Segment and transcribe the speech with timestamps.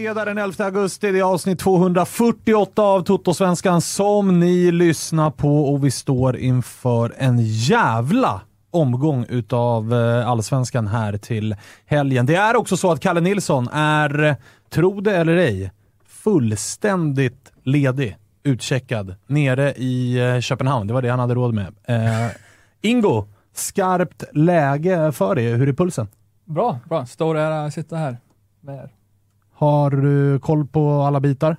[0.00, 1.12] Fredag den 11 augusti.
[1.12, 7.38] Det är avsnitt 248 av Toto-svenskan som ni lyssnar på och vi står inför en
[7.40, 8.40] jävla
[8.70, 11.56] omgång utav eh, allsvenskan här till
[11.86, 12.26] helgen.
[12.26, 14.36] Det är också så att Kalle Nilsson är,
[14.70, 15.72] tro det eller ej,
[16.06, 20.86] fullständigt ledig, utcheckad, nere i eh, Köpenhamn.
[20.86, 21.74] Det var det han hade råd med.
[21.84, 22.30] Eh,
[22.80, 25.52] Ingo, skarpt läge för dig.
[25.52, 26.08] Hur är pulsen?
[26.44, 27.06] Bra, bra.
[27.06, 28.16] Stor ära att sitta här
[28.60, 28.99] med er.
[29.60, 31.56] Har du koll på alla bitar?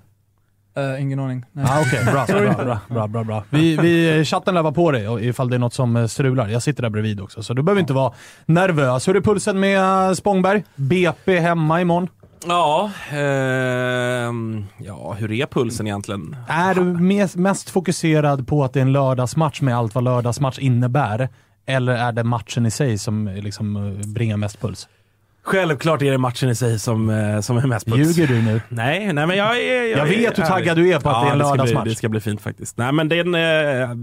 [0.78, 1.46] Eh, ingen aning.
[1.52, 1.66] Nej.
[1.70, 3.44] Ah, Okej, bra, bra, bra, bra, bra, bra.
[3.50, 6.48] Vi, vi, chatten lär vara på dig ifall det är något som eh, strular.
[6.48, 8.14] Jag sitter där bredvid också, så du behöver inte vara
[8.46, 9.08] nervös.
[9.08, 10.64] Hur är pulsen med Spångberg?
[10.76, 12.08] BP hemma imorgon.
[12.48, 16.36] Ja, ehm, ja, hur är pulsen egentligen?
[16.48, 20.60] Är du mes- mest fokuserad på att det är en lördagsmatch med allt vad lördagsmatch
[20.60, 21.30] innebär?
[21.66, 24.88] Eller är det matchen i sig som eh, liksom eh, bringar mest puls?
[25.44, 28.18] Självklart är det matchen i sig som, eh, som är mest puls.
[28.18, 28.62] Ljuger du nu?
[28.70, 29.98] Nej, nej men jag är...
[29.98, 31.90] Jag vet hur taggad du är på att det är en lördagsmatch.
[31.90, 32.78] Det ska bli fint faktiskt.
[32.78, 33.98] Nej men det är en eh,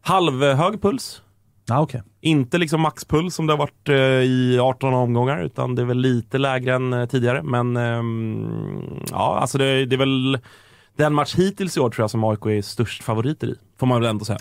[0.00, 1.22] halvhög puls.
[1.70, 2.02] Ah, okej.
[2.20, 5.98] Inte liksom maxpuls som det har varit eh, i 18 omgångar, utan det är väl
[5.98, 7.42] lite lägre än eh, tidigare.
[7.42, 10.38] Men ehm, ja, alltså det, det är väl
[10.96, 13.54] den match hittills i år tror jag som AIK är störst favoriter i.
[13.78, 14.38] Får man väl ändå säga.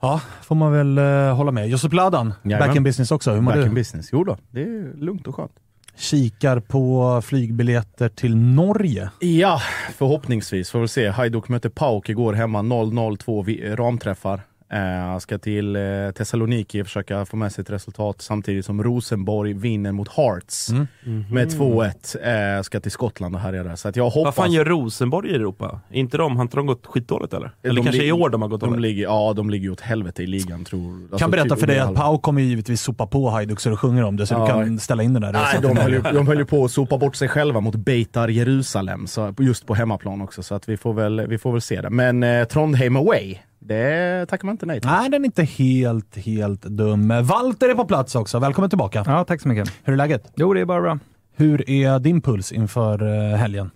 [0.00, 1.68] Ja, får man väl eh, hålla med.
[1.68, 2.68] Josip Ladan, Jajamän.
[2.68, 3.30] back in business också.
[3.32, 3.66] Hur mår Back du?
[3.68, 4.08] in business.
[4.12, 5.52] Jo då, det är lugnt och skönt.
[5.96, 9.10] Kikar på flygbiljetter till Norge.
[9.18, 9.60] Ja,
[9.96, 10.70] förhoppningsvis.
[10.70, 11.08] Får väl se.
[11.08, 12.58] Hajduk mötte Pauk igår hemma.
[12.62, 14.40] 0-0-2 vi- ramträffar.
[14.72, 15.82] Eh, ska till eh,
[16.14, 21.24] Thessaloniki försöka få med sig ett resultat samtidigt som Rosenborg vinner mot Hearts Mm.
[21.30, 22.56] med 2-1.
[22.56, 23.76] Eh, ska till Skottland och härja där.
[23.76, 24.24] Så att jag hoppas...
[24.24, 25.80] Vad fan gör Rosenborg i Europa?
[25.90, 27.50] Inte de, har inte de gått skitdåligt eller?
[27.62, 28.82] Eller De kanske i år de har gått de dåligt?
[28.82, 31.66] ligger, Ja, de ligger ju åt helvete i ligan tror alltså, kan berätta typ för
[31.66, 31.94] dig att.
[31.94, 34.40] Pau kommer ju givetvis sopa på Hajduk så du sjunger om det, så Ja.
[34.40, 36.70] du kan ställa in den där Nej, de höll, ju, de höll ju på att
[36.70, 40.42] sopa bort sig själva mot Beitar Jerusalem, så just på hemmaplan också.
[40.42, 41.90] Så att vi, får väl, vi får väl se det.
[41.90, 44.90] Men eh, Trondheim away, det tackar man inte nej till.
[44.90, 47.08] Nej, den är inte helt, helt dum.
[47.08, 48.38] Walter är på plats också.
[48.38, 49.04] Välkommen tillbaka.
[49.06, 49.72] Ja, tack så mycket.
[49.84, 50.32] Hur är läget?
[50.34, 50.98] Jo, det är bara bra.
[51.36, 53.70] Hur är din puls inför eh, helgen?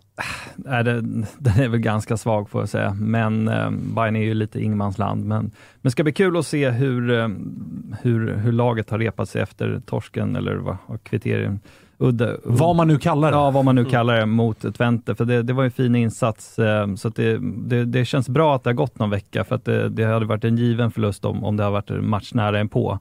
[0.56, 1.00] Nej, det,
[1.38, 5.24] den är väl ganska svag får jag säga, men eh, Bayern är ju lite ingenmansland.
[5.24, 5.52] Men, men
[5.82, 7.28] det ska bli kul att se hur, eh,
[8.02, 11.04] hur, hur laget har repat sig efter torsken, eller vad, vad
[11.98, 13.36] Udde, Vad man nu kallar det.
[13.36, 15.14] Ja, vad man nu kallar det, mot Twente.
[15.14, 18.64] För det, det var en fin insats, eh, så det, det, det känns bra att
[18.64, 21.44] det har gått någon vecka, för att det, det hade varit en given förlust om,
[21.44, 22.98] om det har varit en match nära en på.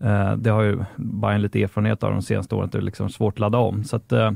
[0.00, 3.10] Eh, det har ju Bayern lite erfarenhet av de senaste åren, att det är liksom
[3.10, 3.84] svårt att ladda om.
[3.84, 4.30] Så att, eh,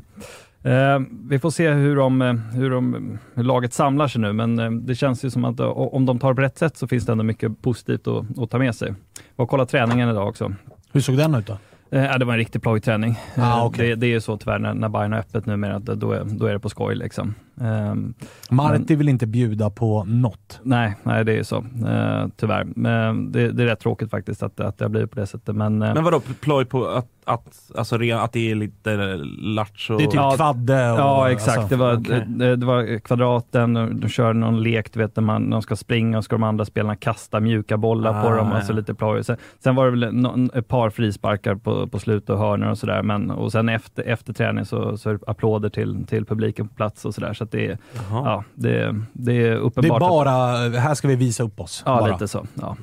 [0.66, 2.20] Eh, vi får se hur, de,
[2.52, 6.18] hur, de, hur laget samlar sig nu, men det känns ju som att om de
[6.18, 8.94] tar på rätt sätt så finns det ändå mycket positivt att, att ta med sig.
[9.36, 10.52] Jag kollade träningen idag också.
[10.92, 11.58] Hur såg den ut då?
[11.90, 13.18] Eh, det var en riktig plojträning.
[13.36, 13.88] Ah, Eh, okej.
[13.88, 16.46] det, det är ju så tyvärr när, när Bayern har öppet numera, då är, då
[16.46, 16.94] är det på skoj.
[16.94, 17.34] Liksom.
[17.60, 18.14] Ehm,
[18.50, 20.60] Marti vill inte bjuda på något.
[20.62, 21.56] nej, nej, det är ju så.
[21.86, 22.66] Eh, tyvärr.
[22.76, 25.56] Men det, det är rätt tråkigt faktiskt att, att det har blivit på det sättet.
[25.56, 28.96] Men, eh, Men vadå, ploj på att, att, alltså, ren- att det är lite
[29.38, 29.96] lattjo?
[29.98, 30.98] Det är typ Ja, kvadde och...
[30.98, 31.58] Ja, exakt.
[31.58, 32.24] alltså, det, var, okej.
[32.28, 35.76] det, det var kvadraten, och de kör någon lek, du vet, där man, de ska
[35.76, 39.24] springa och ska de andra spelarna kasta mjuka bollar på Ah, dem, alltså lite ploj.
[39.24, 42.78] Sen, sen var det väl någon, ett par frisparkar på, på slutet och hörnor och
[42.78, 46.68] sådär, men och sen efter, efter träning så, så är det applåder till, till publiken
[46.68, 47.32] på plats och sådär.
[47.32, 48.22] Så att det, är- Jaha.
[48.24, 48.70] ja, det,
[49.12, 50.02] det är Det är uppenbart.
[50.02, 50.32] att, bara,
[50.80, 51.82] här ska vi visa upp oss.
[51.86, 52.12] ja, bara.
[52.12, 52.46] lite så.
[52.54, 52.76] Ja.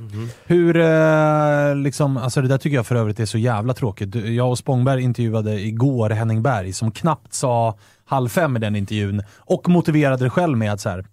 [0.45, 4.15] Hur, eh, liksom, alltså det där tycker jag för övrigt är så jävla tråkigt.
[4.15, 7.75] Jag och Spångberg intervjuade igår Henning Berg som knappt sa
[8.05, 11.05] halv fem i den intervjun och motiverade det själv med att så här,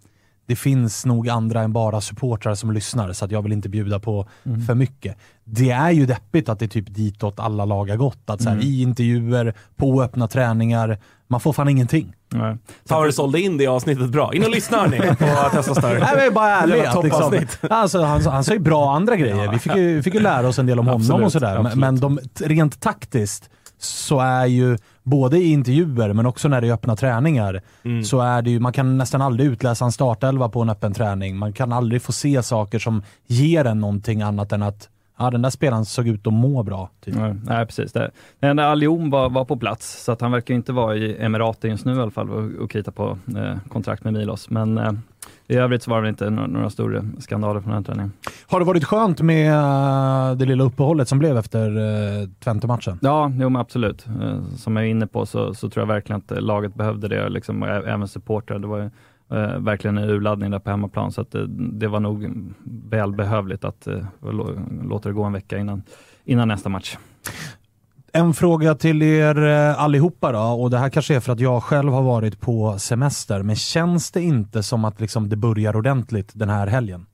[0.46, 3.98] det finns nog andra än bara supportrar som lyssnar så att jag vill inte bjuda
[3.98, 4.28] på
[4.66, 5.16] för mycket.
[5.44, 8.30] Det är ju deppigt att det är typ ditåt alla lag har gått.
[8.30, 10.98] Att så här, I intervjuer, på öppna träningar,
[11.28, 12.14] man får fan ingenting.
[12.28, 12.56] Nej.
[12.88, 14.34] Tauri sålde in det avsnittet bra.
[14.34, 15.98] In och lyssna hörni på Testa Större.
[15.98, 16.76] Nej, men jag är bara ärlig.
[16.76, 19.52] Jävla att Liksom, alltså, han, han sa ju bra andra grejer.
[19.52, 21.62] Vi fick ju, vi fick ju lära oss en del om honom Absolut, och sådär.
[21.62, 24.78] Men, men de, rent taktiskt så är ju,
[25.10, 28.04] både i intervjuer men också när det är öppna träningar, Mm.
[28.04, 31.36] så är det ju, man kan nästan aldrig utläsa en startelva på en öppen träning.
[31.36, 34.88] Man kan aldrig få se saker som ger en någonting annat än att
[35.20, 36.90] ja, den där spelaren såg ut att må bra.
[37.04, 37.14] Typ.
[37.14, 37.92] Nej, nej, precis.
[37.92, 38.10] Det.
[38.38, 41.84] Men Allion var, var på plats, så att han verkar inte vara i Emiraten just
[41.84, 44.50] nu i alla fall och, och krita på eh, kontrakt med Milos.
[44.50, 44.92] Men eh,
[45.46, 48.12] i övrigt så var det inte några, några stora skandaler från den träningen.
[48.46, 52.98] Har det varit skönt med eh, det lilla uppehållet som blev efter uh, Twente-matchen?
[53.02, 54.06] Ja, jo, men absolut.
[54.06, 57.08] Eh, som jag är inne på så, så tror jag verkligen att eh, laget behövde
[57.08, 58.58] det, liksom, även supportrar.
[58.58, 58.90] Det var ju
[59.30, 61.42] eh, verkligen en urladdning där på hemmaplan, så att, eh,
[61.72, 62.30] det var nog
[62.90, 64.04] välbehövligt att eh,
[64.82, 65.82] låta det gå en vecka innan,
[66.24, 66.96] innan nästa match.
[68.12, 71.62] En fråga till er eh, allihopa då, och det här kanske är för att jag
[71.62, 76.30] själv har varit på semester, men känns det inte som att liksom det börjar ordentligt
[76.34, 77.06] den här helgen?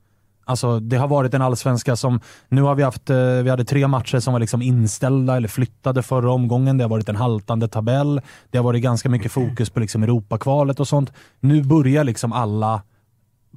[0.48, 3.88] Alltså det har varit en allsvenska som, nu har vi haft, eh, vi hade tre
[3.88, 6.78] matcher som var liksom inställda eller flyttade förra omgången.
[6.78, 8.20] Det har varit en haltande tabell.
[8.50, 11.12] Det har varit ganska mycket fokus på liksom Europakvalet och sånt.
[11.40, 12.82] Nu börjar liksom alla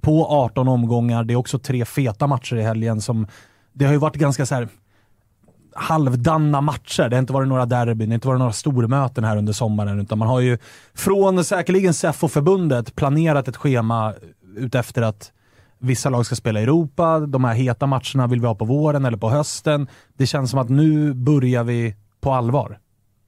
[0.02, 1.24] på 18 omgångar.
[1.24, 3.28] Det är också tre feta matcher i helgen som,
[3.74, 4.68] det har ju varit ganska så här
[5.74, 7.10] halvdanna matcher.
[7.10, 10.00] Det har inte varit några derbyn, det har inte varit några stormöten här under sommaren,
[10.00, 10.58] utan man har ju
[10.94, 14.14] från säkerligen SEF och förbundet planerat ett schema
[14.58, 15.32] utefter att
[15.80, 19.06] vissa lag ska spela i Europa, de här heta matcherna vill vi ha på våren
[19.06, 19.88] eller på hösten.
[20.18, 22.80] Det känns som att nu börjar vi på allvar.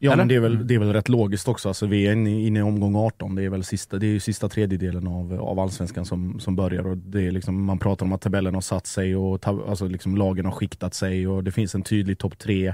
[0.04, 0.22] Ja, Eller?
[0.22, 1.68] men det är, väl, det är väl rätt logiskt också.
[1.68, 3.36] Alltså, vi är inne, inne i omgång 18.
[3.36, 6.88] Det är väl sista, det är sista tredjedelen av, av allsvenskan som, som börjar.
[6.88, 9.86] Och det är liksom, man pratar om att tabellen har satt sig och tab, alltså
[9.88, 12.74] liksom lagen har skiktat sig och det finns en tydlig topp tre.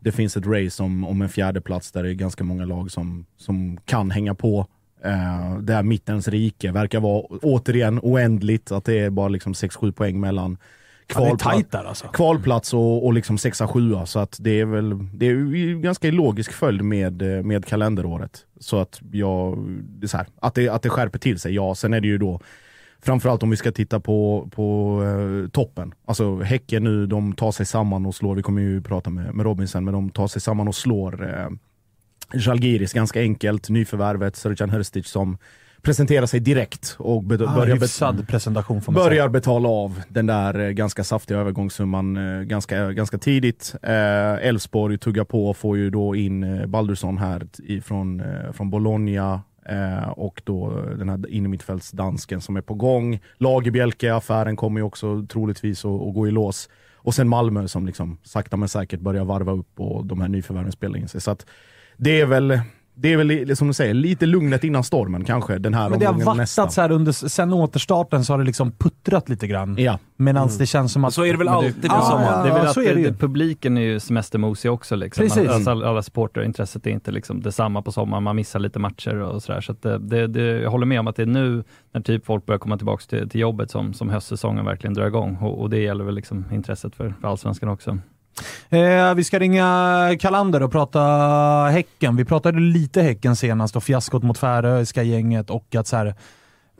[0.00, 2.90] Det finns ett race om, om en fjärde plats där det är ganska många lag
[2.90, 4.66] som, som kan hänga på.
[5.06, 8.72] Uh, där mittens rike verkar vara återigen oändligt.
[8.72, 10.58] Att det är bara liksom 6-7 poäng mellan
[11.08, 12.08] Ja, kvalplats, där alltså.
[12.08, 14.04] kvalplats och, och liksom 6-7.
[14.04, 18.46] Så att det är väl det är ganska logisk följd med, eh, med kalenderåret.
[18.60, 21.74] Så att jag, det så här, att, det, att det skärper till sig, ja.
[21.74, 22.40] Sen är det ju då
[23.00, 25.94] Framförallt om vi ska titta på, på eh, toppen.
[26.04, 29.46] Alltså Häcken nu, de tar sig samman och slår, vi kommer ju prata med, med
[29.46, 31.48] Robin sen, men de tar sig samman och slår eh,
[32.34, 33.68] Žalgiris ganska enkelt.
[33.68, 35.38] Nyförvärvet Srdjan Hrstic som
[35.86, 41.04] presenterar sig direkt och Ah, börjar, hyfsad presentation börjar betala av den där eh, ganska
[41.04, 43.74] saftiga övergångssumman eh, ganska, ganska tidigt.
[43.82, 48.70] Eh, Elfsborg tuggar på och får ju då in eh, Baldursson här ifrån, eh, från
[48.70, 53.20] Bologna eh, och då eh, den här innermittfältsdansken som är på gång.
[53.36, 56.68] Lagerbjälke, affären kommer ju också troligtvis att, att gå i lås.
[56.94, 60.72] Och sen Malmö som liksom sakta men säkert börjar varva upp och de här nyförvärven
[60.72, 61.20] spelar in sig.
[61.20, 61.46] Så att
[61.96, 62.60] det är väl
[62.98, 66.06] det är väl som du säger, lite lugnet innan stormen kanske den här Men det
[66.06, 69.76] har vattats här under, sen återstarten så har det liksom puttrat lite grann.
[69.78, 69.98] Ja.
[70.16, 71.14] Medan det känns som att...
[71.14, 72.32] Så är det väl det- alltid Ja, på sommaren.
[72.38, 73.14] ja, det är väl att så är det ju.
[73.14, 74.96] publiken är ju semestermosig också.
[74.96, 75.22] Liksom.
[75.22, 75.48] Precis.
[75.48, 79.14] Alltså, alla, alla supportrar, intresset är inte liksom detsamma på sommaren, man missar lite matcher
[79.16, 79.60] och sådär.
[79.60, 82.46] Så det, det, det, jag håller med om att det är nu när typ folk
[82.46, 85.36] börjar komma tillbaka till, till jobbet som, som höstsäsongen verkligen drar igång.
[85.36, 87.98] Och, och det gäller väl liksom intresset för, för allsvenskan också.
[88.70, 91.00] Eh, vi ska ringa Kalander och prata
[91.72, 92.16] Häcken.
[92.16, 96.14] Vi pratade lite Häcken senast och fiaskot mot Färöiska gänget och att så här,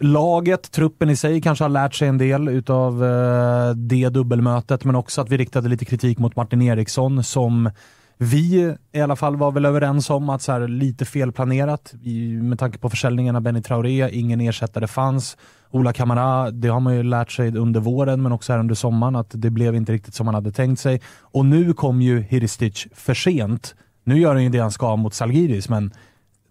[0.00, 4.96] laget, truppen i sig kanske har lärt sig en del utav eh, det dubbelmötet, men
[4.96, 7.70] också att vi riktade lite kritik mot Martin Eriksson som
[8.18, 12.58] vi i alla fall var väl överens om att så här, lite felplanerat i, med
[12.58, 15.36] tanke på försäljningen av Benny Traoré, ingen ersättare fanns.
[15.70, 19.16] Ola Kamara, det har man ju lärt sig under våren men också här under sommaren
[19.16, 21.00] att det blev inte riktigt som man hade tänkt sig.
[21.20, 23.74] Och nu kom ju Hiristic för sent.
[24.04, 25.92] Nu gör han ju det han ska mot Salgiris men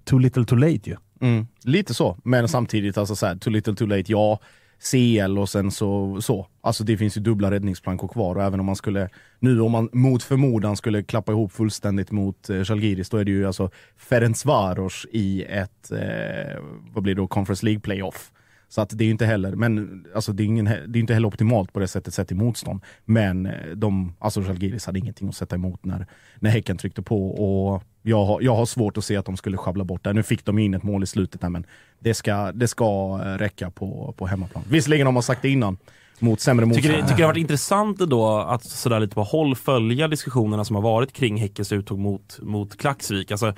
[0.04, 0.96] too little too late ju.
[1.22, 4.12] Mm, lite så, men samtidigt alltså så här, too little too late.
[4.12, 4.40] Ja,
[4.80, 6.48] CL och sen så, så.
[6.62, 9.90] Alltså det finns ju dubbla räddningsplankor kvar och även om man skulle, nu om man
[9.94, 15.06] mot förmodan skulle klappa ihop fullständigt mot eh, Žalgiris, då är det ju alltså Ferencvaros
[15.12, 16.62] i ett, eh,
[16.94, 18.32] vad blir det då, Conference League playoff.
[18.68, 21.14] Så att det är ju inte heller, men alltså det är, ingen, det är inte
[21.14, 22.82] heller optimalt på det sättet sett i motstånd.
[23.06, 26.08] Men eh, de, alltså Žalgiris hade ingenting att sätta emot när,
[26.40, 29.58] när Häcken tryckte på och jag har, jag har svårt att se att de skulle
[29.58, 30.14] sjabbla bort det.
[30.14, 31.66] Nu fick de in ett mål i slutet men
[32.06, 34.64] det ska, det ska eh, räcka på, på hemmaplan.
[34.70, 35.78] Visserligen har man sagt det innan,
[36.20, 36.98] mot sämre Tycker, motstånd.
[36.98, 40.76] det- tycker det har varit intressant då att sådär lite på håll följa diskussionerna som
[40.76, 43.32] har varit kring Häckens uttåg mot, mot Klaxvik.
[43.32, 43.54] Alltså,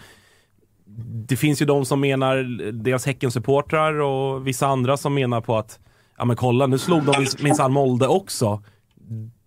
[1.27, 2.37] det finns ju de som menar,
[2.71, 5.79] deras Häcken-supportrar och vissa andra som menar på att
[6.17, 8.63] ja men kolla nu slog de minsann Molde också.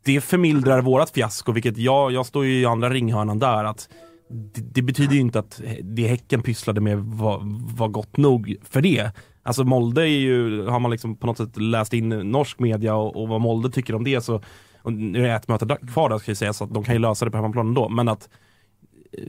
[0.04, 3.64] Det förmildrar vårat fiasko, vilket jag, jag står ju i andra ringhörnan där.
[3.64, 3.88] att
[4.30, 7.40] det, det betyder ju inte att det Häcken pysslade med var,
[7.76, 9.10] var gott nog för det.
[9.42, 13.22] Alltså Molde är ju, har man liksom på något sätt läst in norsk media och,
[13.22, 14.42] och vad Molde tycker om det så,
[14.82, 16.94] och nu är det ett möte kvar där ska jag säga så att de kan
[16.94, 18.28] ju lösa det på hemmaplan ändå, men att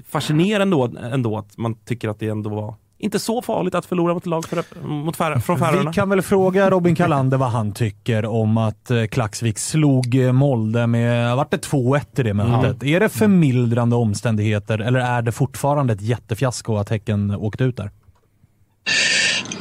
[0.06, 4.14] fascinerande ändå, ändå att man tycker att det ändå var inte så farligt att förlora
[4.14, 5.90] mot ett lag för, mot Fär, från Färöarna.
[5.90, 10.32] Vi kan väl fråga Robin Kalander vad han tycker om att eh, Klaxvik slog eh,
[10.32, 12.84] Molde med, vart det 2-1 i det mötet?
[12.84, 17.92] Är det förmildrande omständigheter eller är det fortfarande ett jättefiasko att Häcken åkte ut där?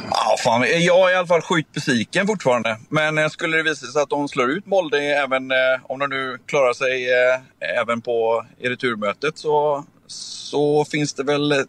[0.09, 2.77] Ja, fan, jag är i alla fall sjukt besviken fortfarande.
[2.89, 6.09] Men eh, skulle det visa sig att de slår ut Molde, även, eh, om de
[6.09, 11.65] nu klarar sig eh, även på i returmötet, så, så finns det väl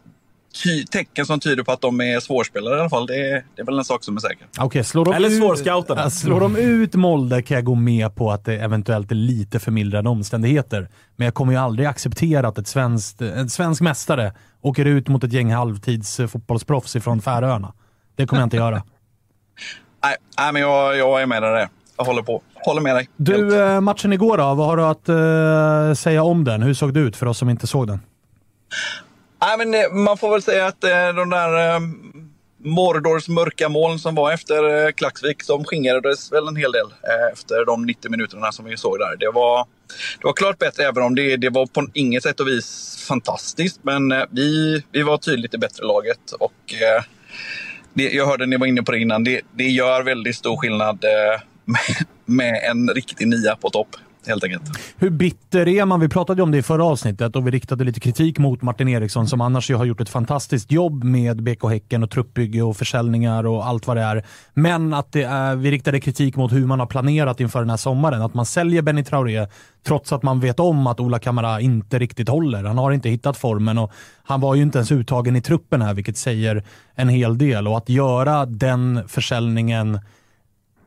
[0.65, 3.07] ty- tecken som tyder på att de är svårspelare i alla fall.
[3.07, 4.47] Det, är- det är väl en sak som är säker.
[4.59, 8.45] Okej, slår de Eller ut- Slår de ut Molde kan jag gå med på att
[8.45, 10.89] det eventuellt är lite förmildrande omständigheter.
[11.17, 15.25] Men jag kommer ju aldrig acceptera att ett svenskt, en svensk mästare åker ut mot
[15.25, 17.73] ett gäng halvtids eh, fotbollsproffs ifrån Färöarna.
[18.17, 18.77] Det kommer jag inte göra.
[20.05, 21.69] Nej, nej men jag, jag är med dig där.
[21.97, 22.43] Jag håller på.
[22.55, 23.03] Håller med dig.
[23.03, 23.11] Helt.
[23.17, 24.55] Du, eh, matchen igår då?
[24.55, 26.63] Vad har du att eh, säga om den?
[26.63, 28.01] Hur såg det ut för oss som inte såg den?
[29.43, 31.81] Nej, men eh, man får väl säga att eh, de där eh,
[32.65, 36.87] Mordors mörka moln som var efter Klaxvik, de skingrades väl en hel del
[37.33, 39.17] efter de 90 minuterna som vi såg där.
[39.17, 39.67] Det var,
[40.19, 43.81] det var klart bättre, även om det, det var på inget sätt och vis fantastiskt.
[43.83, 46.33] Men vi, vi var tydligt det bättre laget.
[46.39, 46.75] Och,
[47.95, 49.25] det, jag hörde ni var inne på det innan.
[49.25, 51.05] Det, det gör väldigt stor skillnad
[51.65, 53.97] med, med en riktig nia på topp,
[54.27, 54.63] helt enkelt.
[54.97, 56.01] Hur bitter är man?
[56.01, 58.89] Vi pratade ju om det i förra avsnittet och vi riktade lite kritik mot Martin
[58.89, 62.77] Eriksson som annars ju har gjort ett fantastiskt jobb med BK Häcken och truppbygge och
[62.77, 64.25] försäljningar och allt vad det är.
[64.55, 67.77] Men att det är, vi riktade kritik mot hur man har planerat inför den här
[67.77, 68.23] sommaren.
[68.23, 69.47] Att man säljer Benny Traoré
[69.87, 72.65] trots att man vet om att Ola Kamara inte riktigt håller.
[72.65, 75.95] Han har inte hittat formen och han var ju inte ens uttagen i truppen här,
[75.95, 76.65] vilket säger
[76.95, 77.69] en hel del.
[77.69, 79.99] Och att göra den försäljningen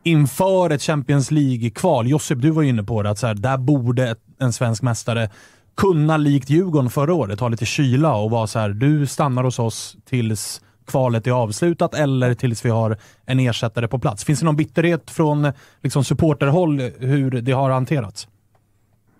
[0.06, 2.08] inför ett Champions League-kval.
[2.08, 5.30] Josip, du var ju inne på det, att så här, där borde en svensk mästare
[5.78, 9.60] kunna, likt Djurgården förra året, ha lite kyla och vara så här, du stannar hos
[9.60, 14.26] oss tills kvalet är avslutat eller tills vi har en ersättare på plats.
[14.26, 15.52] Finns det någon bitterhet från
[15.84, 18.28] liksom, supporterhåll hur det har hanterats?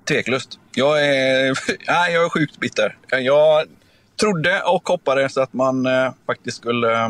[0.08, 0.60] Tveklöst.
[0.76, 1.48] Jag är,
[1.88, 2.98] nej, jag är sjukt bitter.
[3.10, 3.66] Jag
[4.20, 7.10] trodde och hoppades att man eh, faktiskt skulle, eh,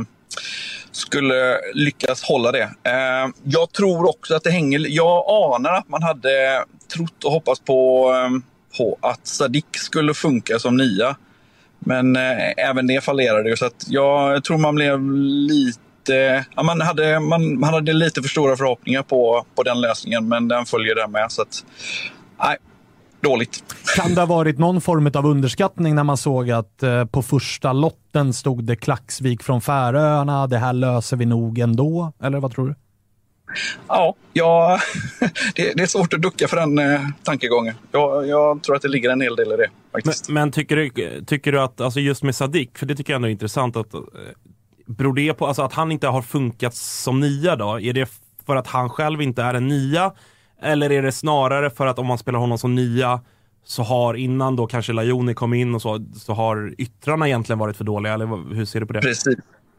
[0.95, 2.69] skulle lyckas hålla det.
[2.83, 4.85] Eh, jag tror också att det hänger...
[4.89, 8.29] Jag anar att man hade trott och hoppats på, eh,
[8.77, 11.15] på att Sadik skulle funka som nia.
[11.79, 13.55] Men eh, även det fallerade ju.
[13.55, 16.45] Så att jag tror man blev lite...
[16.55, 20.47] Ja, man, hade, man, man hade lite för stora förhoppningar på, på den lösningen, men
[20.47, 21.31] den följer där med.
[21.31, 21.65] Så att,
[22.39, 22.57] nej,
[23.25, 23.63] dåligt.
[23.95, 27.73] Kan det ha varit någon form av underskattning när man såg att eh, på första
[27.73, 32.13] lotten stod det Klaxvik från Färöarna, det här löser vi nog ändå?
[32.21, 32.75] Eller vad tror du?
[33.87, 34.79] Ja, ja
[35.55, 37.75] det, det är svårt att ducka för den eh, tankegången.
[37.91, 39.69] Jag, jag tror att det ligger en hel del i det.
[39.91, 40.29] Men, faktiskt.
[40.29, 40.89] men tycker, du,
[41.25, 43.93] tycker du att, alltså just med Sadik, för det tycker jag ändå är intressant, att,
[43.93, 44.01] eh,
[44.85, 47.79] beror det på alltså att han inte har funkat som nia då?
[47.79, 48.09] Är det
[48.45, 50.11] för att han själv inte är en nia?
[50.61, 53.19] Eller är det snarare för att om man spelar honom som nia
[53.65, 57.77] så har innan då kanske Lajoni kom in och så, så har yttrarna egentligen varit
[57.77, 58.13] för dåliga?
[58.13, 59.01] Eller hur ser du på det?
[59.01, 59.35] Precis.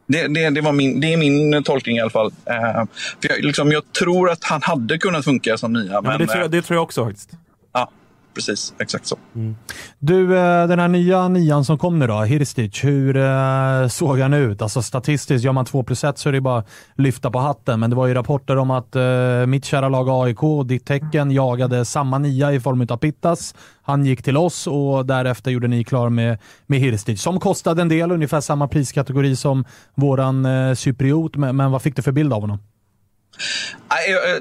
[0.07, 2.33] Det, det, det, var min, det är min tolkning i alla fall.
[2.45, 2.85] Eh,
[3.21, 6.01] för jag, liksom, jag tror att han hade kunnat funka som nia.
[6.01, 7.31] Men men, det, tror eh, jag, det tror jag också faktiskt.
[7.73, 7.91] ja.
[8.37, 8.75] Precis.
[8.79, 9.19] Exakt så.
[9.35, 9.57] Mm.
[9.99, 14.35] Du, eh, den här nya nian som kom nu då, Hirstic, hur eh, såg han
[14.35, 14.63] ut?
[14.63, 16.65] Alltså statistiskt, gör man 2 plus 1 så är det bara
[16.97, 20.69] lyfta på hatten, men det var ju rapporter om att uh, mitt kära lag AIK,
[20.69, 23.55] ditt tecken, jagade samma nia i form av Pittas.
[23.83, 27.89] Han gick till oss och därefter gjorde ni klar med, med Hirstic, som kostade en
[27.89, 29.65] del, ungefär samma priskategori som
[29.95, 32.59] våran uh, cypriot, men, men vad fick du för bild av honom?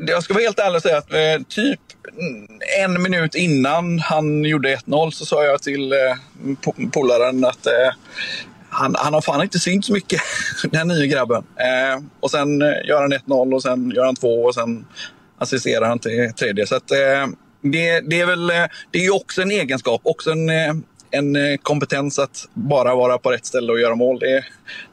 [0.07, 1.79] Jag ska vara helt ärlig och säga att eh, typ
[2.79, 5.97] en minut innan han gjorde 1-0 så sa jag till eh,
[6.91, 7.93] polaren att eh,
[8.75, 10.21] han, han har fan inte synts mycket,
[10.63, 11.43] den här nya grabben.
[11.59, 14.85] Eh, eh, och sen gör han 1-0 och sen gör han 2 och sen
[15.37, 16.67] assisterar han till tredje.
[16.67, 17.27] Så att, eh,
[17.61, 18.47] det, det, är väl
[18.91, 20.49] det är ju också en egenskap, också en
[21.11, 24.43] en eh, kompetens att bara vara på rätt ställe och göra mål, det,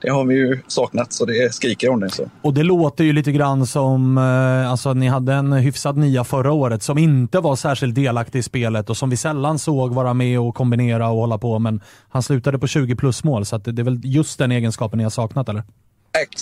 [0.00, 2.11] det har vi ju saknat så det skriker om det.
[2.11, 2.31] Så.
[2.42, 6.52] Och det låter ju lite grann som, eh, alltså ni hade en hyfsad nia förra
[6.52, 10.40] året som inte var särskilt delaktig i spelet och som vi sällan såg vara med
[10.40, 13.85] och kombinera och hålla på, men han slutade på 20 plus mål, så det är
[13.85, 15.62] väl just den egenskapen ni har saknat, eller?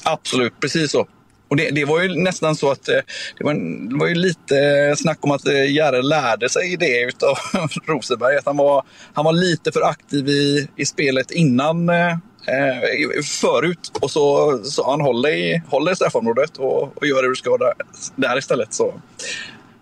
[0.04, 1.06] Absolut, precis så.
[1.50, 2.98] Och det, det, var ju nästan så att eh,
[3.38, 3.54] det var,
[3.90, 8.36] det var ju lite eh, snack om att eh, Järre lärde sig det av Rosenberg.
[8.36, 13.98] Att han var, han var lite för aktiv i, i spelet innan eh, eh förut.
[14.00, 17.36] Och så sa han håll dig, håll dig i straffområdet och, och gör det du
[17.36, 17.72] ska där,
[18.16, 18.74] där istället.
[18.74, 18.94] Så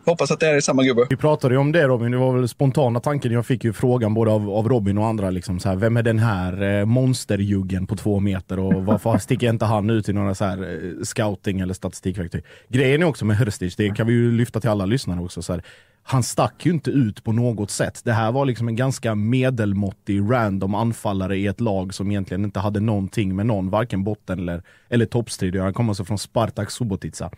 [0.09, 1.07] Hoppas att det är samma gubbe.
[1.11, 3.33] Vi pratade ju om det Robin, det var väl spontana tanken.
[3.33, 6.03] Jag fick ju frågan både av, av Robin och andra, liksom, så här, vem är
[6.03, 10.35] den här eh, monsterjuggen på två meter och varför sticker inte han ut i några
[10.35, 12.45] så här, eh, scouting eller statistikverktyg?
[12.69, 15.43] Grejen är också med Hrstic, det kan vi ju lyfta till alla lyssnare också.
[15.43, 15.63] Så här,
[16.03, 18.01] han stack ju inte ut på något sätt.
[18.05, 22.61] Det här var liksom en ganska medelmåttig random anfallare i ett lag som egentligen inte
[22.61, 25.57] hade någonting med någon, varken botten eller, eller toppstrid.
[25.57, 27.31] Han kom alltså från Spartak Subotica.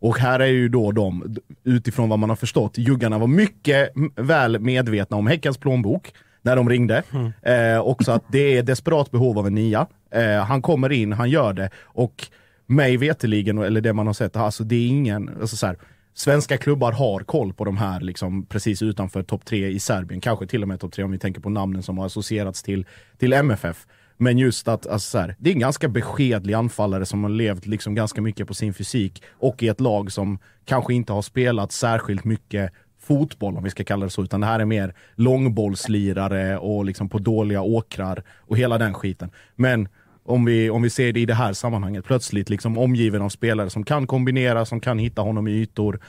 [0.00, 4.58] Och här är ju då de, utifrån vad man har förstått, juggarna var mycket väl
[4.58, 7.02] medvetna om Häckens plånbok när de ringde.
[7.12, 7.32] Mm.
[7.42, 9.86] Eh, också att det är desperat behov av en nia.
[10.10, 12.26] Eh, han kommer in, han gör det och
[12.66, 15.76] mig veteligen eller det man har sett, alltså det är ingen, alltså så här,
[16.14, 20.46] svenska klubbar har koll på de här liksom precis utanför topp tre i Serbien, kanske
[20.46, 22.86] till och med topp tre om vi tänker på namnen som har associerats till,
[23.18, 23.86] till MFF.
[24.22, 27.94] Men just att alltså, här, det är en ganska beskedlig anfallare som har levt liksom
[27.94, 32.24] ganska mycket på sin fysik och i ett lag som kanske inte har spelat särskilt
[32.24, 36.84] mycket fotboll om vi ska kalla det så, utan det här är mer långbollslirare och
[36.84, 39.30] liksom på dåliga åkrar och hela den skiten.
[39.56, 39.88] Men
[40.24, 43.70] om vi, om vi ser det i det här sammanhanget, plötsligt liksom omgiven av spelare
[43.70, 46.00] som kan kombinera, som kan hitta honom i ytor,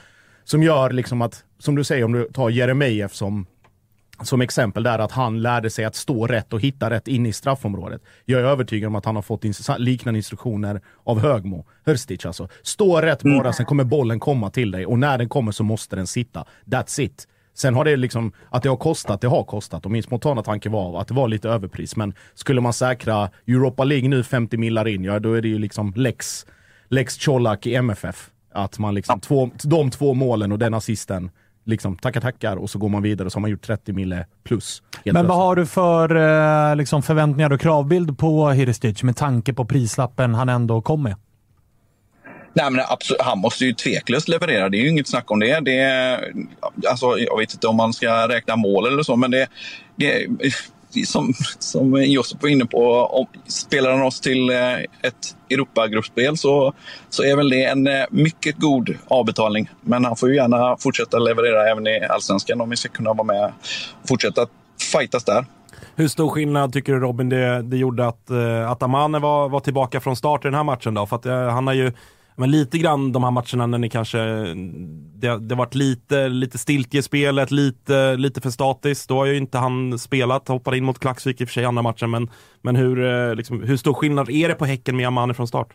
[0.44, 3.46] som gör liksom att, som du säger, om du tar Jeremejeff som
[4.22, 7.32] som exempel där att han lärde sig att stå rätt och hitta rätt in i
[7.32, 8.02] straffområdet.
[8.24, 9.44] Jag är övertygad om att han har fått
[9.78, 12.48] liknande instruktioner av Högmo, Hörstic alltså.
[12.62, 13.52] Stå rätt bara, mm.
[13.52, 16.44] sen kommer bollen komma till dig och när den kommer så måste den sitta.
[16.64, 17.28] That's it.
[17.54, 19.84] Sen har det liksom, att det har kostat, det har kostat.
[19.84, 21.96] Och min spontana tanke var att det var lite överpris.
[21.96, 25.58] Men skulle man säkra Europa League nu 50 millar in, ja då är det ju
[25.58, 26.46] liksom lex,
[26.88, 28.30] lex Colak i MFF.
[28.54, 31.30] Att man liksom, två, de två målen och den assisten
[31.64, 34.26] liksom tackar tackar och så går man vidare och så har man gjort 30 mille
[34.44, 34.82] plus.
[35.04, 36.16] Men vad har du för
[36.70, 41.16] eh, liksom förväntningar och kravbild på Hiristic med tanke på prislappen han ändå kom med?
[42.54, 44.68] Nej, men absolut, han måste ju tveklöst leverera.
[44.68, 45.60] Det är ju inget snack om det.
[45.60, 46.32] det är,
[46.90, 49.48] alltså, jag vet inte om man ska räkna mål eller så, men det,
[49.96, 50.26] det
[51.06, 56.72] som, som Josef var inne på, om, spelar han oss till eh, ett Europagruppspel så,
[57.10, 59.70] så är väl det en eh, mycket god avbetalning.
[59.80, 63.26] Men han får ju gärna fortsätta leverera även i allsvenskan om vi ska kunna vara
[63.26, 63.52] med
[64.02, 64.46] och fortsätta
[64.92, 65.46] fightas där.
[65.96, 69.60] Hur stor skillnad tycker du Robin det, det gjorde att, eh, att Amane var, var
[69.60, 70.94] tillbaka från start i den här matchen?
[70.94, 71.06] Då?
[71.06, 71.92] För att, eh, han har ju
[72.36, 74.18] men lite grann de här matcherna när ni kanske,
[75.14, 79.08] det, det varit lite, lite stiltje i spelet, lite, lite för statiskt.
[79.08, 81.82] Då har ju inte han spelat, hoppade in mot Klaxvik i och för sig andra
[81.82, 82.30] matchen, men,
[82.62, 85.68] men hur, eh, liksom, hur stor skillnad är det på Häcken med Amane från start?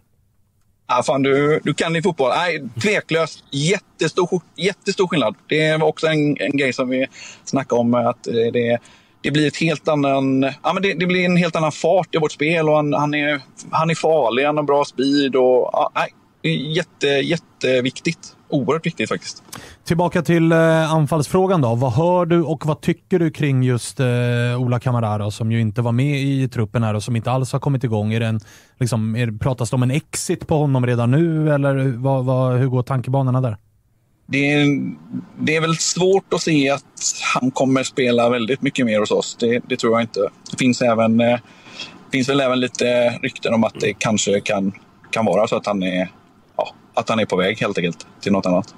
[0.87, 2.29] Ja, fan, du, du kan din fotboll.
[2.29, 5.35] Nej, tveklöst jättestor, jättestor skillnad.
[5.47, 7.07] Det var också en, en grej som vi
[7.43, 8.77] snackade om, att eh, det,
[9.21, 12.17] det blir ett helt annan, ja, men det, det, blir en helt annan fart i
[12.17, 13.41] vårt spel och han, han, är,
[13.71, 15.35] han är farlig, han har bra speed.
[15.35, 16.13] Och, ja, nej,
[16.55, 18.33] jätte, jätteviktigt.
[18.49, 19.43] Oerhört viktigt faktiskt.
[19.83, 21.75] Tillbaka till eh, anfallsfrågan då.
[21.75, 24.05] Vad hör du och vad tycker du kring just eh,
[24.61, 27.59] Ola Camarara som ju inte var med i truppen här och som inte alls har
[27.59, 28.13] kommit igång?
[28.13, 28.39] Är det en,
[28.79, 32.67] liksom, är, pratas det om en exit på honom redan nu eller vad, vad, hur
[32.67, 33.57] går tankebanorna där?
[34.27, 34.67] Det är,
[35.39, 36.83] det är väl svårt att se att
[37.33, 39.37] han kommer spela väldigt mycket mer hos oss.
[39.39, 40.19] Det, det tror jag inte.
[40.51, 41.39] Det finns, även, eh,
[42.11, 44.73] finns väl även lite rykten om att det kanske kan,
[45.11, 46.09] kan vara så att han är
[46.97, 48.75] att han är på väg helt enkelt till något annat.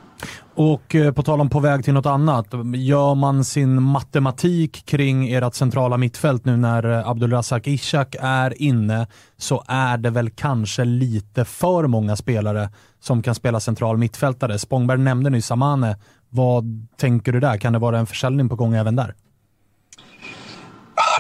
[0.55, 5.29] Och eh, på tal om på väg till något annat, gör man sin matematik kring
[5.29, 10.86] ert centrala mittfält nu när eh, Abdulrazak Ishak är inne så är det väl kanske
[10.86, 14.60] lite för många spelare som kan spela central mittfältare.
[14.60, 15.97] Spångberg nämnde nyss Samane,
[16.29, 17.58] Vad tänker du där?
[17.58, 19.15] Kan det vara en försäljning på gång även där?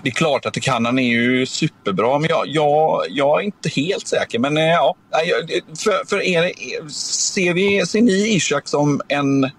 [0.03, 0.85] Det är klart att det kan.
[0.85, 4.39] Han är ju superbra, men jag, jag, jag är inte helt säker.
[4.39, 4.95] Men eh, ja,
[5.83, 6.51] för, för er,
[6.89, 9.51] ser, vi, ser ni Ishak som en,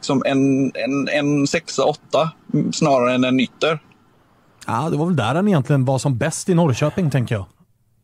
[0.00, 2.30] som en, en, en sexa, åtta
[2.72, 3.78] snarare än en ytter?
[4.66, 7.44] Ja, det var väl där han egentligen var som bäst i Norrköping, tänker jag.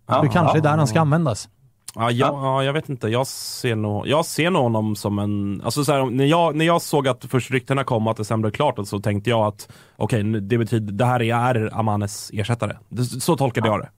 [0.08, 1.48] Ja, det kanske är där han ska användas.
[1.94, 3.08] Ja, jag, ja, jag vet inte.
[3.08, 5.62] Jag ser nog, jag ser nog honom som en...
[5.64, 8.24] Alltså så här, när, jag, när jag såg att först ryktena kom och att det
[8.24, 12.30] sen blev klart så tänkte jag att okej, okay, det betyder det här är Amanes
[12.34, 12.76] ersättare.
[13.20, 13.88] Så tolkade jag det.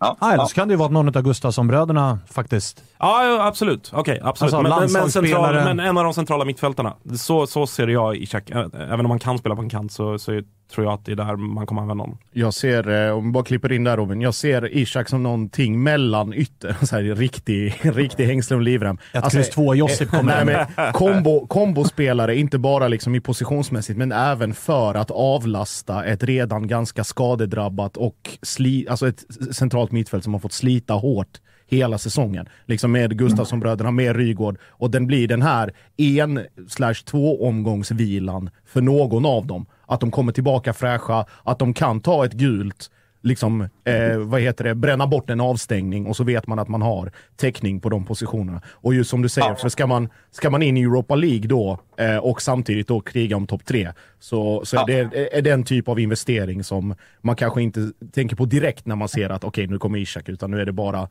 [0.00, 2.84] Ja, ah, eller så kan det ju vara någon av Gustafsson-bröderna faktiskt.
[2.98, 3.90] Ja, ja absolut.
[3.94, 4.54] Okej, okay, absolut.
[4.54, 6.94] Alltså, men, men, central, men, en av de centrala mittfältarna.
[7.16, 8.50] Så, så ser jag i Ishak.
[8.74, 11.16] Även om man kan spela på en kant så, så tror jag att det är
[11.16, 12.18] där man kommer använda honom.
[12.32, 15.82] Jag ser, eh, om vi bara klipper in där Robin, jag ser Ishak som någonting
[15.82, 18.98] mellan ytter, så här, riktig, riktig hängslen och livrem.
[19.12, 23.98] Ett alltså, kryss två Josip kommer nej, men, kombo, kombospelare, inte bara liksom i positionsmässigt,
[23.98, 30.24] men även för att avlasta ett redan ganska skadedrabbat och sli, alltså ett centralt mittfält
[30.24, 32.48] som har fått slita hårt hela säsongen.
[32.66, 34.58] Liksom med Gustafsson-bröderna, med Rygård.
[34.62, 39.66] Och den blir den här en slash två omgångsvilan för någon av dem.
[39.90, 42.90] Att de kommer tillbaka fräscha, att de kan ta ett gult,
[43.22, 46.82] liksom, eh, vad heter det, bränna bort en avstängning och så vet man att man
[46.82, 48.62] har täckning på de positionerna.
[48.66, 51.78] Och just som du säger, för ska man, ska man in i Europa League då
[51.96, 55.88] eh, och samtidigt då kriga om topp tre, så, så är det är den typ
[55.88, 59.72] av investering som man kanske inte tänker på direkt när man ser att okej, okay,
[59.72, 61.08] nu kommer Ishak, utan nu är det bara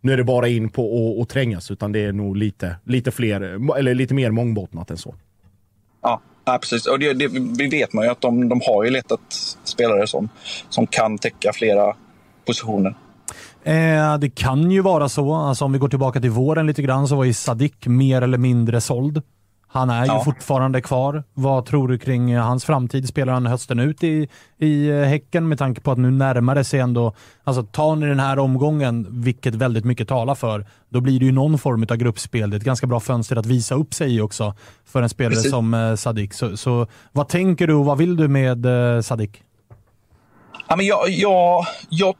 [0.00, 3.10] nu är det bara in på och, och trängas, utan det är nog lite, lite
[3.10, 3.40] fler,
[3.78, 5.14] eller lite mer mångbottnat än så.
[6.02, 6.86] Ja, ja precis.
[6.86, 9.20] Och det, det, det vet man ju att de, de har ju letat
[9.64, 10.28] spelare som,
[10.68, 11.96] som kan täcka flera
[12.46, 12.94] positioner.
[13.64, 17.08] Eh, det kan ju vara så, alltså om vi går tillbaka till våren lite grann,
[17.08, 19.22] så var ju Sadik mer eller mindre såld.
[19.76, 20.18] Han är ja.
[20.18, 21.24] ju fortfarande kvar.
[21.34, 23.08] Vad tror du kring hans framtid?
[23.08, 26.64] Spelar han hösten ut i, i eh, Häcken med tanke på att nu närmar det
[26.64, 27.14] sig ändå...
[27.44, 31.32] Alltså tar ni den här omgången, vilket väldigt mycket talar för, då blir det ju
[31.32, 32.50] någon form av gruppspel.
[32.50, 35.34] Det är ett ganska bra fönster att visa upp sig i också för en spelare
[35.34, 35.50] Precis.
[35.50, 36.34] som eh, Sadik.
[36.34, 39.42] Så, så, vad tänker du och vad vill du med eh, Sadik?
[40.68, 42.14] Ja, men jag, jag, jag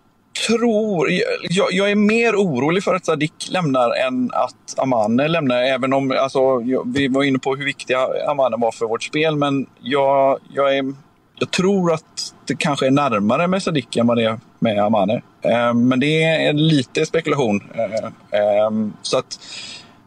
[0.46, 1.10] tror,
[1.42, 5.62] jag, jag, är mer orolig för att Sadik lämnar än att Amane lämnar.
[5.62, 7.94] Även om, alltså, vi var inne på hur viktig
[8.28, 10.94] Amane var för vårt spel, men jag, jag, är,
[11.38, 15.22] jag tror att det kanske är närmare med Sadik än vad det är med Amane.
[15.42, 17.62] Eh, men det är lite spekulation.
[17.74, 18.70] Eh, eh,
[19.02, 19.38] så att,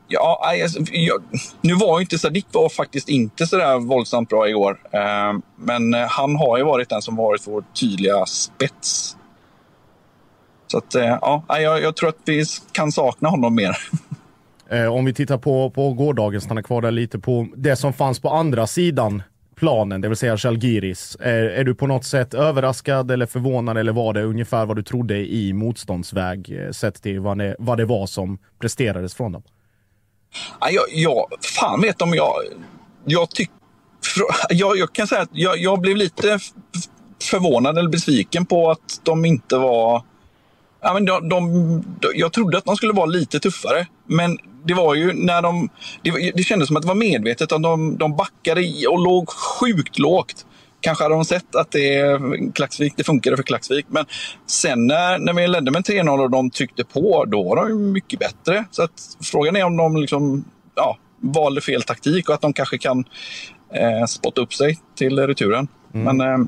[0.07, 0.53] ja,
[0.91, 1.23] jag,
[1.61, 4.79] nu var ju inte Sadik var faktiskt inte så där våldsamt bra igår.
[4.91, 9.15] Ehm, men eh, han har ju varit den som varit vår tydliga spets
[10.71, 13.77] så att, eh, ja, jag, jag tror att vi kan sakna honom mer.
[14.71, 18.19] Eh, om vi tittar på, på gårdagen, stannar kvar där lite på det som fanns
[18.19, 19.23] på andra sidan
[19.55, 21.17] planen, det vill säga Žalgiris.
[21.19, 24.83] Är, är, du på något sätt överraskad eller förvånad eller var det ungefär vad du
[24.83, 29.43] trodde i motståndsväg eh, sett till vad det, vad det var som presterades från dem?
[30.59, 31.27] Ja, jag, jag,
[31.59, 32.33] fan vet om jag...
[33.05, 33.49] Jag, tyck,
[34.49, 36.39] jag, jag kan säga att jag, jag blev lite
[37.21, 40.03] förvånad eller besviken på att de inte var
[40.81, 41.51] Ja, men de, de,
[41.99, 45.69] de, jag trodde att de skulle vara lite tuffare, men det var ju när de...
[46.01, 49.99] Det, det kändes som att det var medvetet att de, de backade och låg sjukt
[49.99, 50.45] lågt.
[50.81, 52.19] Kanske hade de sett att det,
[52.53, 54.05] Klaxvik, det funkade för Klaxvik, men
[54.47, 58.19] sen när, när vi ledde med 3-0 och de tryckte på, då var de mycket
[58.19, 58.65] bättre.
[58.71, 58.91] Så att
[59.23, 63.05] frågan är om de liksom, ja, valde fel taktik och att de kanske kan
[63.73, 65.67] eh, spotta upp sig till returen.
[65.93, 66.17] Mm.
[66.17, 66.47] Men eh,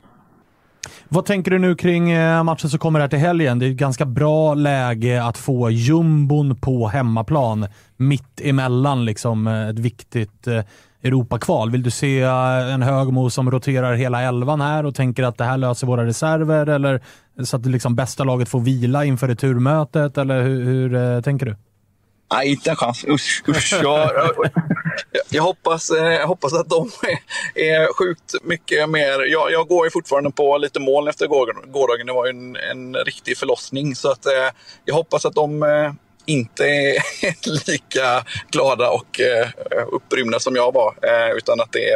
[1.09, 3.59] vad tänker du nu kring eh, matchen som kommer här till helgen?
[3.59, 7.67] Det är ett ganska bra läge att få jumbon på hemmaplan,
[7.97, 10.63] mitt emellan liksom eh, ett viktigt eh,
[11.03, 11.71] Europakval.
[11.71, 12.21] Vill du se
[12.73, 16.69] en Högmo som roterar hela elvan här och tänker att det här löser våra reserver?
[16.69, 17.01] Eller
[17.43, 20.17] så att det liksom bästa laget får vila inför returmötet?
[20.17, 21.55] Eller hur, hur tänker du?
[22.31, 23.05] Nej, inte en chans.
[23.07, 23.73] Usch, usch.
[23.83, 24.11] Jag,
[25.29, 26.91] jag, hoppas, eh, jag hoppas att de
[27.55, 29.31] är sjukt mycket mer...
[29.31, 31.27] Jag, jag går ju fortfarande på lite moln efter
[31.71, 32.05] gårdagen.
[32.05, 33.95] Det var ju en, en riktig förlossning.
[33.95, 34.49] Så att, eh,
[34.85, 35.93] jag hoppas att de eh,
[36.25, 36.95] inte är
[37.71, 39.19] lika glada och
[39.91, 40.95] upprymda som jag var.
[41.37, 41.89] Utan att det,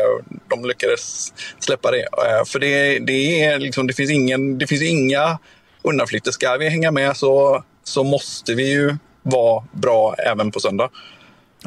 [0.50, 2.06] de lyckades släppa det.
[2.48, 5.40] För det, det, är liksom, det, finns, ingen, det finns inga
[5.82, 6.32] undanflykter.
[6.32, 10.90] Ska vi hänga med så, så måste vi ju vara bra även på söndag.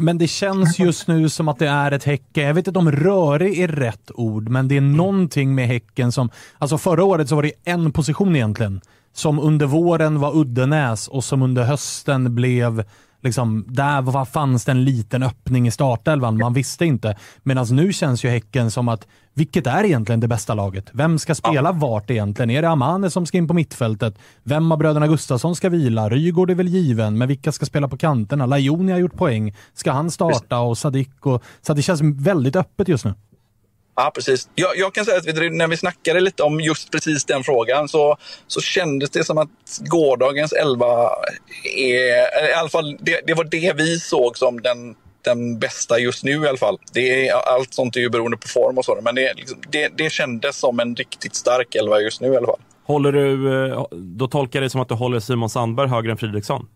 [0.01, 2.45] Men det känns just nu som att det är ett Häcken.
[2.45, 6.31] Jag vet inte om rörig är rätt ord, men det är någonting med Häcken som...
[6.59, 8.81] Alltså förra året så var det en position egentligen.
[9.13, 12.85] Som under våren var Uddenäs och som under hösten blev
[13.23, 16.39] liksom, där var, fanns det en liten öppning i startelvan.
[16.39, 17.17] Man visste inte.
[17.43, 19.07] Medan nu känns ju Häcken som att,
[19.39, 20.85] vilket är egentligen det bästa laget?
[20.93, 21.73] Vem ska spela ja.
[21.73, 22.51] vart egentligen?
[22.51, 24.15] Är det Amane som ska in på mittfältet?
[24.43, 26.09] Vem av bröderna Gustafsson ska vila?
[26.09, 28.47] Rygård är väl given, men vilka ska spela på kanterna?
[28.47, 29.57] Lajoni har gjort poäng.
[29.75, 30.59] Ska han starta?
[30.59, 31.43] Och Sadik och...
[31.63, 33.15] Så det känns väldigt öppet just nu.
[33.97, 34.49] Ja, precis.
[34.55, 37.89] Jag, jag, kan säga att vi, när vi snackade lite om just precis den frågan
[37.89, 39.49] så, så kändes det som att
[39.79, 41.11] gårdagens elva
[41.77, 44.95] är, i alla fall det, det var det vi såg som den,
[45.31, 46.79] den bästa just nu i alla fall.
[46.93, 49.93] Det är, allt sånt är ju beroende på form och så, men det, liksom, det,
[49.97, 52.61] det kändes som en riktigt stark elva just nu i alla fall.
[52.85, 56.19] Håller du, eh, då tolkar jag det som att du håller Simon Sandberg högre än
[56.19, 56.69] Fridriksson?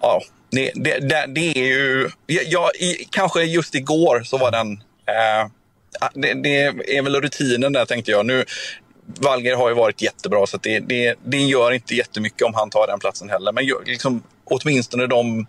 [0.00, 2.10] Ja, det, det, det, är ju...
[2.26, 5.48] Ja, i, kanske just igår så var den Eh,
[6.14, 6.64] det, det,
[6.96, 8.26] är väl rutinen där tänkte jag.
[8.26, 8.44] Nu,
[9.06, 12.86] Valger har ju varit jättebra så det, det, det gör inte jättemycket om han tar
[12.86, 13.52] den platsen heller.
[13.52, 15.46] Men liksom, åtminstone de...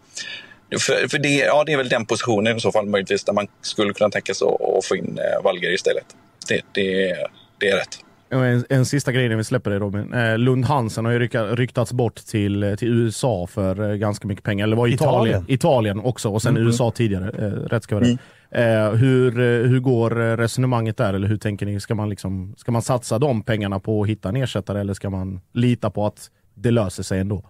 [0.71, 3.47] För, för det, ja, det är väl den positionen i så fall möjligtvis där man
[3.61, 6.05] skulle kunna tänka sig att få in eh, Valger istället.
[6.47, 7.15] Det, det,
[7.59, 7.99] det är rätt.
[8.29, 10.13] En, en sista grej när vi släpper det Robin.
[10.13, 14.27] Eh, Lund Hansen har ju rycka, ryktats bort till, eh, till USA för eh, ganska
[14.27, 14.63] mycket pengar.
[14.63, 15.27] Eller var Italien.
[15.27, 16.67] Italien, Italien också och sen mm.
[16.67, 17.45] USA tidigare.
[17.45, 18.05] Eh, rätt ska vara.
[18.05, 18.17] Mm.
[18.51, 21.13] Eh, hur, eh, hur går resonemanget där?
[21.13, 21.79] Eller hur tänker ni?
[21.79, 25.09] Ska man, liksom, ska man satsa de pengarna på att hitta en ersättare eller ska
[25.09, 27.43] man lita på att det löser sig ändå?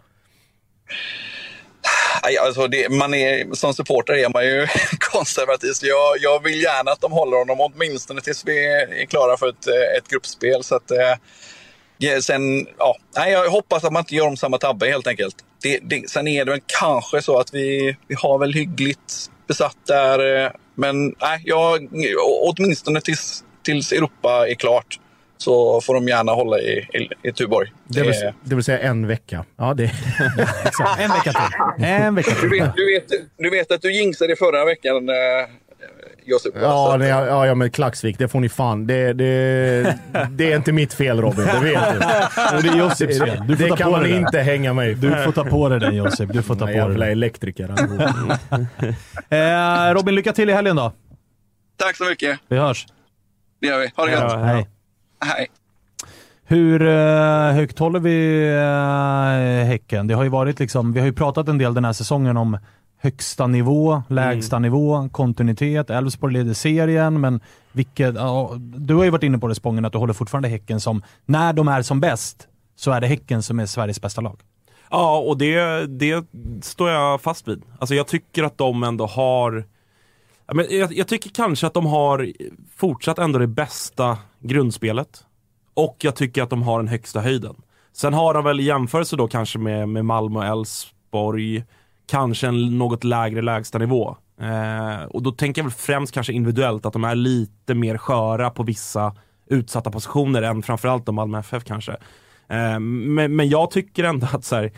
[2.41, 4.67] Alltså det, man är, som supporter är man ju
[4.99, 5.71] konservativ.
[5.71, 9.49] Så jag, jag vill gärna att de håller honom åtminstone tills vi är klara för
[9.49, 10.63] ett, eh, ett gruppspel.
[10.63, 15.07] Så att, eh, sen, ja, jag hoppas att man inte gör om samma tabbe helt
[15.07, 15.35] enkelt.
[15.61, 19.77] Det, det, sen är det väl kanske så att vi, vi har väl hyggligt besatt
[19.87, 20.43] där.
[20.45, 21.89] Eh, men nej, jag,
[22.41, 24.99] åtminstone tills, tills Europa är klart
[25.37, 27.71] så får de gärna hålla i, i, i Tuborg.
[27.87, 29.45] Det vill, det vill, säga en vecka.
[29.57, 29.83] Ja, det...
[30.99, 31.85] en vecka till.
[31.85, 32.49] En vecka till.
[32.49, 35.15] Du, vet, du, vet, du vet att du jinxade förra veckan, eh,
[36.27, 36.53] Josip.
[36.61, 38.87] Ja, det, ja, ja, men Klaxvik, det får ni fan.
[38.87, 39.97] Det, det,
[40.29, 41.99] det är inte mitt fel Robin, det vet du.
[42.61, 43.43] det är Josips fel.
[43.47, 45.79] Du får det ta kan på man inte hänga mig Du får ta på dig
[45.79, 46.33] den Josip.
[46.33, 47.69] Du får ta på dig Jävla elektriker
[49.29, 50.93] eh, Robin, lycka till i helgen då.
[51.77, 52.39] Tack så mycket.
[52.47, 52.85] Vi hörs.
[53.61, 53.91] Det gör vi.
[53.95, 54.45] Ha det gott.
[54.45, 54.67] Hej.
[55.19, 55.47] Hej.
[56.43, 56.79] Hur
[57.51, 60.07] högt håller vi uh, Häcken?
[60.07, 62.57] Det har ju varit liksom, vi har ju pratat en del den här säsongen om
[62.97, 64.61] högsta nivå, lägsta mm.
[64.61, 65.89] nivå, kontinuitet.
[65.89, 67.39] Elfsborg leder serien, men
[67.71, 68.15] vilket,
[68.75, 71.53] du har ju varit inne på det Spången, att du håller fortfarande Häcken som, när
[71.53, 74.39] de är som bäst, så är det Häcken som är Sveriges bästa lag.
[74.89, 76.25] Ja, och det, det
[76.61, 77.61] står jag fast vid.
[77.79, 79.65] Alltså jag tycker att de ändå har
[80.47, 82.31] jag, jag tycker kanske att de har
[82.75, 85.23] fortsatt ändå det bästa grundspelet.
[85.73, 87.55] Och jag tycker att de har den högsta höjden.
[87.93, 91.63] Sen har de väl i jämförelse då kanske med, med Malmö och Elfsborg
[92.07, 94.17] kanske en något lägre lägstanivå.
[94.41, 98.49] Eh, och då tänker jag väl främst kanske individuellt att de är lite mer sköra
[98.49, 101.91] på vissa utsatta positioner än framförallt de Malmö FF kanske.
[102.47, 104.71] Eh, men, men jag tycker ändå att så här,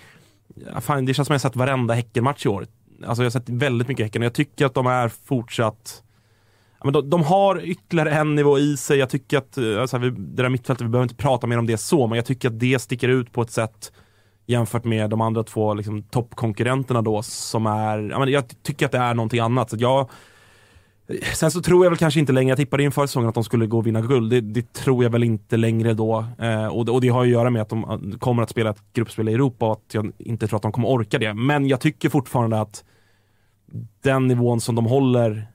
[0.81, 2.67] fan, det känns som att jag sett varenda Häckenmatch i år.
[3.05, 6.03] Alltså jag har sett väldigt mycket Häcken och jag tycker att de är fortsatt
[6.83, 8.97] men de, de, har ytterligare en nivå i sig.
[8.97, 11.77] Jag tycker att, eh, vi, det där mittfältet, vi behöver inte prata mer om det
[11.77, 13.91] så, men jag tycker att det sticker ut på ett sätt
[14.45, 18.91] jämfört med de andra två liksom, toppkonkurrenterna då som är, jag, menar, jag tycker att
[18.91, 19.69] det är någonting annat.
[19.69, 20.09] Så jag,
[21.33, 23.67] sen så tror jag väl kanske inte längre, jag tippade inför säsongen att de skulle
[23.67, 24.31] gå och vinna guld.
[24.31, 26.25] Det, det tror jag väl inte längre då.
[26.39, 28.69] Eh, och, det, och, det, har att göra med att de eh, kommer att spela
[28.69, 31.33] ett gruppspel i Europa och att jag inte tror att de kommer orka det.
[31.33, 32.83] Men jag tycker fortfarande att
[34.01, 35.47] den nivån som de håller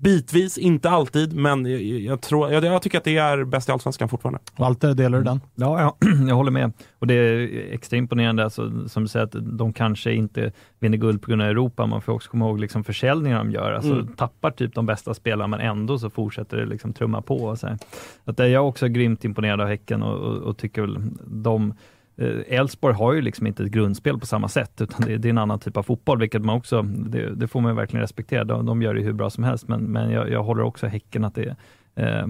[0.00, 3.72] Bitvis, inte alltid, men jag, jag tror, jag, jag, tycker att det är bäst i
[3.72, 4.40] Allsvenskan fortfarande.
[4.56, 5.40] Walter, delar du den?
[5.54, 6.72] Ja, ja jag håller med.
[6.98, 11.22] Och det är extra imponerande, alltså, som du säger, att de kanske inte vinner guld
[11.22, 11.86] på grund av Europa.
[11.86, 13.72] Man får också komma ihåg liksom försäljningar de gör.
[13.72, 14.06] Alltså, mm.
[14.06, 17.36] Tappar typ de bästa spelarna, men ändå så fortsätter det liksom trumma på.
[17.36, 17.78] Och så här.
[18.24, 21.99] Att jag är också grymt imponerad av Häcken och, och, och tycker väl de Eh,
[22.20, 25.30] Eh, Elfsborg har ju liksom inte ett grundspel på samma sätt, utan det, det är
[25.30, 28.44] en annan typ av fotboll, vilket man också, det, det får man verkligen respektera.
[28.44, 31.24] De, de, gör det hur bra som helst, men, men jag, jag håller också Häcken
[31.24, 31.56] att det
[31.96, 32.26] eh,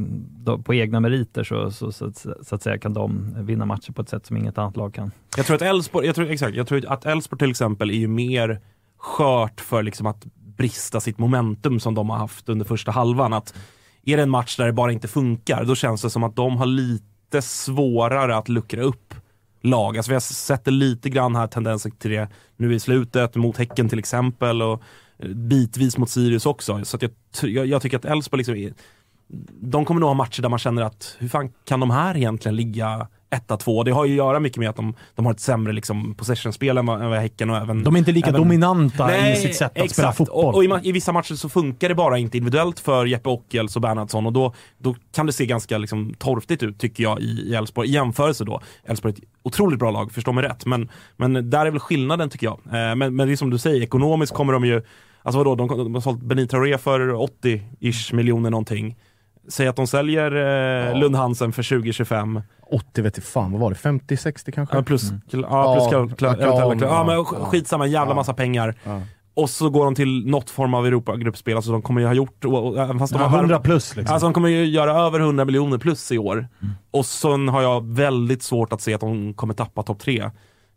[0.65, 4.09] på egna meriter så, så, så, så, att säga kan de vinna matcher på ett
[4.09, 5.11] sätt som inget annat lag kan.
[5.37, 8.09] Jag tror att Elfsborg, jag tror, exakt, jag tror att Elfsborg till exempel är ju
[8.09, 8.61] mer
[8.99, 13.33] skört för liksom att brista sitt momentum som de har haft under första halvan.
[13.33, 13.55] Att
[14.05, 16.57] är det en match där det bara inte funkar, då känns det som att de
[16.57, 19.15] har lite svårare att luckra upp
[19.63, 19.97] lag.
[19.97, 23.57] Alltså vi har sett det lite grann här tendenser till det nu i slutet mot
[23.57, 24.63] Häcken till exempel.
[24.63, 24.83] Och,
[25.19, 26.85] eh, bitvis mot Sirius också.
[26.85, 28.75] Så att jag, jag, jag tycker att Elfsborg liksom
[29.61, 32.57] de kommer nog ha matcher där man känner att hur fan kan de här egentligen
[32.57, 33.83] ligga etta, två.
[33.83, 36.79] Det har ju att göra mycket med att de, de har ett sämre liksom, possession-spel
[36.79, 37.85] än vad, än vad Häcken och även...
[37.85, 39.93] De är inte lika även, dominanta nej, i sitt sätt att exakt.
[39.93, 40.45] spela fotboll.
[40.45, 43.77] Och, och i, i, vissa matcher så funkar det bara inte individuellt för Jeppe Ockels
[43.77, 47.55] och Bernhardsson och då, då kan det se ganska liksom, torftigt ut tycker jag i
[47.55, 47.89] Elfsborg.
[47.89, 48.61] I jämförelse då.
[48.85, 50.67] Elfsborg är ett otroligt bra lag, förstå mig rätt.
[50.67, 52.59] Men, men där är väl skillnaden tycker jag.
[52.67, 54.83] Eh, men, men det är som du säger, ekonomiskt kommer de ju
[55.23, 58.97] Alltså vadå, de, de har sålt Benita Traoré för 80-ish miljoner någonting.
[59.51, 60.95] Säg att de säljer eh, ja.
[60.95, 62.43] Lund Hansen för 20-25.
[62.71, 63.77] 80 vet jag fan, vad var det?
[63.77, 64.77] 50-60 kanske?
[64.77, 65.21] Ja, plus, mm.
[65.31, 68.75] ja, plus ja, klar, ja, men skitsamma, jävla massa pengar.
[69.35, 72.45] Och så går de till något form av Europagruppspel, alltså de kommer ju ha gjort,
[72.99, 74.15] fast de har 100 plus liksom.
[74.15, 76.37] Alltså de kommer ju göra över 100 miljoner plus i år.
[76.37, 76.75] Mm.
[76.91, 80.31] Och sen har jag väldigt svårt att se att de kommer tappa topp tre.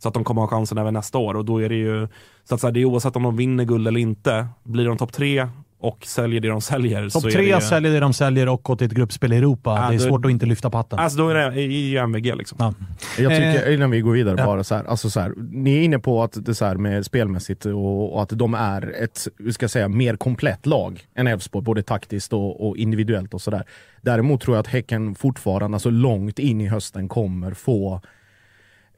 [0.04, 2.08] Så att de kommer ha chansen även nästa år och då är det ju,
[2.44, 4.98] så att så här, det är oavsett om de vinner guld eller inte, blir de
[4.98, 5.48] topp tre
[5.84, 7.10] och säljer det de säljer.
[7.10, 7.62] Topp tre ju...
[7.62, 9.80] säljer det de säljer och går till ett gruppspel i Europa.
[9.82, 11.00] Ja, det är då, svårt att inte lyfta på hatten.
[11.00, 12.58] Alltså då är det i MVG liksom.
[12.60, 12.74] Ja.
[13.17, 14.46] Jag tycker, eh, innan vi går vidare ja.
[14.46, 17.06] bara, så här, alltså så här, ni är inne på att det så här med
[17.06, 21.63] spelmässigt och, och, att de är ett, vi ska säga, mer komplett lag än Elfsborg,
[21.63, 23.63] både taktiskt och, och individuellt och sådär.
[24.02, 28.02] Däremot tror jag att Häcken fortfarande, alltså långt in i hösten, kommer få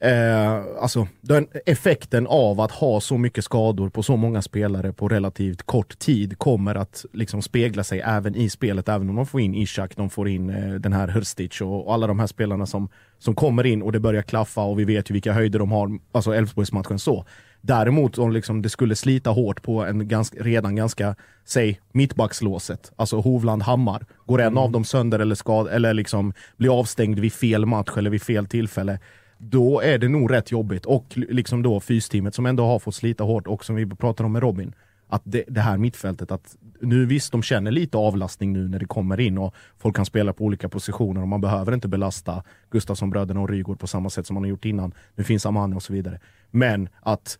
[0.00, 5.08] Eh, alltså den effekten av att ha så mycket skador på så många spelare på
[5.08, 8.88] relativt kort tid kommer att liksom spegla sig även i spelet.
[8.88, 11.94] Även om de får in Ishak, de får in eh, den här Hrstic och, och,
[11.94, 15.10] alla de här spelarna som, som kommer in och det börjar klaffa och vi vet
[15.10, 17.24] ju vilka höjder de har, alltså Elfsborgsmatchen så.
[17.60, 23.20] Däremot om liksom det skulle slita hårt på en ganska, redan ganska, säg mittbackslåset, alltså
[23.20, 24.04] Hovland-Hammar.
[24.26, 24.58] Går en mm.
[24.58, 28.46] av dem sönder eller, skad, eller liksom blir avstängd vid fel match eller vid fel
[28.46, 28.98] tillfälle
[29.38, 30.86] då är det nog rätt jobbigt.
[30.86, 34.32] Och liksom då fysteamet som ändå har fått slita hårt och som vi pratade om
[34.32, 34.74] med Robin.
[35.08, 38.86] Att det, det, här mittfältet, att nu visst de känner lite avlastning nu när det
[38.86, 43.40] kommer in och folk kan spela på olika positioner och man behöver inte belasta Gustafsson-bröderna
[43.40, 44.94] och Rygård på samma sätt som man har gjort innan.
[45.14, 46.20] Nu finns Amani och så vidare.
[46.50, 47.38] Men att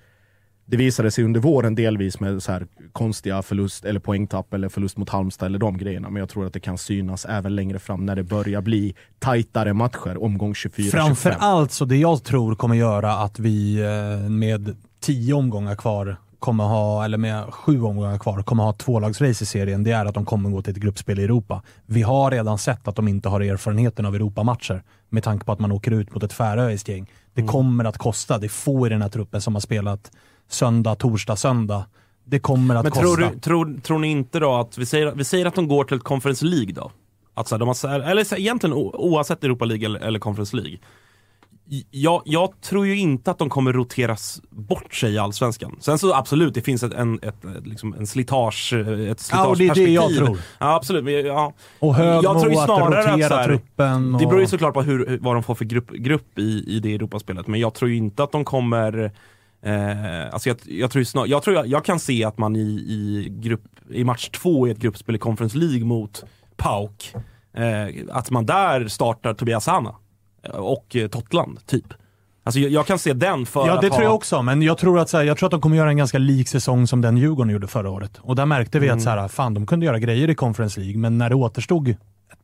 [0.66, 4.96] det visade sig under våren delvis med så här konstiga förlust eller poängtapp eller förlust
[4.96, 6.10] mot Halmstad eller de grejerna.
[6.10, 9.72] Men jag tror att det kan synas även längre fram när det börjar bli tajtare
[9.72, 10.90] matcher, omgång 24-25.
[10.90, 16.64] Framförallt så det jag tror kommer göra att vi eh, med tio omgångar kvar kommer
[16.64, 20.24] ha, eller med sju omgångar kvar, kommer ha tvålagsrace i serien, det är att de
[20.24, 21.62] kommer gå till ett gruppspel i Europa.
[21.86, 25.58] Vi har redan sett att de inte har erfarenheten av Europamatcher med tanke på att
[25.58, 27.10] man åker ut mot ett färöiskt gäng.
[27.34, 27.52] Det mm.
[27.52, 28.38] kommer att kosta.
[28.38, 30.10] Det är få i den här truppen som har spelat
[30.48, 31.84] söndag, torsdag, söndag.
[32.24, 33.06] Det kommer att Men kosta.
[33.06, 35.84] Tror, du, tror, tror ni inte då att, vi säger, vi säger att de går
[35.84, 36.90] till ett Conference League då?
[37.34, 40.78] Att så de har, eller så egentligen oavsett Europa League eller, eller Conference League.
[41.90, 45.76] Jag, jag, tror ju inte att de kommer roteras bort sig i Allsvenskan.
[45.80, 49.92] Sen så absolut, det finns ett, en, ett, liksom en slitage, ett slitageperspektiv.
[49.92, 50.38] Ja, det är det jag tror.
[50.58, 51.26] Ja, absolut.
[51.26, 51.52] Ja.
[51.78, 54.14] Och Högmo, jag tror ju snarare att, rotera att truppen.
[54.14, 54.20] Och...
[54.20, 56.94] Det beror ju såklart på hur, vad de får för grupp, grupp i, i det
[56.94, 57.46] Europaspelet.
[57.46, 59.12] Men jag tror ju inte att de kommer
[59.66, 62.60] Eh, alltså jag, jag, tror snar, jag, tror jag, jag, kan se att man i,
[62.60, 66.24] i, grupp, i match två i ett gruppspel i Conference League mot
[66.56, 67.14] PAOK,
[67.56, 69.94] eh, att man där startar Tobias Hanna
[70.42, 71.84] eh, och eh, Totland, typ.
[72.44, 74.02] Alltså jag, jag, kan se den för Ja, det tror ha...
[74.02, 74.42] jag också.
[74.42, 76.48] Men jag tror, att, så här, jag tror att de kommer göra en ganska lik
[76.48, 78.18] säsong som den Djurgården gjorde förra året.
[78.20, 78.96] Och där märkte vi mm.
[78.96, 81.94] att så här, fan, de kunde göra grejer i Conference League, men när det återstod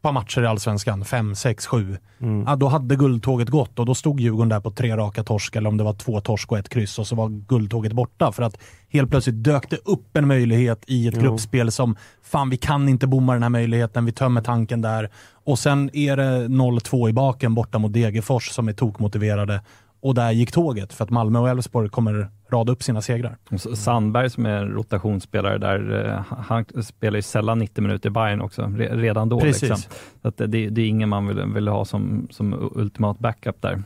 [0.02, 1.96] par matcher i Allsvenskan, fem, sex, sju.
[2.20, 2.44] Mm.
[2.46, 5.68] Ja, då hade guldtåget gått och då stod Djurgården där på tre raka torsk, eller
[5.68, 8.32] om det var två torsk och ett kryss, och så var guldtåget borta.
[8.32, 11.22] För att helt plötsligt dök det upp en möjlighet i ett jo.
[11.22, 15.10] gruppspel som, fan vi kan inte bomma den här möjligheten, vi tömmer tanken där.
[15.44, 19.60] Och sen är det 0-2 i baken borta mot Degerfors som är tokmotiverade.
[20.00, 23.36] Och där gick tåget, för att Malmö och Elfsborg kommer rada upp sina segrar.
[23.74, 28.72] Sandberg som är rotationsspelare där, eh, han spelar ju sällan 90 minuter i Bayern också,
[28.76, 29.40] redan då.
[29.40, 29.62] Precis.
[29.62, 29.92] Liksom.
[30.22, 33.82] Så det, det, är ingen man vill, vill ha som, som ultimat backup där.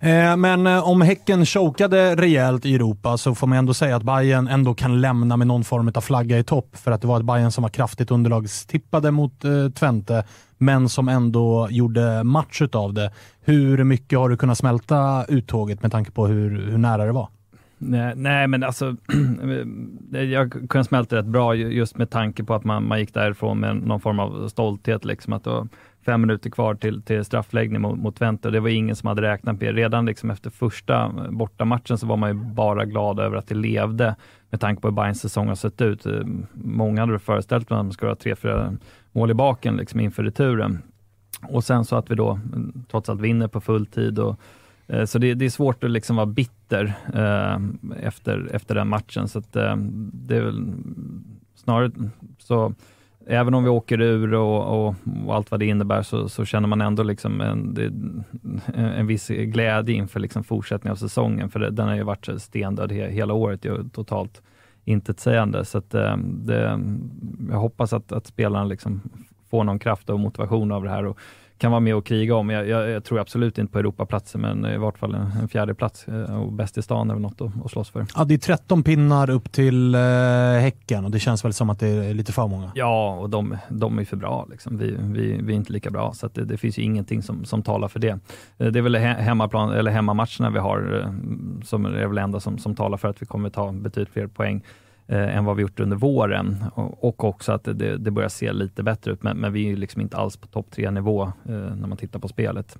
[0.00, 4.02] Eh, men eh, om Häcken chokade rejält i Europa så får man ändå säga att
[4.02, 6.76] Bayern ändå kan lämna med någon form av flagga i topp.
[6.76, 10.24] För att det var ett Bayern som var kraftigt underlagstippade mot eh, Twente,
[10.58, 13.12] men som ändå gjorde match utav det.
[13.40, 17.28] Hur mycket har du kunnat smälta uttåget med tanke på hur, hur nära det var?
[17.78, 18.96] Nej, nej, men alltså,
[20.10, 23.76] jag kunde smälta rätt bra just med tanke på att man, man gick därifrån med
[23.76, 25.04] någon form av stolthet.
[25.04, 25.68] Liksom, att det var
[26.06, 28.50] fem minuter kvar till, till straffläggning mot, mot Twente.
[28.50, 32.16] Det var ingen som hade räknat med Redan liksom efter första eh, bortamatchen så var
[32.16, 34.16] man ju bara glad över att det levde
[34.50, 36.06] med tanke på hur Bayerns säsong har sett ut.
[36.06, 36.20] Eh,
[36.52, 38.76] många hade föreställt sig att man skulle ha tre, fyra
[39.12, 40.82] mål i baken liksom inför returen.
[41.42, 44.18] Och sen så att vi då mm, trots allt vinner på full tid.
[44.18, 44.40] Och,
[44.86, 47.60] eh, så det, det är svårt att liksom vara bitter bitter eh,
[48.06, 49.28] efter, efter den matchen.
[49.28, 49.76] Så att, eh,
[50.12, 50.64] det är väl
[51.54, 51.90] snarare
[52.38, 52.74] så
[53.28, 54.94] Även om vi åker ur och, och,
[55.26, 57.92] och allt vad det innebär så, så, känner man ändå liksom en, det,
[58.74, 62.92] en viss glädje inför liksom fortsättningen av säsongen, för det, den har ju varit stendöd
[62.92, 64.42] he, hela året, ju, totalt
[64.84, 65.64] intetsägande.
[65.64, 66.80] Så att, eh, det,
[67.50, 69.00] jag hoppas att, att spelarna liksom
[69.50, 71.18] får någon kraft och motivation av det här och
[71.58, 72.50] kan vara med och kriga om.
[72.50, 75.74] Jag, jag, jag tror absolut inte på Europaplatsen, men i vart fall en, en fjärde
[75.74, 78.06] plats eh, och bäst i stan är väl något att, att slåss för.
[78.16, 80.00] Ja, det är 13 pinnar upp till eh,
[80.60, 82.72] Häcken och det känns väl som att det är lite för många.
[82.74, 84.46] Ja, och de, de är för bra.
[84.50, 84.78] Liksom.
[84.78, 87.62] Vi, vi, vi är inte lika bra, så det, det, finns ju ingenting som, som
[87.62, 88.18] talar för det.
[88.58, 92.58] Eh, det är väl hemmaplan, eller hemmamatcherna vi har eh, som är väl enda som,
[92.58, 94.62] som talar för att vi kommer ta betydligt fler poäng
[95.08, 98.52] eh, än vad vi gjort under våren och, och också att det, det, börjar se
[98.52, 99.22] lite bättre ut.
[99.22, 102.18] Men, men vi är liksom inte alls på topp tre nivå eh, när man tittar
[102.18, 102.78] på spelet.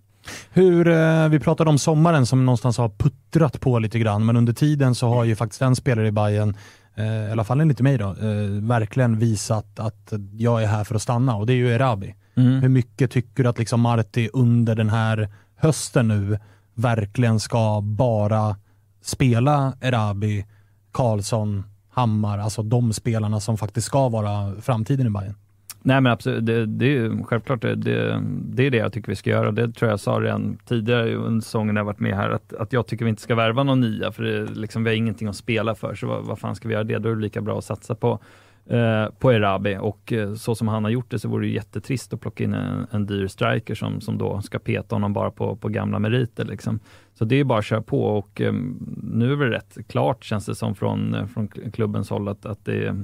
[0.50, 4.52] Hur, eh, vi pratade om sommaren som någonstans har puttrat på lite grann, men under
[4.52, 6.56] tiden så har ju faktiskt en spelare i Bayern
[6.94, 10.94] eh, i alla fall enligt mig då, eh, verkligen visat att jag är här för
[10.94, 12.14] att stanna och det är ju Erabi.
[12.36, 12.60] Mm.
[12.60, 16.38] Hur mycket tycker du att liksom Marti under den här hösten nu
[16.74, 18.56] verkligen ska bara
[19.02, 20.46] spela Erabi,
[20.92, 21.64] Karlsson,
[21.96, 25.34] Hammar, alltså de spelarna som faktiskt ska vara framtiden i Bayern.
[25.82, 29.16] Nej men absolut, det, det är självklart det, det, det, är det jag tycker vi
[29.16, 29.50] ska göra.
[29.50, 32.72] Det tror jag sa redan tidigare under säsongen när jag varit med här, att, att
[32.72, 35.36] jag tycker vi inte ska värva någon nia, för det, liksom, vi har ingenting att
[35.36, 36.98] spela för, så vad, vad fan ska vi göra det?
[36.98, 38.18] Då är det lika bra att satsa på
[38.66, 42.12] eh, på Erabi och eh, så som han har gjort det så vore det jättetrist
[42.12, 45.56] att plocka in en, en dyr striker som, som då ska peta honom bara på,
[45.56, 46.44] på gamla meriter.
[46.44, 46.80] Liksom.
[47.14, 50.46] Så det är bara att köra på och um, nu är det rätt klart känns
[50.46, 52.96] det som från, eh, från klubbens håll att, att det,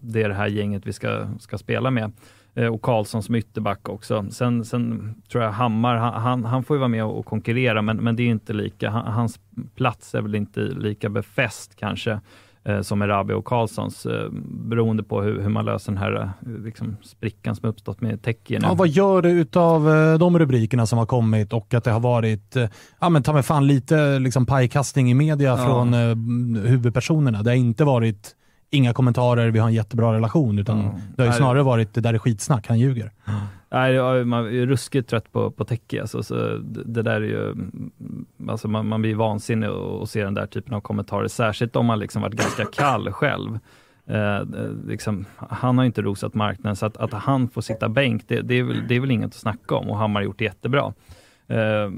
[0.00, 2.12] det är det här gänget vi ska, ska spela med
[2.54, 4.26] eh, och Karlsson som ytterback också.
[4.30, 8.16] Sen, sen tror jag Hammar, han, han får ju vara med och konkurrera, men, men
[8.16, 9.40] det är inte lika, hans
[9.74, 12.20] plats är väl inte lika befäst kanske
[12.68, 14.30] eh, som Erabi och Karlssons, eh,
[14.68, 18.58] beroende på hur, hur, man löser den här eh, liksom, sprickan som uppstått med Teki.
[18.62, 19.84] Ja, vad gör du utav
[20.18, 22.56] de rubrikerna som har kommit och att det har varit,
[23.00, 25.56] ja men ta mig fan lite liksom pajkastning i media ja.
[25.56, 27.42] från eh, huvudpersonerna.
[27.42, 28.34] Det har inte varit
[28.70, 30.94] inga kommentarer, vi har en jättebra relation, utan mm.
[31.16, 33.12] det har ju snarare varit det där är skitsnack, han ljuger.
[33.26, 33.40] Mm.
[33.70, 36.00] Nej, man är ruskigt trött på, på Teki.
[36.00, 37.54] Alltså, så det, där är ju,
[38.48, 41.98] alltså man, man blir vansinnig att se den där typen av kommentarer, särskilt om man
[41.98, 43.58] liksom varit ganska kall själv.
[44.06, 44.40] Eh,
[44.86, 48.54] liksom, han har inte rosat marknaden, så att, att han får sitta bänk, det, det,
[48.54, 50.92] är väl, det är väl inget att snacka om och Hammar har gjort det jättebra.
[51.46, 51.90] Eh,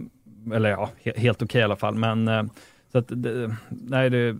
[0.55, 2.43] eller ja, helt okej okay i alla fall, men eh,
[2.93, 4.37] så att, det, nej, det,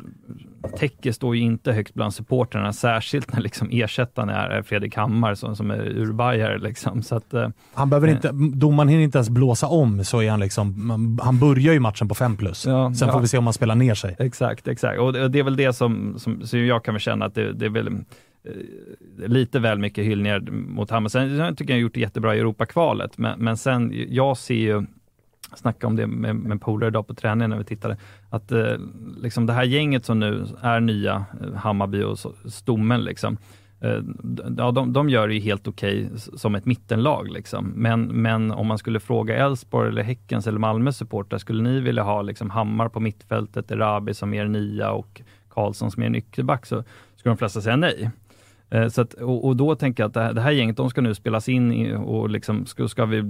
[0.79, 5.57] Tecke står ju inte högst bland supportrarna, särskilt när liksom ersättaren är Fredrik Hammar som,
[5.57, 6.59] som är urbajare.
[6.59, 7.03] Liksom.
[7.03, 10.41] Så att, eh, han behöver inte, domaren hinner inte ens blåsa om, så är han
[10.41, 12.67] liksom, han börjar ju matchen på 5 plus.
[12.67, 13.15] Ja, Sen ja.
[13.15, 14.17] får vi se om han spelar ner sig.
[14.19, 15.01] Exakt, exakt.
[15.01, 17.53] Och det, det är väl det som, som, som jag kan väl känna att det,
[17.53, 21.09] det är väl eh, lite väl mycket hyllningar mot Hammar.
[21.09, 24.55] Sen jag tycker jag har gjort det jättebra i Europakvalet, men, men sen, jag ser
[24.55, 24.87] ju
[25.55, 27.97] snackade om det med, med polare idag på träningen när vi tittade,
[28.31, 28.77] att eh,
[29.17, 33.37] liksom det här gänget som nu är nya, eh, Hammarby och så, Stommen, liksom,
[33.81, 33.99] eh,
[34.59, 37.29] ja, de, de gör det ju helt okej okay som ett mittenlag.
[37.29, 37.73] Liksom.
[37.77, 42.03] Men, men om man skulle fråga Elfsborg, eller Häckens eller Malmö supportrar, skulle ni vilja
[42.03, 46.85] ha liksom, Hammar på mittfältet, Erabi som er nia och Karlsson som er nyckelback, så
[47.17, 48.11] skulle de flesta säga nej.
[48.71, 50.91] Eh, så att, och, och, då tänker jag att det här, det här, gänget, de
[50.91, 53.25] ska nu spelas in i, och liksom ska, ska vi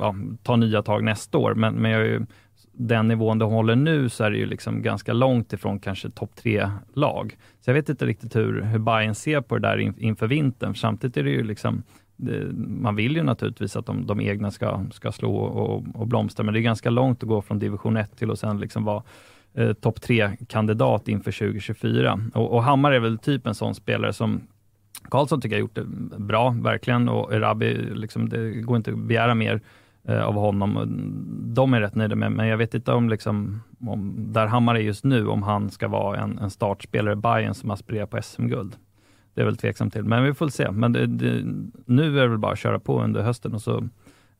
[0.00, 1.54] ja, ta nya tag nästa år.
[1.54, 2.26] Men, men jag,
[2.72, 6.30] den nivån de håller nu så är det ju liksom ganska långt ifrån kanske topp
[6.36, 7.36] tre-lag.
[7.60, 10.74] Så jag vet inte riktigt hur, hur Bayern ser på det där in, inför vintern.
[10.74, 11.82] Samtidigt är det ju liksom
[12.16, 16.44] det, man vill ju naturligtvis att de, de egna ska, ska slå och, och blomstra,
[16.44, 19.02] men det är ganska långt att gå från division 1 till att sen liksom vara
[19.54, 22.20] eh, topp tre-kandidat inför 2024.
[22.34, 24.40] Och, och Hammar är väl typ en sån spelare som
[25.10, 25.84] Karlsson tycker jag gjort det
[26.18, 29.60] bra, verkligen, och Erabi, liksom, det går inte att begära mer
[30.04, 30.88] eh, av honom.
[31.54, 34.80] De är rätt nöjda med, men jag vet inte om, liksom, om där Hammar är
[34.80, 38.76] just nu, om han ska vara en, en startspelare i Bayern som aspirerar på SM-guld.
[39.34, 40.70] Det är väl tveksam till, men vi får se.
[40.70, 41.44] Men det, det,
[41.86, 43.88] nu är det väl bara att köra på under hösten och så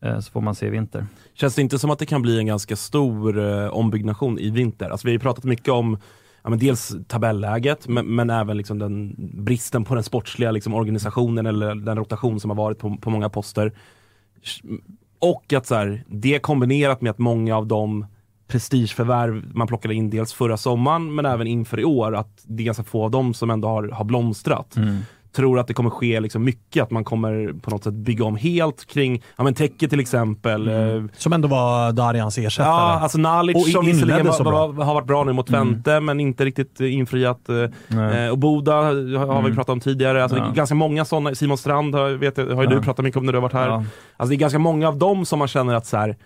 [0.03, 1.07] så får man se i vinter.
[1.35, 4.91] Känns det inte som att det kan bli en ganska stor eh, ombyggnation i vinter?
[4.91, 5.99] Alltså vi har pratat mycket om
[6.43, 11.47] ja, men dels tabelläget men, men även liksom den bristen på den sportsliga liksom, organisationen
[11.47, 13.73] eller den rotation som har varit på, på många poster.
[15.19, 18.07] Och att så här, det kombinerat med att många av de
[18.47, 22.65] prestigeförvärv man plockade in dels förra sommaren men även inför i år, att det är
[22.65, 24.77] ganska få av dem som ändå har, har blomstrat.
[24.77, 24.97] Mm
[25.33, 28.37] tror att det kommer ske liksom mycket, att man kommer på något sätt bygga om
[28.37, 30.69] helt kring, ja men Tecke till exempel.
[30.69, 31.09] Mm.
[31.17, 32.69] Som ändå var Darjans ersättare.
[32.69, 36.21] Ja, alltså Nalic och som inledde var, var, har varit bra nu mot Twente men
[36.21, 37.49] inte riktigt eh, infriat.
[37.49, 37.55] eh,
[37.89, 38.25] Nej.
[38.25, 38.83] Eh, och Boda har,
[39.19, 39.55] har vi Mm.
[39.55, 40.23] pratat om tidigare.
[40.23, 40.53] Alltså, det är Ja.
[40.53, 42.67] ganska många sådana, Simon Strand har, vet, har ju Ja.
[42.67, 43.69] du pratat mycket om när du har varit här.
[43.69, 43.85] Ja.
[44.17, 46.17] Alltså det är ganska många av dem som man känner att så här,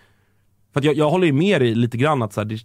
[0.74, 2.58] för jag, jag håller ju med dig lite grann att så här, det,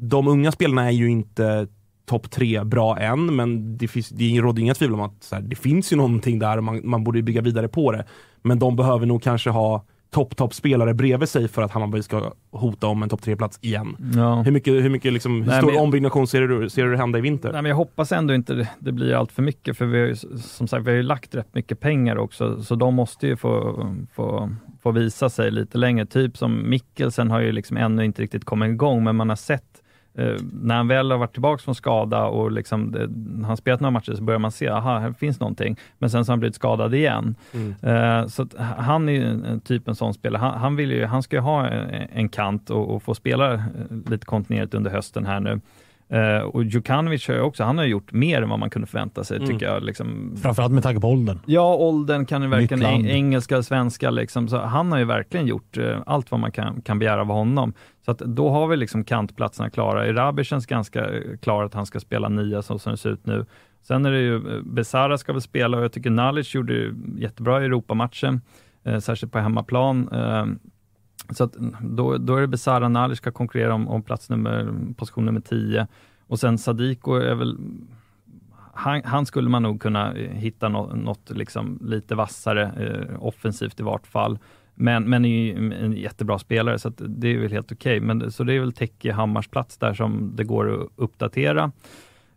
[0.00, 1.66] de unga spelarna är ju inte
[2.06, 5.56] topp tre bra än, men det, finns, det råder inga tvivel om att här, det
[5.56, 8.04] finns ju någonting där och man, man borde bygga vidare på det.
[8.42, 12.32] Men de behöver nog kanske ha topp, topp spelare bredvid sig för att Hammarby ska
[12.50, 13.96] hota om en topp tre-plats igen.
[14.16, 14.42] Ja.
[14.42, 17.18] Hur mycket, hur mycket liksom, hur Nej, stor jag- ombyggnation ser du, ser du hända
[17.18, 17.52] i vinter?
[17.52, 20.06] Nej, men jag hoppas ändå inte det, det blir allt för mycket, för vi har
[20.06, 23.36] ju, som sagt vi har ju lagt rätt mycket pengar också, så de måste ju
[23.36, 24.50] få, få,
[24.82, 26.06] få visa sig lite längre.
[26.06, 29.81] Typ som Mikkelsen har ju liksom ännu inte riktigt kommit igång, men man har sett
[30.14, 33.80] eh, när han väl har varit tillbaka från skada och liksom, det, han har spelat
[33.80, 35.76] några matcher så börjar man se, aha, här finns någonting.
[35.98, 37.34] Men sen så har han blivit skadad igen.
[37.52, 37.74] Mm.
[37.82, 40.40] Eh, så att han är ju typ en sån spelare.
[40.40, 43.54] Han, han, vill ju, han ska ju ha en, en kant och, och få spela
[43.54, 43.60] eh,
[44.06, 45.60] lite kontinuerligt under hösten här nu.
[46.08, 49.24] Eh, och Djukanovic har ju också, han har gjort mer än vad man kunde förvänta
[49.24, 49.48] sig Mm.
[49.48, 49.82] tycker jag.
[49.82, 51.38] Liksom, Framförallt med tanke på åldern.
[51.46, 55.78] Ja, åldern kan ju verkligen, engelska och svenska liksom, så han har ju verkligen gjort
[55.78, 57.72] eh, allt vad man kan, kan begära av honom.
[58.04, 60.06] Så att då har vi liksom kantplatserna klara.
[60.06, 63.26] Irabi känns ganska eh, klar att han ska spela nia så som det ser ut
[63.26, 63.46] nu.
[63.82, 67.20] Sen är det ju, eh, Besara ska väl spela och jag tycker Nalic gjorde det
[67.20, 68.40] jättebra i Europamatchen,
[68.84, 70.08] eh, särskilt på hemmaplan.
[70.12, 70.46] Eh,
[71.34, 74.74] så att mm, då, då är det Besara Nalic ska konkurrera om, om plats nummer,
[74.96, 75.86] position nummer 10
[76.26, 77.56] och sen Sadiko är väl
[78.74, 83.80] han, han skulle man nog kunna eh, hitta nå- något liksom lite vassare, eh, offensivt
[83.80, 84.38] i vart fall.
[84.82, 88.00] Men, men är ju en jättebra spelare, så det är väl helt okej.
[88.00, 91.72] Men Så det är väl Tecke Hammars plats där som det går att uppdatera.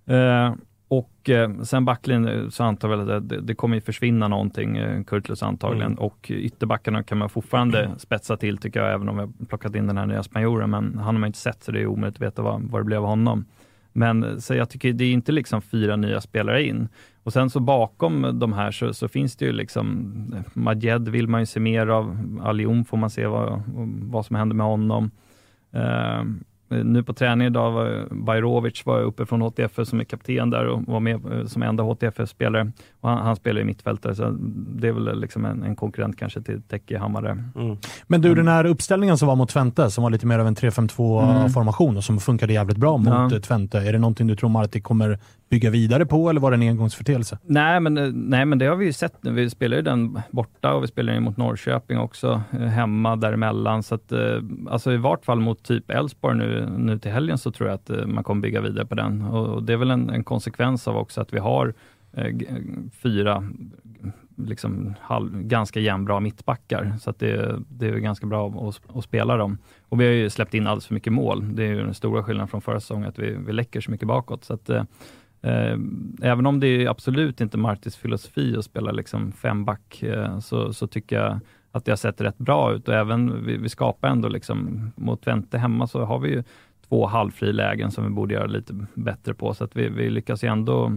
[0.06, 0.54] Eh,
[0.88, 5.04] och eh, sen backlinjen så antar jag att det, det kommer ju försvinna någonting, eh,
[5.04, 5.92] Kurtulus antagligen.
[5.92, 6.00] Mm.
[6.00, 9.98] Och ytterbackarna kan man fortfarande spetsa till tycker jag, även om har plockat in den
[9.98, 10.70] här nya spanjoren.
[10.70, 12.86] Men han har man inte sett, så det är omöjligt att veta vad, vad det
[12.86, 13.46] blev av honom.
[13.94, 16.88] Men så jag tycker det är inte liksom fyra nya spelare in.
[17.26, 20.14] Och sen så bakom de här så, så finns det ju liksom,
[20.54, 23.64] Majed vill man ju se mer av, Alium får man se vad,
[24.02, 25.12] vad som händer med honom.
[25.72, 26.24] Eh,
[26.68, 30.84] nu på träning idag var Bajrovic var uppe från HTFF som är kapten där och
[30.88, 32.72] var med eh, som enda HTFF-spelare.
[33.02, 34.36] Och han, han spelar i mittfältare, så
[34.76, 37.44] det är väl liksom en, en konkurrent kanske till Tecke Hammare.
[37.56, 37.78] Mm.
[38.08, 40.56] Men du, den här uppställningen som var mot Twente, som var lite mer av en
[40.56, 43.40] 3-5-2-formation och som funkade jävligt bra mot ja.
[43.40, 43.80] Twente.
[43.80, 45.20] Är det någonting du tror Marti kommer
[45.50, 47.40] bygga vidare på eller var det en engångsförteelse?
[47.44, 49.32] Nej men, eh, nej, men det har vi ju sett nu.
[49.32, 53.84] Vi spelar ju den borta och vi spelar den mot Norrköping också, eh, hemma däremellan.
[53.84, 54.40] Så att, eh,
[54.70, 58.08] alltså i vart fall mot typ Elfsborg nu, nu till helgen så tror jag att
[58.08, 59.22] man kommer bygga vidare på den.
[59.22, 61.74] Och, och det är väl en, en konsekvens av också att vi har
[62.14, 62.36] eh,
[63.04, 63.44] fyra
[64.38, 66.98] liksom halv, ganska jämnbra mittbackar.
[67.02, 69.58] Så att det, det är ganska bra att, att spela dem.
[69.90, 71.56] Och vi har ju släppt in alldeles för mycket mål.
[71.56, 74.08] Det är ju den stora skillnaden från förra säsongen, att vi, vi läcker så mycket
[74.08, 74.44] bakåt.
[74.44, 74.70] Så att,
[75.46, 75.78] eh,
[76.22, 80.88] även om det är absolut inte Martis filosofi att spela liksom femback, eh, så, så
[80.88, 81.40] tycker jag
[81.72, 82.88] att det har sett rätt bra ut.
[82.88, 86.44] Och även vi, vi skapar ändå liksom, mot Twente hemma så har vi ju
[86.90, 90.48] två halvfrilägen som vi borde göra lite bättre på, så att vi, vi lyckas ju
[90.48, 90.92] ändå,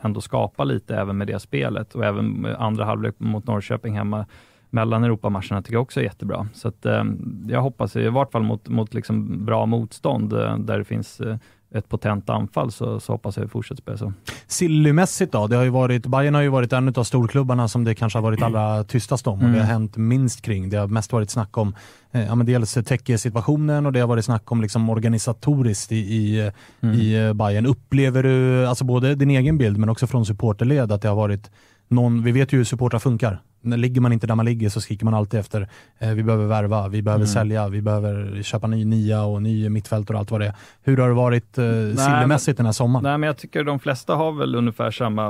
[0.00, 1.94] ändå skapa lite även med det spelet.
[1.94, 4.26] Och även andra halvlek mot Norrköping hemma
[4.70, 6.48] mellan Europamatcherna tycker jag också är jättebra.
[6.54, 7.04] Så att, eh,
[7.48, 11.36] jag hoppas i vart fall mot, mot liksom bra motstånd eh, där det finns eh,
[11.74, 14.12] ett potent anfall så, så hoppas jag vi fortsätter spela så.
[14.46, 15.46] Sillymässigt då?
[15.46, 18.22] Det har ju varit, Bayern har ju varit en av storklubbarna som det kanske har
[18.22, 19.52] varit allra tystast om och Mm.
[19.52, 20.68] det har hänt minst kring.
[20.70, 21.74] Det har mest varit snack om
[22.12, 26.50] eh, ja, men dels Tecke-situationen och det har varit snack om liksom organisatoriskt i, i,
[26.80, 26.94] Mm.
[27.00, 27.66] i eh, Bayern.
[27.66, 31.50] Upplever du, alltså både din egen bild men också från supporterled, att det har varit
[31.88, 33.40] någon, vi vet ju hur supportrar funkar.
[33.62, 36.88] Ligger man inte där man ligger så skriker man alltid efter eh, vi behöver värva,
[36.88, 37.32] vi behöver Mm.
[37.34, 40.54] sälja, vi behöver köpa ny nia och ny mittfält och allt vad det är.
[40.82, 41.64] Hur har det varit eh,
[41.96, 43.02] sillymässigt den här sommaren?
[43.02, 45.28] Nej, men jag tycker de flesta har väl ungefär samma,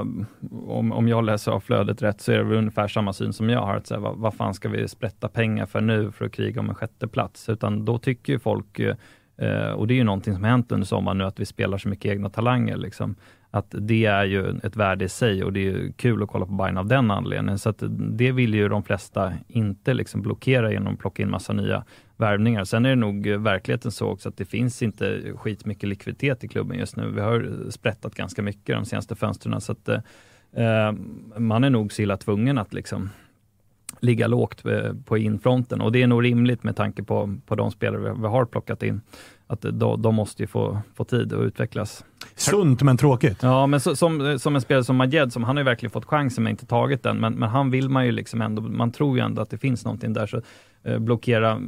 [0.67, 3.51] om, om jag läser av flödet rätt, så är det väl ungefär samma syn som
[3.51, 3.77] jag har.
[3.77, 6.69] Att säga, vad, vad fan ska vi sprätta pengar för nu för att kriga om
[6.69, 7.49] en sjätte plats?
[7.49, 10.87] Utan då tycker ju folk, eh, och det är ju någonting som har hänt under
[10.87, 12.77] sommaren nu, att vi spelar så mycket egna talanger.
[12.77, 13.15] Liksom
[13.51, 16.47] att det är ju ett värde i sig och det är ju kul att kolla
[16.47, 17.59] på Bayern av den anledningen.
[17.59, 21.53] Så att det vill ju de flesta inte liksom blockera genom att plocka in massa
[21.53, 21.85] nya
[22.17, 22.65] värvningar.
[22.65, 26.79] Sen är det nog verkligheten så också att det finns inte skitmycket likviditet i klubben
[26.79, 27.11] just nu.
[27.11, 30.93] Vi har sprättat ganska mycket de senaste fönstren så att eh,
[31.37, 33.11] man är nog så illa tvungen att liksom
[34.01, 37.71] ligga lågt eh, på infronten och det är nog rimligt med tanke på, på de
[37.71, 39.01] spelare vi, vi har plockat in.
[39.53, 42.05] Att de, de måste ju få, få tid att utvecklas.
[42.37, 43.39] Sunt men tråkigt.
[43.43, 46.05] Ja, men så, som, som en spelare som Majed, som han har ju verkligen fått
[46.05, 47.17] chansen men inte tagit den.
[47.17, 49.85] Men, men han vill man ju liksom ändå, man tror ju ändå att det finns
[49.85, 50.27] någonting där.
[50.27, 50.41] Så
[50.85, 51.59] eh, blockera,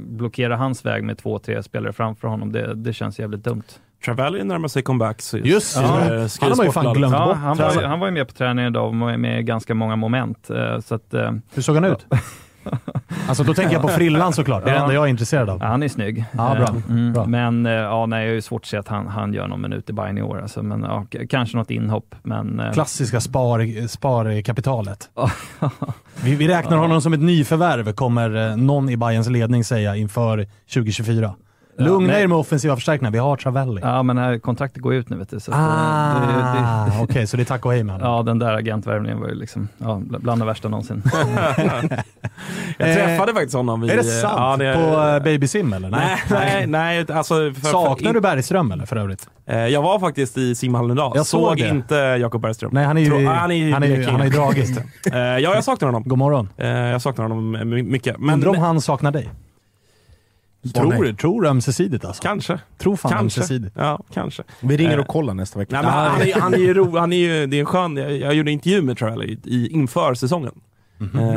[0.00, 3.62] blockera hans väg med två, tre spelare framför honom, det, det känns jävligt dumt.
[4.04, 5.22] Travelli närmar sig comeback.
[5.22, 6.28] Så Just det.
[6.28, 6.28] skriver- Ja.
[6.40, 7.36] Han har man ju fan glömt Ja, bort.
[7.36, 10.50] han, var, ju- han var ju med på träningen idag och med ganska många moment.
[10.50, 12.06] eh, Så att, eh, Hur såg han ut?
[13.28, 14.64] Alltså då tänker jag på frillan såklart.
[14.64, 15.58] Det är det enda jag är intresserad av.
[15.60, 16.24] Ja, han är snygg.
[16.32, 16.62] Ja, bra.
[16.64, 17.26] Eh, Mm, Bra.
[17.26, 19.60] Men eh, ja, nej, jag är ju svårt att se att han, han gör någon
[19.60, 20.40] minut i Bayern i år.
[20.42, 22.14] Alltså, men, ja, kanske något inhopp.
[22.22, 25.10] Men, eh, Klassiska spar, sparkapitalet.
[26.22, 31.34] Vi, vi räknar honom som ett nyförvärv, kommer någon i Bayerns ledning säga inför 2024.
[31.78, 33.80] Lugna er med offensiva förstärkningar, vi har Travelli.
[33.84, 35.40] Ja, men här, kontraktet går ut nu vet du.
[35.40, 38.00] Så eh, Ah, okej, så det är tack och hej med.
[38.00, 41.02] Ja, den där agentvärvningen var ju liksom, ja, bland det värsta någonsin.
[42.78, 43.82] Jag träffade faktiskt honom.
[43.82, 44.34] Är det sant?
[44.36, 45.88] Ja, det- På eh, Baby Sim eller?
[45.90, 47.06] Nej, nej, nej.
[47.12, 49.28] Alltså, för, Saknar för, du Bergström eller för övrigt?
[49.46, 51.12] Eh, Jag var faktiskt i simhallen idag.
[51.16, 52.70] Jag såg såg inte Jakob Bergström.
[52.74, 54.78] Nej, han är ju, han är ju han är ju, han är ju dragit.
[55.12, 56.02] Eh, Ja, jag saknar honom.
[56.06, 56.48] God morgon.
[56.56, 58.18] Eh, Jag saknar honom eh, my- mycket.
[58.18, 59.30] Men Undrar om han saknar dig?
[60.74, 61.16] Tror, nej.
[61.16, 62.22] tror ömsesidigt alltså.
[62.22, 62.58] Kanske.
[62.78, 63.40] Tror fan Kanske.
[63.40, 63.74] ömsesidigt.
[63.78, 64.42] Ja, kanske.
[64.60, 65.74] Vi ringer Eh, och kollar nästa vecka.
[65.74, 67.96] Nej, men han, är, han är ju ro, han är ju, det är en skön,
[67.96, 70.52] jag, jag gjorde intervju med Trelly i, inför säsongen.
[70.98, 71.18] Mhm.
[71.18, 71.28] Eh,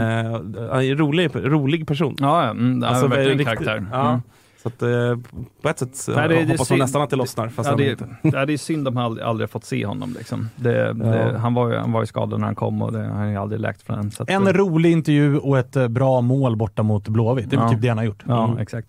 [0.71, 2.15] han är en rolig, rolig person.
[2.19, 3.87] Ja, ja, mm, Alltså, verkligen en riktigt- karaktär.
[3.91, 4.09] Ja.
[4.09, 4.21] Mm.
[4.65, 5.17] Så att, eh,
[5.61, 7.49] på ett sätt Nej, det- hoppas man synd- nästan att det lossnar.
[7.49, 8.05] Fast Ja, det, inte.
[8.21, 10.15] ja, det är synd de aldrig, aldrig fått se honom.
[10.17, 10.49] Liksom.
[10.55, 13.17] Det, det, han, var ju, han var ju skadad när han kom och det, han
[13.17, 16.83] har ju aldrig läkt från att, En rolig intervju och ett eh, bra mål borta
[16.83, 17.49] mot Blåvitt.
[17.49, 17.69] Det är Ja.
[17.69, 18.23] typ det han har gjort.
[18.27, 18.57] Ja, Mm.
[18.57, 18.87] exakt.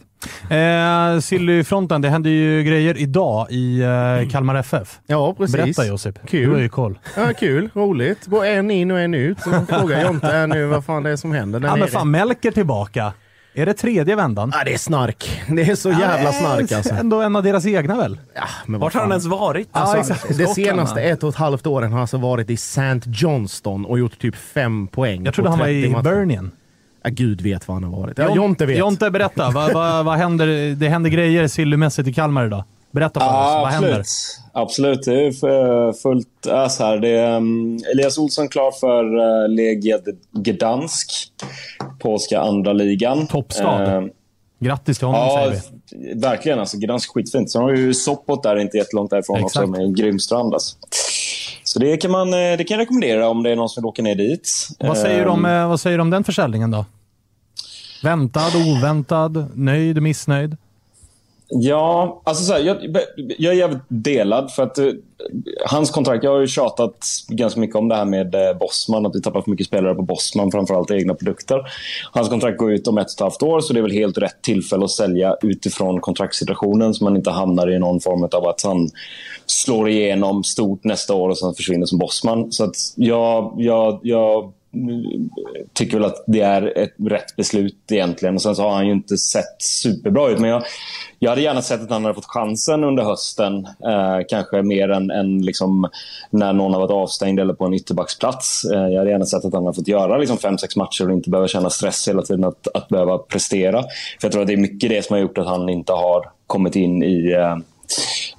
[0.50, 4.98] Eh, Silly-fronten, det händer ju grejer idag i eh, Kalmar FF.
[5.06, 5.56] Ja, precis.
[5.56, 6.48] Berätta Josip, Kul.
[6.48, 6.98] du har ju koll.
[7.16, 8.26] Ja, kul, roligt.
[8.26, 9.40] Går en in och en ut.
[9.40, 11.80] Så frågar jag inte här nu vad fan det är som händer där Ja, men
[11.80, 11.88] nere.
[11.90, 13.12] fan, Melker tillbaka.
[13.58, 14.52] Är det tredje vändan?
[14.54, 15.42] Ja, det är snark.
[15.48, 16.94] Det är så jävla Ja, snark alltså.
[16.94, 18.18] Ändå en av deras egna väl?
[18.34, 19.68] Ja, men vad Vart har han ens varit?
[19.72, 20.38] Alltså, exakt.
[20.38, 21.00] det senaste va?
[21.00, 23.00] ett och ett halvt åren har han alltså varit i St.
[23.04, 25.24] Johnston och gjort typ fem poäng.
[25.24, 26.02] Jag trodde han var 30 i.
[26.02, 26.50] Birnien.
[27.02, 28.18] Ja, Gud vet var han har varit.
[28.18, 28.78] Ja, Jonte vet.
[28.78, 29.50] Jonte, berätta.
[29.50, 30.74] Vad, vad, vad händer?
[30.74, 32.64] Det händer grejer Sillymässigt i Kalmar idag.
[32.96, 33.32] Berätta för oss.
[33.32, 33.88] Ja, Vad händer?
[33.88, 34.40] absolut.
[34.52, 36.98] Absolut, det är för fullt ös här.
[36.98, 39.98] Det är um, Elias Olsson klar för uh, Legia
[40.32, 41.12] Gdansk,
[41.98, 43.26] polska andra ligan.
[43.26, 43.96] Toppstad.
[43.96, 44.02] Eh,
[44.58, 45.62] Grattis till honom ja, säger
[46.14, 46.20] vi.
[46.20, 46.58] verkligen.
[46.58, 47.50] Alltså, Gdansk skitfint.
[47.50, 49.56] Sen har vi ju Sopot där inte jättelångt därifrån Exakt.
[49.56, 50.54] också med en grym strand.
[50.54, 50.76] Alltså.
[51.64, 53.88] Så det kan, man, eh, det kan jag rekommendera om det är någon som vill
[53.88, 54.48] åka ner dit.
[54.78, 56.84] Vad säger, du om, Eh, eh, vad säger du om den försäljningen då?
[58.02, 60.56] Väntad, oväntad, nöjd, missnöjd?
[61.48, 62.96] Ja, alltså så här, jag,
[63.38, 64.52] jag är jävligt delad.
[64.52, 64.86] för att eh,
[65.66, 69.14] Hans kontrakt, jag har ju tjatat ganska mycket om det här med eh, Bosman, att
[69.14, 71.60] vi tappar för mycket spelare på Bosman, framförallt egna produkter.
[72.12, 74.18] Hans kontrakt går ut om ett och ett halvt år, så det är väl helt
[74.18, 78.62] rätt tillfälle att sälja utifrån kontraktssituationen så man inte hamnar i någon form av att
[78.62, 78.90] han
[79.46, 82.52] slår igenom stort nästa år och sen försvinner som Bosman.
[82.52, 84.52] Så att jag, jag, jag
[85.72, 88.34] tycker väl att det är ett rätt beslut egentligen.
[88.34, 90.38] Och sen så har han ju inte sett superbra ut.
[90.38, 90.62] Men jag,
[91.18, 93.66] jag hade gärna sett att han hade fått chansen under hösten.
[93.66, 95.88] Eh, kanske mer än, än liksom
[96.30, 98.64] när någon har varit avstängd eller på en ytterbacksplats.
[98.64, 101.12] Eh, jag hade gärna sett att han hade fått göra liksom fem, sex matcher och
[101.12, 103.82] inte behöva känna stress hela tiden att, att behöva prestera.
[103.82, 103.88] För
[104.22, 106.76] jag tror att det är mycket det som har gjort att han inte har kommit
[106.76, 107.56] in i eh,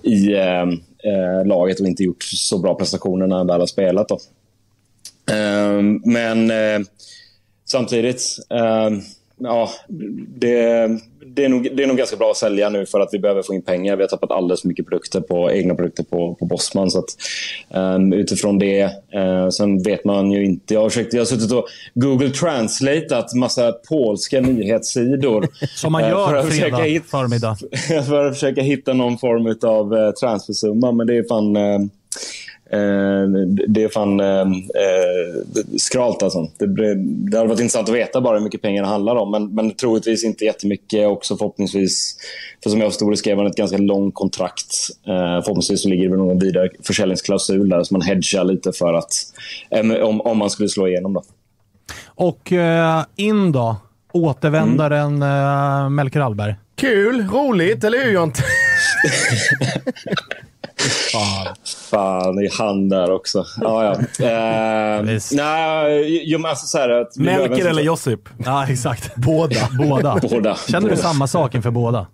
[0.01, 0.61] i eh,
[1.11, 4.07] eh, laget och inte gjort så bra prestationer när han väl har spelat.
[4.07, 4.19] Då.
[5.32, 6.88] Eh, men eh,
[7.65, 8.89] samtidigt, eh,
[9.38, 9.69] ja,
[10.28, 10.88] det,
[11.25, 13.41] det, är nog, det är nog ganska bra att sälja nu för att vi behöver
[13.41, 13.95] få in pengar.
[13.95, 16.91] Vi har tappat alldeles för mycket produkter på, egna produkter på, på Bosman.
[16.91, 17.05] Så att,
[17.73, 18.82] eh, utifrån det,
[19.13, 20.73] eh, sen vet man ju inte.
[20.73, 25.47] Jag har, försökt, jag har suttit och Google translateat massa polska nyhetssidor.
[25.75, 27.57] Som man eh, gör för att försöka fredag hitta- förmiddag.
[28.07, 30.91] för att försöka hitta någon form av eh, transfersumma.
[30.91, 31.55] Men det är fan...
[31.55, 31.80] Eh,
[33.68, 36.47] det är fan eh, eh, skralt alltså.
[36.57, 39.32] Det, det hade varit intressant att veta bara hur mycket pengar det handlar om.
[39.32, 41.07] Men, men troligtvis inte jättemycket.
[41.07, 42.15] Också förhoppningsvis,
[42.63, 44.76] för som jag förstod det skrev han ett ganska långt kontrakt.
[45.07, 48.93] Eh, förhoppningsvis så ligger det väl någon vidare försäljningsklausul där som man hedgar lite för
[48.93, 49.13] att...
[49.70, 51.24] Eh, om, om man skulle slå igenom då.
[52.05, 53.76] Och eh, in då,
[54.11, 56.55] återvändaren eh, Melker Allberg.
[56.76, 58.43] Kul, roligt, eller hur Jonte?
[61.89, 63.45] Fan, det är han där också.
[63.61, 64.25] Ja, ja.
[64.25, 68.30] Eh, nej, jo, men alltså så här att Melker eller Josip?
[68.45, 69.15] Ja, exakt.
[69.15, 69.69] Båda.
[69.78, 70.19] Båda.
[70.21, 70.55] Båda.
[70.55, 72.07] Känner du samma sak inför båda?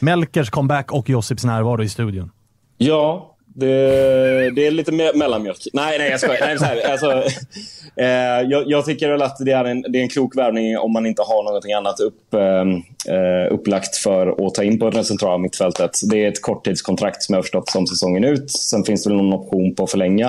[0.00, 2.30] Melkers comeback och Josips närvaro i studion.
[2.78, 5.58] Ja, det, det är lite me mellanmjölk.
[5.72, 6.46] Nej, nej jag skojar.
[6.46, 7.12] Nej, så här, alltså,
[7.96, 10.92] eh, jag, jag, tycker väl att det är, en, det är en klok värvning om
[10.92, 12.74] man inte har någonting annat upp, ehm,
[13.08, 15.90] eh, upplagt för att ta in på det centrala mittfältet.
[16.10, 18.50] Det är ett korttidskontrakt som jag har förstått som säsongen ut.
[18.50, 20.26] Sen finns det väl någon option på att förlänga.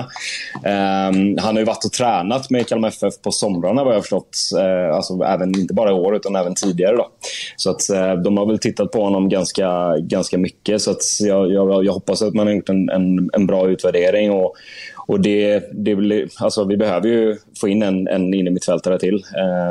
[0.64, 4.02] Eh, han har ju varit och tränat med Kalmar FF på somrarna vad jag har
[4.02, 4.38] förstått.
[4.58, 6.96] Eh, alltså, även, inte bara i år utan även tidigare.
[6.96, 7.08] Då.
[7.56, 10.82] Så att, eh, de har väl tittat på honom ganska, ganska mycket.
[10.82, 14.30] Så att jag, jag, jag hoppas att man har gjort en, en, en bra utvärdering.
[14.30, 14.54] Och,
[15.06, 19.24] och det, det blir, alltså, vi behöver ju få in en, en innermittfältare till.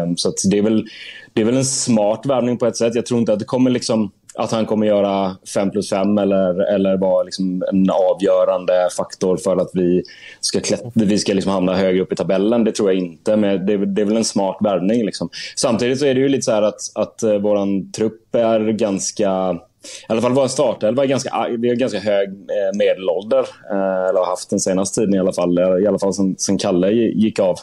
[0.04, 0.86] Um, så det, är väl,
[1.34, 2.95] det är väl en smart värvning på ett sätt.
[2.95, 6.74] Jag tror inte att det kommer liksom att han kommer göra 5 plus 5 eller,
[6.74, 10.04] eller vara liksom en avgörande faktor för att vi
[10.39, 12.64] ska, klätt, vi ska liksom hamna högre upp i tabellen.
[12.64, 15.06] Det tror jag inte, men det, det är väl en smart värvning.
[15.06, 15.30] Liksom.
[15.56, 20.11] Samtidigt så är det ju lite så att, att eh, vår trupp är ganska i
[20.11, 23.39] alla fall vår startelva är ganska, vi har ganska hög eh, medelålder.
[23.71, 25.57] Eh, eller har haft den senaste tiden i alla fall.
[25.57, 27.55] Eh, I alla fall sen, sen Kalle gick av.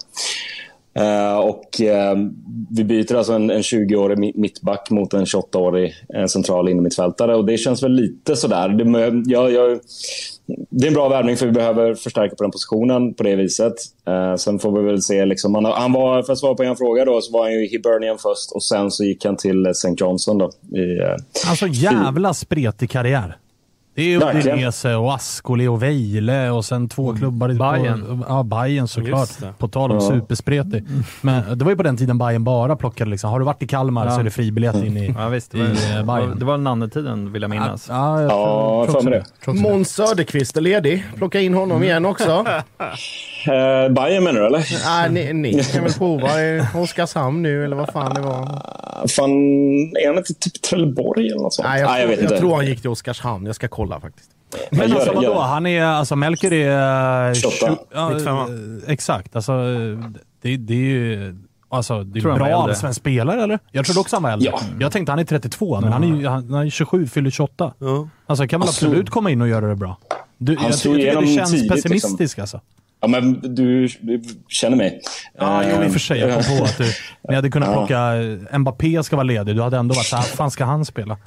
[0.98, 2.28] Uh, och uh,
[2.70, 7.36] vi byter alltså en, en 20-årig mittback mot en 28-årig uh, central innermittfältare.
[7.36, 8.68] Och det känns väl lite sådär.
[8.68, 9.80] Det, jag, jag,
[10.70, 13.74] det är en bra värvning för vi behöver förstärka på den positionen på det viset.
[14.38, 15.24] Sen får vi väl se.
[15.24, 17.64] Liksom, han, han var, för att svara på en fråga, då, så var han ju
[17.66, 19.94] i Hibernian först och sen så gick han till St.
[19.96, 20.38] Johnson.
[20.38, 21.00] Då, i,
[21.48, 23.36] alltså jävla spretig karriär.
[23.94, 27.18] Det är Udinese och Ascoli och Vejle och sen två mm.
[27.18, 28.24] klubbar i Bayern.
[28.28, 29.58] Ja, Bayern såklart.
[29.58, 30.08] På tal om ja.
[30.08, 30.84] superspretig.
[31.20, 33.30] Men det var ju på den tiden Bayern bara plockade liksom.
[33.30, 34.12] Har du varit i Kalmar ja.
[34.12, 36.38] så är det fribiljett in i, ja, visst, det var, i eh, Bayern.
[36.38, 37.86] Det var Nanne-tiden vill jag minnas.
[37.88, 39.52] Ja, jag ja, tror, tror det.
[39.52, 41.04] Måns Söderqvist är ledig.
[41.16, 42.30] Plocka in honom igen också.
[42.30, 42.44] Uh,
[43.94, 44.66] Bayern menar du eller?
[44.84, 48.42] Nej, ni, ni kan väl prova i Oskarshamn nu eller vad fan det var.
[48.42, 49.30] Uh, fan,
[49.96, 51.68] är han inte typ Trelleborg eller något sånt?
[51.68, 52.38] Nej, jag, Nej, jag, vet jag inte.
[52.38, 53.46] tror han gick till Oskarshamn.
[53.46, 54.30] Jag ska kolla faktiskt.
[54.70, 55.40] Men alltså vadå?
[55.40, 57.34] Han är, alltså Melker är...
[57.34, 57.76] 28.
[57.94, 58.48] Ja,
[58.86, 59.36] exakt.
[59.36, 59.52] Alltså,
[60.42, 61.36] det, det är ju...
[61.68, 63.58] Alltså, det är en bra allsvensk spelare, eller?
[63.72, 64.50] Jag trodde också han var äldre.
[64.52, 64.60] Ja.
[64.80, 67.74] Jag tänkte han är 32, men han är, han är 27, fyller 28.
[67.78, 68.08] Ja.
[68.26, 69.98] Alltså kan väl absolut komma in och göra det bra.
[70.38, 72.40] Du, han jag, jag tycker du känns tidigt, pessimistisk liksom.
[72.40, 72.60] alltså.
[73.00, 75.00] Ja, men du, du känner mig.
[75.38, 76.18] Ja, jo, i och för sig.
[76.18, 76.84] Jag kom på att du,
[77.28, 78.12] ni hade kunnat plocka...
[78.58, 79.56] Mbappé ska vara ledig.
[79.56, 81.18] Du hade ändå varit såhär, fan ska han spela?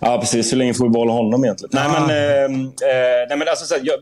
[0.00, 0.52] Ja, precis.
[0.52, 1.70] Hur länge får vi behålla honom egentligen?
[1.72, 1.82] Ja.
[1.88, 3.98] Nej, men, eh, eh, nej, men alltså, så här, jag,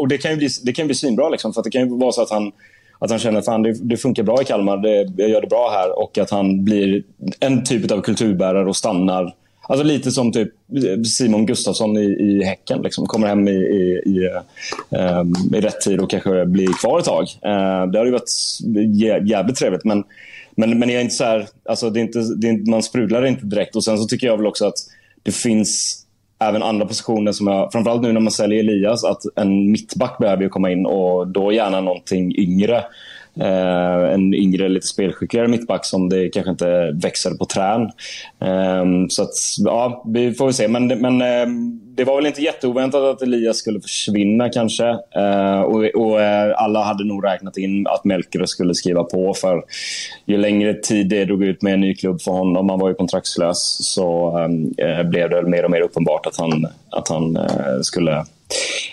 [0.00, 1.28] och det kan ju bli, det kan bli svinbra.
[1.28, 2.52] Liksom, för det kan ju vara så att han,
[2.98, 5.70] att han känner att det, det funkar bra i Kalmar, det, jag gör det bra
[5.70, 5.98] här.
[5.98, 7.02] Och att han blir
[7.40, 9.34] en typ av kulturbärare och stannar
[9.70, 10.48] Alltså lite som typ
[11.06, 12.82] Simon Gustafsson i, i Häcken.
[12.82, 13.06] Liksom.
[13.06, 14.28] Kommer hem i, i, i,
[14.96, 17.22] um, i rätt tid och kanske blir kvar ett tag.
[17.22, 18.30] Uh, det hade ju varit
[19.28, 19.84] jävligt trevligt.
[19.84, 20.04] Men,
[20.54, 23.26] men, men jag är inte så här, alltså det är inte, det är, man sprudlar
[23.26, 23.76] inte direkt.
[23.76, 24.78] Och Sen så tycker jag väl också att
[25.22, 26.00] det finns
[26.38, 30.42] även andra positioner som jag, framförallt nu när man säljer Elias, att en mittback behöver
[30.42, 32.84] ju komma in och då gärna någonting yngre.
[33.36, 37.82] Eh, en yngre, lite spelskickligare mittback som det kanske inte växer på trän.
[38.40, 40.68] Eh, så att, ja, vi får väl se.
[40.68, 41.46] Men, men eh,
[41.94, 44.88] det var väl inte jätteoväntat att Elias skulle försvinna kanske.
[45.16, 49.34] Eh, och, och eh, alla hade nog räknat in att Melker skulle skriva på.
[49.34, 49.64] För
[50.26, 52.94] ju längre tid det drog ut med en ny klubb för honom, han var ju
[52.94, 57.80] kontraktslös, så ehm, eh, blev det mer och mer uppenbart att han, att han eh,
[57.82, 58.24] skulle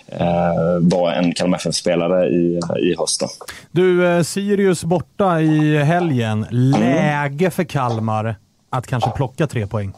[0.08, 3.24] eh, vara en Kalmar FF-spelare i, i höst.
[3.72, 6.43] Du, eh, Sirius borta i helgen.
[6.43, 6.82] Mm.
[6.82, 8.36] Läge för Kalmar
[8.70, 9.93] att kanske plocka tre poäng?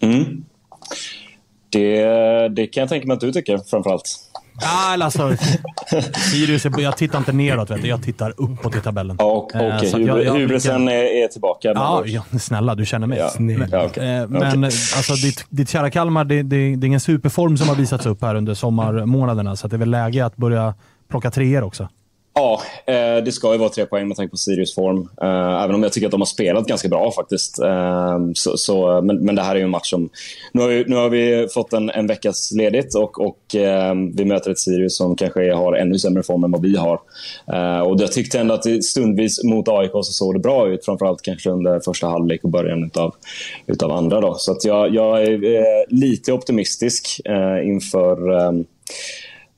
[0.00, 0.44] Mm.
[1.70, 4.30] Det, det kan jag tänka mig att du tycker framförallt.
[4.60, 5.32] Ja, alltså,
[6.32, 7.88] Sirius, jag tittar inte neråt, vet du.
[7.88, 9.16] jag tittar uppåt i tabellen.
[9.18, 10.26] Ja, Okej, okay.
[10.26, 11.72] Eh, Hubresen är, är tillbaka.
[11.74, 13.18] Ja, ja, snälla, du känner mig.
[13.18, 13.30] Ja.
[13.38, 14.06] Men, ja, okay.
[14.06, 14.64] Eh, men okay.
[14.64, 18.22] alltså, ditt, ditt kära Kalmar, det, det, det är ingen superform som har visats upp
[18.22, 20.74] här under sommarmånaderna, så det är väl läge att börja
[21.08, 21.88] plocka treor också.
[22.34, 25.08] Ja, eh, det ska ju vara tre poäng med tanke på Sirius form.
[25.22, 27.58] Eh, även om jag tycker att de har spelat ganska bra faktiskt.
[27.58, 30.10] Eh, så, så, men, men det här är ju en match som...
[30.52, 33.38] Nu har vi, nu har vi fått en, en veckas ledigt och, och
[34.14, 37.00] vi möter ett Sirius som kanske har ännu sämre form än vad vi har.
[37.84, 40.84] Och jag tyckte ändå att stundvis mot AIK så såg det bra ut.
[40.84, 43.14] Framförallt kanske under första halvlek och början utav,
[43.66, 44.20] utav andra.
[44.20, 44.34] Då.
[44.34, 47.20] Så att jag, jag är lite optimistisk
[47.64, 48.16] inför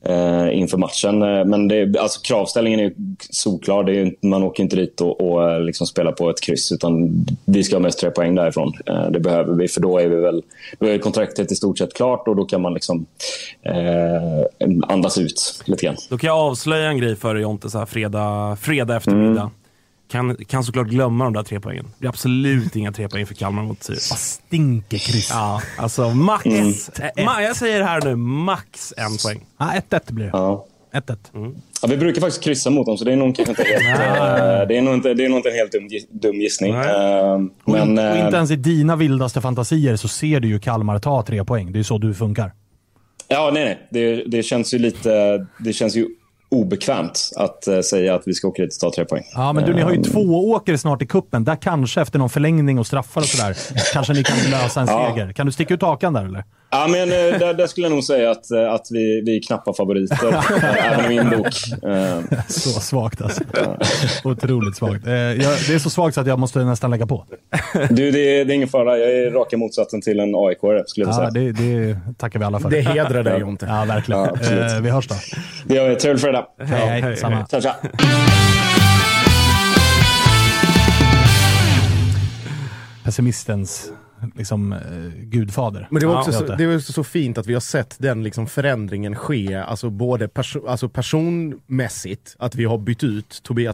[0.03, 1.21] eh, inför matchen.
[1.21, 2.93] Eh, men det, alltså, kravställningen är
[3.29, 3.83] solklar.
[3.83, 6.71] Det är, man åker inte dit och, och eh, liksom spelar på ett kryss.
[6.71, 8.73] Utan vi ska ha mest tre poäng därifrån.
[8.85, 10.43] Eh, det behöver vi, för då är, vi väl,
[10.79, 13.05] då är kontraktet i stort sett klart och då kan man liksom
[13.61, 15.95] eh, andas ut lite grann.
[16.09, 19.41] Då kan jag avslöja en grej för dig Jonte, så här fredag, fredag eftermiddag.
[19.41, 19.51] Mm.
[20.13, 21.85] Kan, kan såklart glömma de där tre poängen.
[21.85, 24.09] Det blir absolut inga tre poäng för Kalmar mot Sirius.
[24.11, 25.29] Vad stinker kryss.
[25.31, 26.45] Ja, alltså max.
[26.45, 26.67] Mm.
[26.69, 29.45] Eh, ma- jag säger här nu, max en poäng.
[29.57, 30.31] Ja, 1-1 blir det.
[30.33, 30.65] Ja.
[30.93, 31.17] 1-1.
[31.81, 34.67] Ja, vi brukar faktiskt kryssa mot dem, så det är nog kanske inte helt, eh,
[34.67, 35.87] det är nog inte, det är nog inte en helt dum,
[36.21, 36.73] dum gissning.
[36.73, 36.87] Nej.
[36.89, 40.47] Eh, Och, men, in, och eh, inte ens i dina vildaste fantasier så ser du
[40.47, 41.71] ju Kalmar ta tre poäng.
[41.71, 42.51] Det är så du funkar.
[43.27, 43.87] Ja, nej, nej.
[43.91, 45.45] Det, det känns ju lite...
[45.59, 46.07] Det känns ju
[46.53, 49.23] obekvämt att eh, säga att vi ska åka dit och ta tre poäng.
[49.33, 51.43] Ja, men du, ni har ju Eh, två åker snart i kuppen.
[51.43, 53.57] Där kanske efter någon förlängning och straffar och sådär,
[53.93, 55.11] kanske ni kan lösa en Ja.
[55.15, 55.33] seger.
[55.33, 56.43] Kan du sticka ut hakan där eller?
[56.71, 59.41] Ja, men eh, där, där skulle jag nog säga att, eh, att vi, vi är
[59.47, 60.17] knappa favoriter,
[60.83, 61.47] även i min bok.
[61.83, 63.43] Eh, Så svagt alltså.
[64.23, 65.05] Otroligt svagt.
[65.05, 67.25] Det är så svagt så att jag måste nästan lägga på.
[67.89, 68.97] Du, det är, det är ingen fara.
[68.97, 71.29] Jag är raka motsatsen till en aik skulle jag Ja, säga.
[71.29, 72.69] det, det tackar vi alla för.
[72.69, 73.65] Det hedrar dig Jonte.
[73.65, 74.21] Ja, verkligen.
[74.21, 75.15] Ja, vi hörs då.
[75.65, 75.95] Det gör vi.
[75.95, 76.42] Trevlig fredag.
[76.59, 77.17] Hej, hej.
[77.17, 77.45] Samma.
[77.47, 77.75] Tja, tja.
[83.03, 83.91] Pessimistens
[84.35, 84.79] liksom, eh,
[85.23, 85.87] gudfader.
[85.91, 86.37] Men det var också Ja.
[86.39, 89.89] så, det var också så fint att vi har sett den liksom förändringen ske, alltså
[89.89, 93.73] både perso alltså personmässigt, att vi har bytt ut Tobias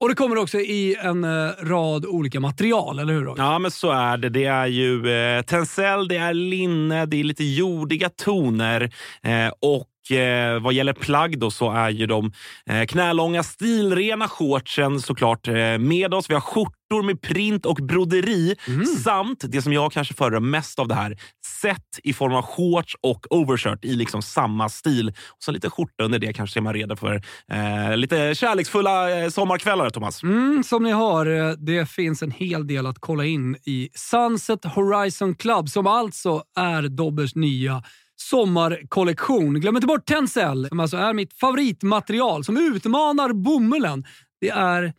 [0.00, 3.34] Och det kommer också i en eh, rad olika material, eller hur?
[3.36, 4.28] Ja, men så är det.
[4.28, 8.82] Det är ju eh, tencel, det är linne, det är lite jordiga toner
[9.22, 12.32] eh, och eh, vad gäller plagg då så är ju de
[12.66, 15.46] eh, knälånga stilrena shortsen såklart
[15.78, 16.30] med oss.
[16.30, 18.56] Vi har skjortor med print och broderi
[19.04, 21.16] samt det som jag kanske föredrar mest av det här,
[21.60, 25.08] set i form av shorts och overshirt i liksom samma stil.
[25.08, 29.28] Och så lite skjorta under det kanske är man redo för eh, lite kärleksfulla eh,
[29.28, 30.22] sommarkvällar, Thomas.
[30.22, 34.64] Mm, som ni hör, eh, det finns en hel del att kolla in i Sunset
[34.64, 37.82] Horizon Club som alltså är Dobbers nya
[38.16, 39.60] sommarkollektion.
[39.60, 44.04] Glöm inte bort Tencel som alltså är mitt favoritmaterial som utmanar bomullen.
[44.40, 44.92] Det är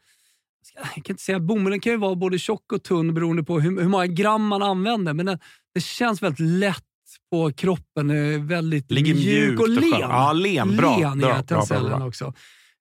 [0.76, 3.82] jag kan inte säga bomullen kan ju vara både tjock och tunn beroende på hur,
[3.82, 5.40] hur många gram man använder, men den,
[5.74, 6.84] det känns väldigt lätt
[7.32, 8.10] på kroppen.
[8.10, 9.90] eh, Väldigt Ligger mjuk och len.
[10.00, 10.78] Ja, len.
[10.78, 10.98] Bra.
[11.00, 12.08] Len Bra, är bra, bra, tencellen bra.
[12.08, 12.34] också.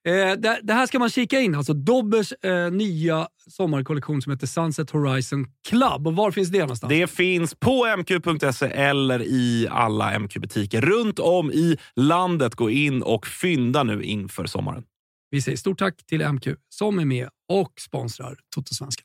[0.08, 1.54] Eh, det, det här ska man kika in.
[1.54, 6.06] Alltså Dobbers eh, nya sommarkollektion som heter Sunset Horizon Club.
[6.06, 6.88] Och var finns det någonstans?
[6.90, 12.54] Det finns på mq.se eller i alla MQ-butiker runt om i landet.
[12.54, 14.82] Gå in och fynda nu inför sommaren.
[15.30, 19.04] Vi säger stort tack till MQ som är med och sponsrar Totosvenskan.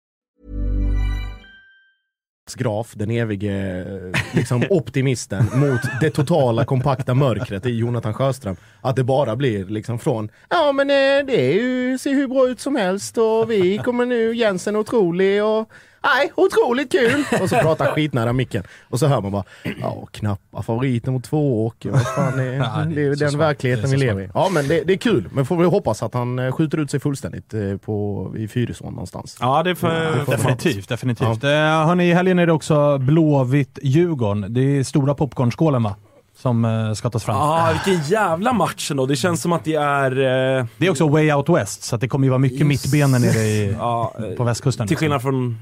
[2.55, 8.55] graf, den evige eh, liksom, optimisten mot det totala kompakta mörkret i Jonathan Sjöström.
[8.81, 12.47] Att det bara blir liksom från ja men eh, det är ju, ser hur bra
[12.47, 15.71] ut som helst och vi kommer nu, Jensen är otrolig och
[16.03, 17.23] Nej, otroligt kul!
[17.41, 18.63] Och så pratar han skitnära micken.
[18.89, 19.43] Och så hör man bara,
[19.81, 21.89] ja knappa favoriten mot två åker.
[21.89, 24.29] Vad fan är, Ja, det är den verkligheten Det vi lever i.
[24.33, 26.91] Ja men det, det är kul, men får vi hoppas att han eh, skjuter ut
[26.91, 29.37] sig fullständigt eh, på, i Fyrisån någonstans.
[29.39, 31.43] Ja, det får, Definitivt, definitivt.
[31.43, 31.83] Ja.
[31.85, 34.53] hörni, i helgen är det också Blåvitt-Djurgården.
[34.53, 35.95] Det är stora popcornskålen va?
[36.37, 37.35] Som eh, ska tas fram.
[37.35, 39.05] Ja, vilken jävla match ändå.
[39.05, 40.11] Det känns som att det är...
[40.11, 40.65] Eh...
[40.77, 43.39] Det är också way out west, så att det kommer ju vara mycket mittbenen nere
[43.39, 44.87] i, Ja, eh, på västkusten.
[44.87, 45.57] Till skillnad från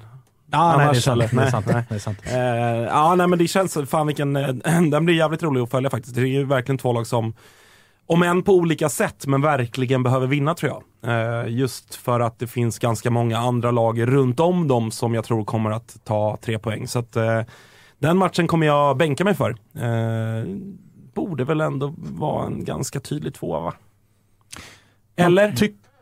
[0.51, 1.21] Ja, nej, det är sant.
[1.21, 1.41] eller?
[1.41, 1.65] Det är sant.
[1.73, 1.83] Nej.
[1.89, 2.19] Det är sant.
[2.25, 2.37] Eh,
[2.83, 4.47] ja, nej men det känns, fan vilken, eh,
[4.91, 6.15] den blir jävligt rolig att följa faktiskt.
[6.15, 7.33] Det är ju verkligen två lag som,
[8.05, 10.83] om än på olika sätt, men verkligen behöver vinna tror jag.
[11.11, 15.23] Eh, just för att det finns ganska många andra lag runt om dem som jag
[15.25, 16.87] tror kommer att ta tre poäng.
[16.87, 17.41] Så att eh,
[17.99, 19.55] den matchen kommer jag bänka mig för.
[21.13, 23.73] Borde väl ändå vara en ganska tydlig tvåa va?
[25.15, 25.51] Eller?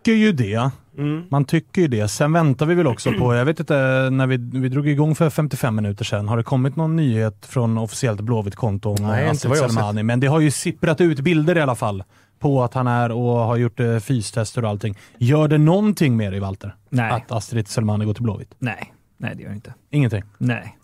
[0.07, 0.71] Tycker ju det.
[0.97, 1.23] Mm.
[1.29, 2.07] Man tycker ju det.
[2.07, 5.29] Sen väntar vi väl också på, jag vet inte, när vi, vi drog igång för
[5.29, 9.49] 55 minuter sedan, har det kommit någon nyhet från officiellt Blåvitt-konto om Nej, inte Astrid
[9.49, 10.03] vad jag har Selmani?
[10.03, 12.03] Men det har ju sipprat ut bilder i alla fall
[12.39, 14.97] på att han är och har gjort eh, fystester och allting.
[15.17, 16.75] Gör det någonting med dig Walter?
[16.89, 17.11] Nej.
[17.11, 18.55] Att Astrid Selmani går till Blåvitt?
[18.59, 19.73] Nej, nej det gör det inte.
[19.89, 20.23] Ingenting?
[20.37, 20.77] Nej.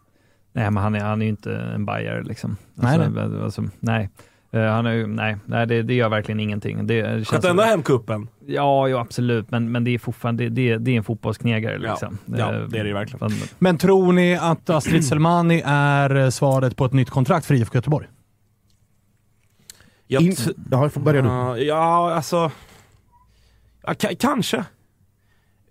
[0.53, 2.57] Nej, men han är, han är ju inte en bajare liksom.
[2.76, 4.09] Nej, Alltså, Alltså, nej.
[4.54, 6.88] Eh, han är ju, nej, nej det, det gör verkligen ingenting.
[6.88, 8.28] Det, det Sköt ändå hem kuppen.
[8.45, 11.78] Ja, ja, absolut, men, men det är fortfarande det, det, det är en fotbollsknegare.
[11.78, 12.18] Liksom.
[12.26, 13.30] Ja, ja, Eh, det är det ju verkligen.
[13.60, 17.76] Men tror ni att Astrid Selmani är eh, svaret på ett nytt kontrakt för IFK
[17.78, 18.08] Göteborg?
[20.08, 20.36] Jag In-
[20.72, 21.28] Ja, börja du.
[21.28, 22.51] Ja, ja, alltså.
[23.84, 24.66] Ja, ka- kanske.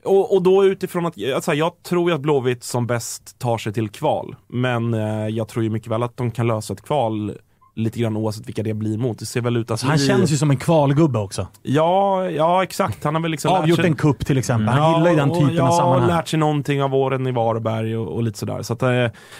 [0.04, 3.72] Och, och då utifrån att, alltså, jag tror ju att Blåvitt som bäst tar sig
[3.72, 4.36] till kval.
[4.48, 7.32] Men eh, jag tror ju mycket väl att de kan lösa ett kval
[7.74, 9.18] lite grann oavsett vilka det blir mot.
[9.18, 10.06] Det ser väl ut att Han bli...
[10.06, 11.46] känns ju som en kvalgubbe också.
[11.62, 13.04] Ja, ja exakt.
[13.04, 14.68] Han har väl liksom Avgjort sig- en kupp till exempel.
[14.68, 16.08] Han gillar ju den och- typen ja, av sammanhang.
[16.08, 18.62] lärt sig någonting av åren i Varberg och, och lite sådär.
[18.62, 18.90] Så att, eh,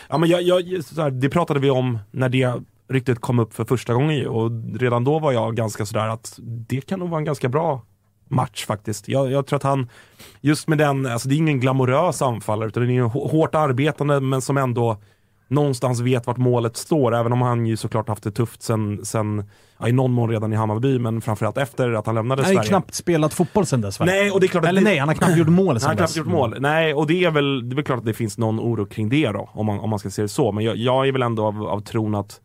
[0.09, 2.53] ja, men jag, jag, sådär, det pratade vi om när det
[2.89, 6.39] ryktet kom upp för första gången ju, och redan då var jag ganska sådär att
[6.43, 7.83] det kan nog vara en ganska bra
[8.29, 9.09] match faktiskt.
[9.09, 9.89] Jag, jag tror att han,
[10.41, 14.21] just med den, alltså det är ingen glamorös anfallare utan det är hå- hårt arbetande
[14.21, 14.97] men som ändå
[15.53, 19.45] någonstans vet vart målet står, även om han ju såklart haft det tufft sen, sen
[19.79, 22.53] ja, i någon mån redan i Hammarby, men framförallt efter att han lämnade Han har
[22.53, 22.69] ju Sverige.
[22.69, 24.07] knappt spelat fotboll sen dess va?
[24.07, 25.81] Nej, och det är klart att Eller det- nej, han har knappt gjort mål Han
[25.81, 26.17] sen knappt dess.
[26.17, 26.57] gjort mål.
[26.61, 29.09] Nej, och det är väl, det är väl klart att det finns någon oro kring
[29.09, 30.53] det då, om man, om man ska se det så.
[30.53, 32.41] Men jag, jag är väl ändå av, av tron att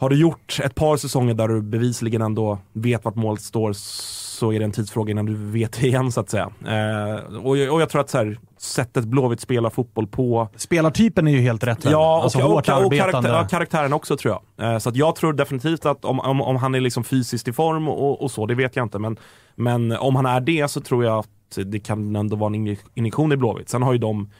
[0.00, 4.52] har du gjort ett par säsonger där du bevisligen ändå vet vart målet står så
[4.52, 6.50] är det en tidsfråga innan du vet det igen så att säga.
[6.66, 11.28] Eh, och, jag, och jag tror att så här, sättet Blåvitt spelar fotboll på Spelartypen
[11.28, 11.84] är ju helt rätt.
[11.84, 14.72] Ja, alltså och, hårt och, och karaktär, karaktären också tror jag.
[14.72, 17.52] Eh, så att jag tror definitivt att om, om, om han är liksom fysiskt i
[17.52, 18.98] form och, så, det vet jag inte.
[18.98, 19.16] Men,
[19.54, 22.86] men om han är det så tror jag att det kan ändå vara en inje-
[22.94, 23.68] injektion i Blåvitt.
[23.68, 24.30] Sen har ju de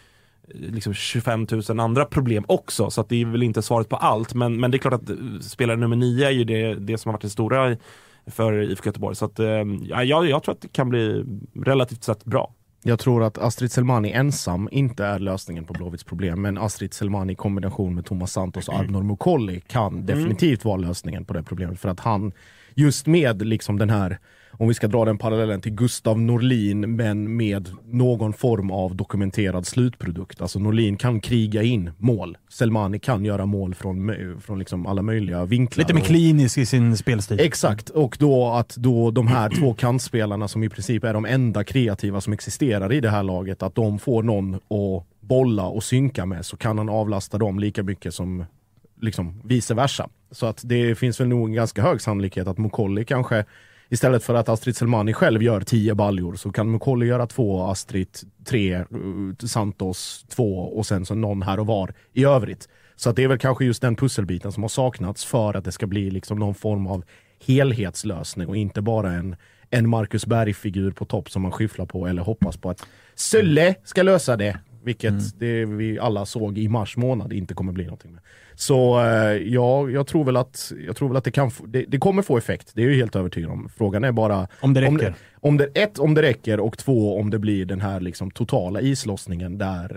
[0.54, 4.34] liksom 25 000 andra problem också, så att det är väl inte svaret på allt.
[4.34, 7.08] Men, men det är klart att eh, spelare nummer nio är ju det, det som
[7.08, 7.76] har varit det stora
[8.26, 9.16] för IFK Göteborg.
[9.16, 9.46] Så att, eh,
[9.82, 11.24] ja, jag, jag tror att det kan bli
[11.54, 12.54] relativt sett bra.
[12.82, 17.32] Jag tror att Astrid Selmani ensam inte är lösningen på Blåvitts problem, men Astrid Selmani
[17.32, 21.80] i kombination med Thomas Santos och Arnor Mukolli kan definitivt vara lösningen på det problemet.
[21.80, 22.32] För att han,
[22.74, 24.18] just med liksom den här,
[24.60, 29.66] om vi ska dra den parallellen till Gustav Norlin, men med någon form av dokumenterad
[29.66, 30.40] slutprodukt.
[30.40, 32.38] Alltså Norlin kan kriga in mål.
[32.48, 35.84] Selmani kan göra mål från, från liksom alla möjliga vinklar.
[35.84, 37.40] Lite mer klinisk i sin spelstil.
[37.40, 41.64] Exakt, och då att då de här två kantspelarna som i princip är de enda
[41.64, 46.26] kreativa som existerar i det här laget, att de får någon att bolla och synka
[46.26, 48.44] med så kan han avlasta dem lika mycket som
[49.00, 50.08] liksom vice versa.
[50.30, 53.44] Så att det finns väl nog en ganska hög sannolikhet att Mukolli kanske
[53.92, 58.08] Istället för att Astrid Selmani själv gör 10 baljor så kan Mukolli göra två, Astrid
[58.44, 58.84] tre, eh,
[59.46, 62.68] Santos två och sen så någon här och var i övrigt.
[62.96, 65.72] Så att det är väl kanske just den pusselbiten som har saknats för att det
[65.72, 67.04] ska bli liksom någon form av
[67.46, 69.36] helhetslösning och inte bara en,
[69.70, 74.02] en Marcus Berg-figur på topp som man skyfflar på eller hoppas på att Sölle ska
[74.02, 74.58] lösa det.
[74.84, 78.22] Vilket det vi alla såg i mars månad inte kommer bli någonting med.
[78.54, 81.98] Så eh, ja, jag tror väl att, jag tror väl att det, kan det, det
[81.98, 83.68] kommer få effekt, det är jag helt övertygad om.
[83.76, 85.10] Frågan är bara Om det Om räcker.
[85.10, 88.30] det, om det, ett, om det räcker och två, om det blir den här liksom
[88.30, 89.96] totala islossningen där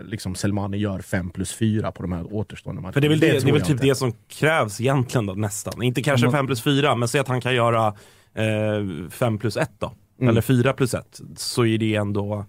[0.00, 2.92] eh, liksom Selmani gör 5 plus 4 på de här återstående matcherna.
[2.92, 3.86] För det är väl, det, det, är väl typ inte.
[3.86, 5.82] det som krävs egentligen då, nästan.
[5.82, 7.94] Inte kanske Om man- 5 plus 4, men säg att han kan göra
[9.10, 9.92] 5 plus 1 då.
[10.20, 10.28] Mm.
[10.30, 11.20] Eller 4 plus 1.
[11.36, 12.44] Så är det ändå...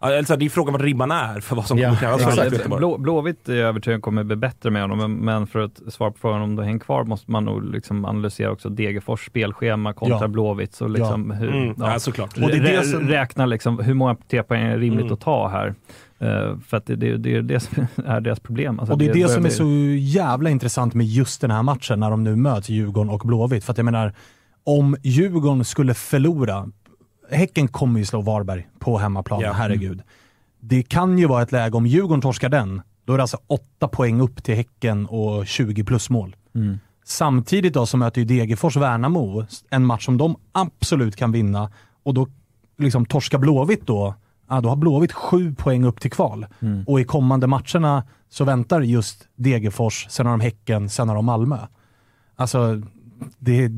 [0.00, 2.00] Ja, Eller så här, det är frågan vad ribban är för vad som Ja, kommer
[2.00, 2.52] krävas för exakt.
[2.52, 2.78] Göteborg.
[2.78, 6.18] Blå, Blåvitt är jag övertygad kommer bli bättre med honom, men, för att svara på
[6.18, 10.28] frågan om det hänger kvar måste man nog liksom analysera också Degerfors spelschema kontra Ja.
[10.28, 10.74] Blåvitt.
[10.74, 12.36] Så liksom hur, Mm, ja, såklart.
[12.36, 15.12] Och det är det som- Räkna liksom, hur många T-poäng är rimligt Mm.
[15.12, 15.74] att ta här.
[16.20, 18.78] Eh, för att det, det, det är det som är deras problem.
[18.80, 21.50] Alltså Och det är det börjar som är bli- så jävla intressant med just den
[21.50, 23.64] här matchen när de nu möts, Djurgården och Blåvitt.
[23.64, 24.12] För att jag menar,
[24.64, 26.68] om Djurgården skulle förlora,
[27.30, 29.52] Häcken kommer ju slå Varberg på hemmaplan, Ja.
[29.52, 30.02] herregud.
[30.60, 33.88] Det kan ju vara ett läge, om Djurgården torskar den, då är det alltså åtta
[33.88, 36.36] poäng upp till Häcken och 20 plus mål.
[36.54, 36.78] Mm.
[37.04, 41.70] Samtidigt då så möter ju Degerfors Värnamo, en match som de absolut kan vinna.
[42.02, 42.26] Och då
[42.78, 44.14] liksom torska Blåvitt då,
[44.48, 46.46] ja, då har Blåvitt sju poäng upp till kval.
[46.60, 46.84] Mm.
[46.86, 51.24] Och i kommande matcherna så väntar just Degerfors, sen har de Häcken, sen har de
[51.24, 51.58] Malmö.
[52.36, 52.82] Alltså,
[53.38, 53.70] det,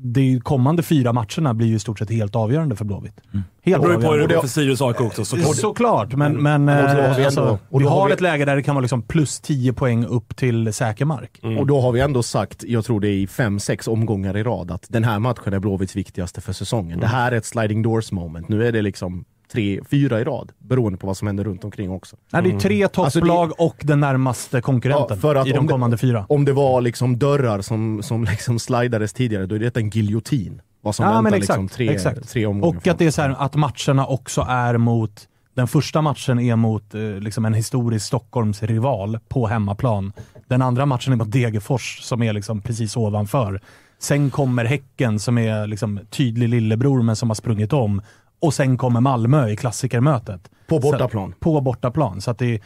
[0.00, 3.12] det kommande fyra matcherna blir ju i stort sett helt avgörande för Blåvitt.
[3.32, 3.44] Helt Mm.
[3.62, 5.56] Det beror ju på hur det går för Sirius AIK också såklart.
[5.56, 8.12] Såklart, men, men Och då har vi eh, ändå- alltså, och vi har har vi-
[8.12, 11.40] ett läge där det kan vara liksom plus 10 poäng upp till säker mark.
[11.58, 14.42] Och då har vi ändå sagt, jag tror det är i fem sex omgångar i
[14.42, 17.00] rad, att den här matchen är Blåvitts viktigaste för säsongen.
[17.00, 18.48] Det här är ett sliding doors moment.
[18.48, 21.90] Nu är det liksom tre, fyra i rad, beroende på vad som händer runt omkring
[21.90, 22.16] också.
[22.32, 25.50] Nej, det är tre Alltså, det- topplag och den närmaste konkurrenten Ja, för att i
[25.52, 26.26] de om det- kommande fyra.
[26.28, 30.60] Om det var liksom dörrar som, som liksom slidades tidigare, då är det en giljotin.
[30.80, 32.28] Vad som Ja, väntar men exakt, liksom tre, exakt.
[32.28, 36.02] tre omgångar Och att det är så här, att matcherna också är mot, den första
[36.02, 40.12] matchen är mot eh, liksom en historisk Stockholms rival på hemmaplan.
[40.46, 43.60] Den andra matchen är mot Degerfors som är liksom precis ovanför.
[44.00, 48.02] Sen kommer Häcken som är liksom tydlig lillebror men som har sprungit om.
[48.40, 50.50] Och sen kommer Malmö i klassikermötet.
[50.66, 51.32] På bortaplan.
[51.32, 52.20] Så, på bortaplan.
[52.20, 52.62] Så att det,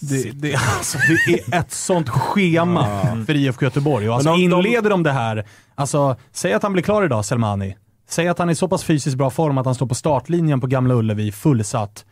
[0.00, 4.08] det, det, alltså, det är ett sånt schema för IFK Göteborg.
[4.08, 7.76] Och alltså de- inleder de det här, alltså säg att han blir klar idag, Selmani.
[8.08, 10.60] Säg att han är i så pass fysiskt bra form att han står på startlinjen
[10.60, 12.04] på Gamla Ullevi fullsatt.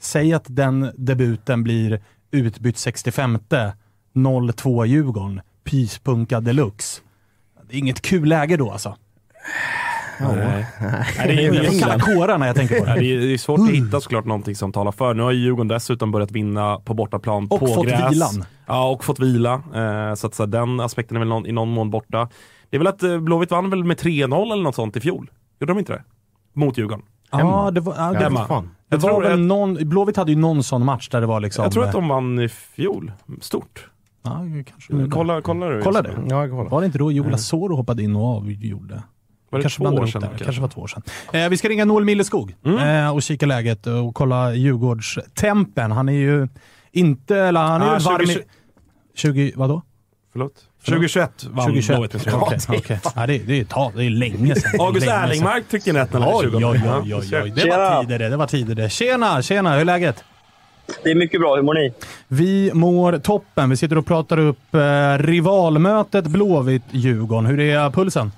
[0.00, 3.38] Säg att den debuten blir utbytt 65
[4.14, 5.40] 0-2 Djurgården.
[5.64, 7.00] Pyspunka deluxe.
[7.68, 8.96] Det är inget kul läge då alltså.
[10.20, 10.66] Nej.
[10.80, 12.90] Nej, det är ju kalla kårar när jag tänker på det.
[12.90, 15.14] Ja, det, är, svårt att hitta såklart någonting som talar för.
[15.14, 18.12] Nu har ju Djurgården dessutom börjat vinna på bortaplan Och på fått gräs.
[18.12, 18.44] vilan.
[18.66, 19.52] Ja, och fått vila.
[19.74, 22.28] Eh, så att så den aspekten är väl någon, i någon mån borta.
[22.70, 25.30] Det är väl att eh, Blåvitt vann väl med 3-0 eller något sånt i fjol?
[25.60, 26.02] Gjorde de inte det?
[26.52, 27.04] Mot Djurgården.
[27.30, 28.46] Ja, det var, ja, det, Hemma.
[28.48, 31.26] det Jag var tror, väl jag, någon, Blåvitt hade ju någon sån match där det
[31.26, 31.62] var liksom...
[31.62, 33.12] jag tror att de vann i fjol.
[33.40, 33.88] Stort.
[34.22, 35.10] Ja, kanske gjorde.
[35.10, 35.82] Kolla, kolla du.
[35.82, 36.14] Kolla det.
[36.28, 36.70] Ja, jag kollar.
[36.70, 39.02] Var det inte då Jola Soro hoppade in och avgjorde?
[39.56, 40.22] Var det kanske två år sedan?
[40.22, 40.44] kanske?
[40.44, 41.02] kanske var två år sedan.
[41.32, 45.92] Eh, vi ska ringa Noel Milleskog eh, och kika läget och kolla Djurgårdstempen.
[45.92, 46.48] Han är ju
[46.92, 48.26] inte, eller han är Ah, varm i...
[48.26, 48.42] 20,
[49.14, 49.82] 20, vadå?
[50.32, 50.52] Förlåt?
[50.84, 51.96] 2021 vann 2021.
[51.98, 52.42] Blåvitt med 3-0.
[52.42, 53.00] Okej, okej.
[53.14, 54.70] Ja, det, det, är, ta, det är länge sedan.
[54.80, 55.06] August.
[55.08, 56.64] Erlingmark tryckte in 1-0 Oj, oj, 20.
[56.66, 57.52] oj, Ja, oj, oj.
[57.56, 58.28] Det var tider det.
[58.28, 58.90] Det var tider det.
[58.90, 59.72] Tjena, tjena.
[59.72, 60.24] Hur är läget?
[61.04, 61.56] Det är mycket bra.
[61.56, 61.92] Hur mår ni?
[62.28, 63.70] Vi mår toppen.
[63.70, 67.46] Vi sitter och pratar upp eh, rivalmötet Blåvitt-Djurgården.
[67.46, 68.32] Hur är pulsen?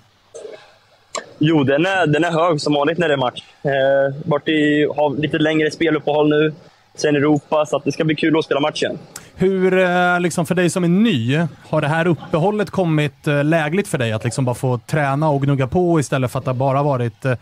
[1.39, 3.43] Jo, den är, den är hög som vanligt när det är match.
[3.63, 6.53] Eh, varit i, har lite längre speluppehåll nu,
[6.95, 8.99] sen Europa, så att det ska bli kul att spela matchen.
[9.37, 13.89] Hur, eh, liksom för dig som är ny, har det här uppehållet kommit eh, lägligt
[13.89, 14.13] för dig?
[14.13, 17.25] Att liksom bara få träna och gnugga på istället för att det bara varit...
[17.25, 17.35] Eh,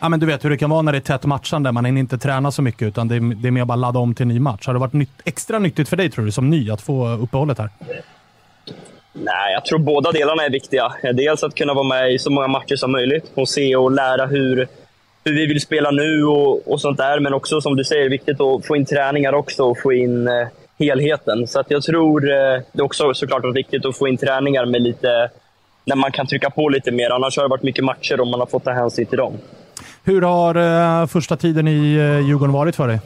[0.00, 1.72] ja, men du vet hur det kan vara när det är tätt matchande.
[1.72, 4.14] Man hinner inte träna så mycket, utan det är, det är mer bara ladda om
[4.14, 4.66] till en ny match.
[4.66, 7.58] Har det varit nytt, extra nyttigt för dig, tror du, som ny, att få uppehållet
[7.58, 7.70] här?
[9.16, 10.92] Nej, jag tror båda delarna är viktiga.
[11.14, 14.26] Dels att kunna vara med i så många matcher som möjligt och se och lära
[14.26, 14.68] hur,
[15.24, 17.20] hur vi vill spela nu och, och sånt där.
[17.20, 20.46] Men också, som du säger, viktigt att få in träningar också och få in eh,
[20.78, 21.46] helheten.
[21.46, 24.66] Så att jag tror eh, det är också såklart varit viktigt att få in träningar
[24.66, 25.30] med lite
[25.84, 27.10] när man kan trycka på lite mer.
[27.10, 29.32] Annars har det varit mycket matcher och man har fått ta hänsyn till dem.
[30.04, 33.00] Hur har eh, första tiden i eh, Djurgården varit för dig?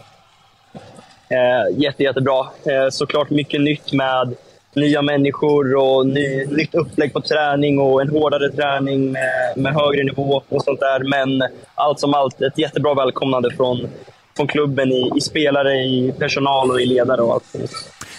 [1.31, 2.41] Eh, jätte, jättebra.
[2.41, 4.35] Eh, såklart mycket nytt med
[4.74, 10.05] nya människor och ny, nytt upplägg på träning och en hårdare träning med, med högre
[10.05, 11.05] nivå och sånt där.
[11.11, 13.89] Men allt som allt, ett jättebra välkomnande från,
[14.36, 17.57] från klubben i, i spelare, i personal och i ledare och allt.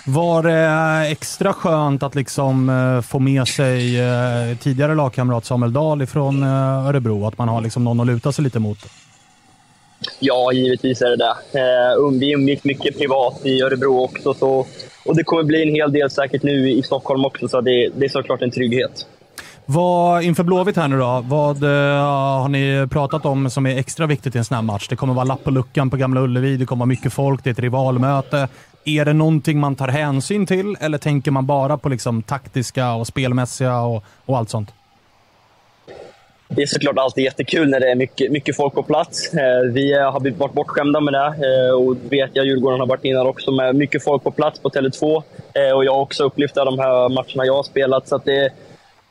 [0.05, 6.05] Var det extra skönt att liksom eh, få med sig eh, tidigare lagkamrat Samuel Dahl
[6.05, 7.27] från eh, Örebro?
[7.27, 8.85] Att man har liksom någon att luta sig lite mot?
[10.19, 11.59] Ja, givetvis är det det.
[11.59, 14.33] Eh, um, vi umgicks mycket privat i Örebro också.
[14.33, 14.67] Så,
[15.05, 18.05] och det kommer bli en hel del säkert nu i Stockholm också, så det, det
[18.05, 19.05] är såklart en trygghet.
[19.65, 22.03] Vad, inför Blåvitt här nu då, vad eh,
[22.41, 24.87] har ni pratat om som är extra viktigt i en sån här match?
[24.87, 27.49] Det kommer vara lapp på luckan på Gamla Ullevi, det kommer vara mycket folk, det
[27.49, 28.47] är ett rivalmöte.
[28.85, 33.07] Är det någonting man tar hänsyn till eller tänker man bara på liksom taktiska och
[33.07, 34.69] spelmässiga och, och allt sånt?
[36.55, 39.33] Det är såklart alltid jättekul när det är mycket, mycket folk på plats.
[39.33, 43.05] Eh, vi eh, har varit bortskämda med det eh, och vet jag Djurgården har varit
[43.05, 45.23] innan också med mycket folk på plats på Tele2.
[45.53, 48.07] Eh, och jag har också upplevt det de här matcherna jag har spelat.
[48.07, 48.49] Så det,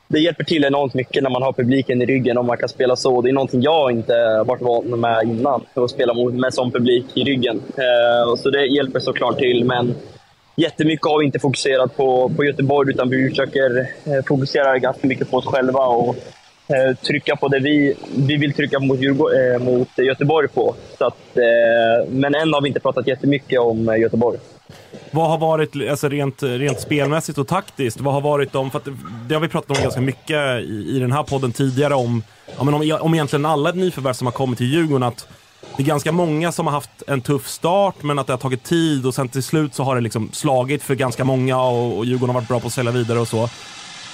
[0.07, 2.95] det hjälper till enormt mycket när man har publiken i ryggen om man kan spela
[2.95, 3.21] så.
[3.21, 7.23] Det är någonting jag inte varit van med innan, att spela med sån publik i
[7.23, 7.61] ryggen.
[7.77, 9.95] Eh, så det hjälper såklart till, men
[10.55, 15.31] jättemycket har vi inte fokuserat på, på Göteborg, utan vi försöker eh, fokusera ganska mycket
[15.31, 16.15] på oss själva och
[16.69, 20.75] Eh, trycka på det vi, vi vill trycka mot, Djurgården, eh, mot Göteborg på.
[20.97, 24.39] Så att, eh, men än har vi inte pratat jättemycket om eh, Göteborg.
[25.11, 28.81] Vad har varit, alltså rent, rent spelmässigt och taktiskt, vad har varit de, för
[29.27, 32.23] det har vi pratat om ganska mycket i, i den här podden tidigare om,
[32.57, 35.27] ja, men om, om egentligen alla nyförvärv som har kommit till Djurgården, att
[35.77, 38.63] det är ganska många som har haft en tuff start, men att det har tagit
[38.63, 42.05] tid och sen till slut så har det liksom slagit för ganska många och, och
[42.05, 43.49] Djurgården har varit bra på att sälja vidare och så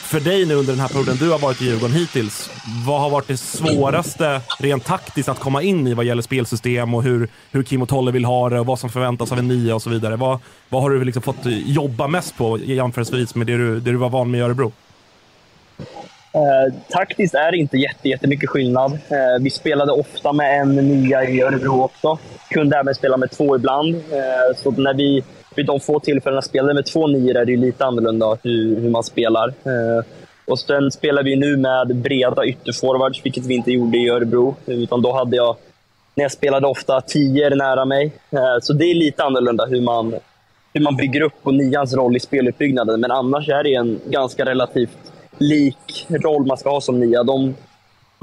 [0.05, 2.49] för dig nu under den här perioden du har varit i Djurgården hittills,
[2.87, 7.03] vad har varit det svåraste rent taktiskt att komma in i vad gäller spelsystem och
[7.03, 9.75] hur, hur Kim och Tolle vill ha det och vad som förväntas av en nia
[9.75, 10.15] och så vidare?
[10.15, 13.97] Vad, vad har du liksom fått jobba mest på jämförelsevis med det du, det du
[13.97, 14.71] var van med i Örebro?
[16.35, 18.91] Eh, taktiskt är det inte jätte, jättemycket skillnad.
[18.91, 22.17] Eh, vi spelade ofta med en nia i Örebro också.
[22.49, 23.95] Kunde även spela med två ibland.
[23.95, 25.23] Eh, så när vi
[25.55, 28.89] vid de få tillfällena jag spelade med två nior är det lite annorlunda hur, hur
[28.89, 29.47] man spelar.
[29.47, 30.05] Eh,
[30.45, 34.55] och sen spelar vi nu med breda ytterforwards, vilket vi inte gjorde i Örebro.
[34.65, 35.55] Utan då hade jag,
[36.15, 38.13] när jag spelade ofta, tior nära mig.
[38.31, 40.15] Eh, så det är lite annorlunda hur man,
[40.73, 43.01] hur man bygger upp och nians roll i speluppbyggnaden.
[43.01, 44.97] Men annars är det en ganska relativt
[45.37, 47.23] lik roll man ska ha som nia.
[47.23, 47.55] De,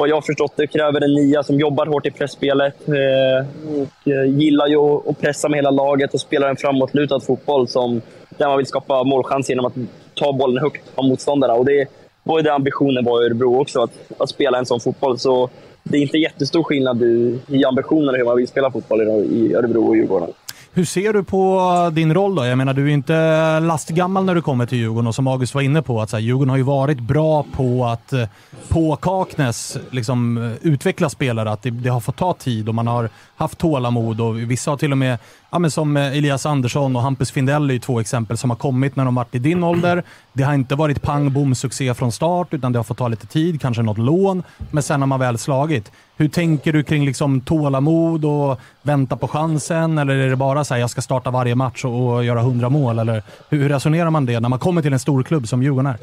[0.02, 2.88] vad jag har förstått det kräver en nia som jobbar hårt i pressspelet.
[2.88, 3.46] Eh,
[3.80, 8.02] och eh, gillar ju att pressa med hela laget och spelar en framåtlutad fotboll som,
[8.28, 9.72] där man vill skapa målchans genom att
[10.14, 11.54] ta bollen högt av motståndarna.
[11.54, 11.86] Och det
[12.22, 15.18] var ju det ambitionen var i Örebro också, att, att spela en sån fotboll.
[15.18, 15.50] Så
[15.82, 19.96] det är inte jättestor skillnad i, i hur man vill spela fotboll i Örebro och
[19.96, 20.28] Djurgården.
[20.74, 22.46] Hur ser du på din roll då?
[22.46, 25.62] Jag menar, du är inte lastgammal när du kommer till Djurgården och som August var
[25.62, 28.28] inne på, att så här, Djurgården har ju varit bra på att eh,
[28.68, 31.52] på Kaknäs liksom, eh, utveckla spelare.
[31.52, 34.76] Att det, det, har fått ta tid och man har haft tålamod och vissa har
[34.76, 35.18] till och med,
[35.50, 38.56] ja, men som eh, Elias Andersson och Hampus Findell är ju två exempel som har
[38.56, 40.02] kommit när de varit i din ålder.
[40.32, 43.26] Det har inte varit pang bom succé från start, utan det har fått ta lite
[43.26, 45.92] tid, kanske något lån, men sen har man väl slagit.
[46.22, 49.98] Hur tänker du kring liksom tålamod och vänta på chansen?
[49.98, 52.68] Eller är det bara så här, jag ska starta varje match och, och göra hundra
[52.68, 52.98] mål?
[52.98, 55.96] Eller hur resonerar man det när man kommer till en stor klubb som Djurgården är?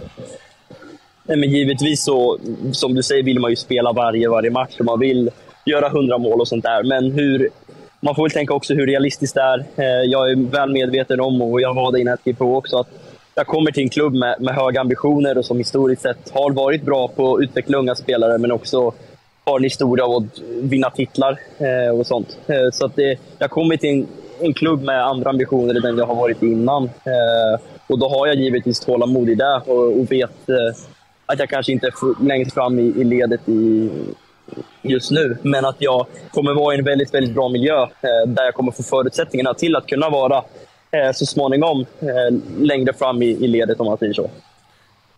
[1.23, 2.37] Nej, men givetvis så,
[2.71, 5.29] som du säger, vill man ju spela varje, varje match och man vill
[5.65, 6.83] göra hundra mål och sånt där.
[6.83, 7.49] Men hur,
[8.01, 9.59] man får väl tänka också hur realistiskt det är.
[9.75, 12.87] Eh, jag är väl medveten om, och jag var det innan jag på också, att
[13.35, 16.83] jag kommer till en klubb med, med höga ambitioner och som historiskt sett har varit
[16.83, 18.93] bra på att utveckla unga spelare, men också
[19.49, 22.38] har en historia av att vinna titlar eh, och sånt.
[22.47, 24.07] Eh, så att det, jag kommer till en,
[24.39, 26.84] en, klubb med andra ambitioner än den jag har varit innan.
[26.84, 30.84] Eh, och då har jag givetvis tålamod i det och, och vet eh,
[31.26, 33.89] att jag kanske inte är längst fram i, i ledet i,
[34.81, 38.43] just nu, men att jag kommer vara i en väldigt, väldigt bra miljö eh, där
[38.43, 40.43] jag kommer få förutsättningarna till att kunna vara
[40.91, 44.30] eh, så småningom eh, längre fram i, i ledet om man säger så.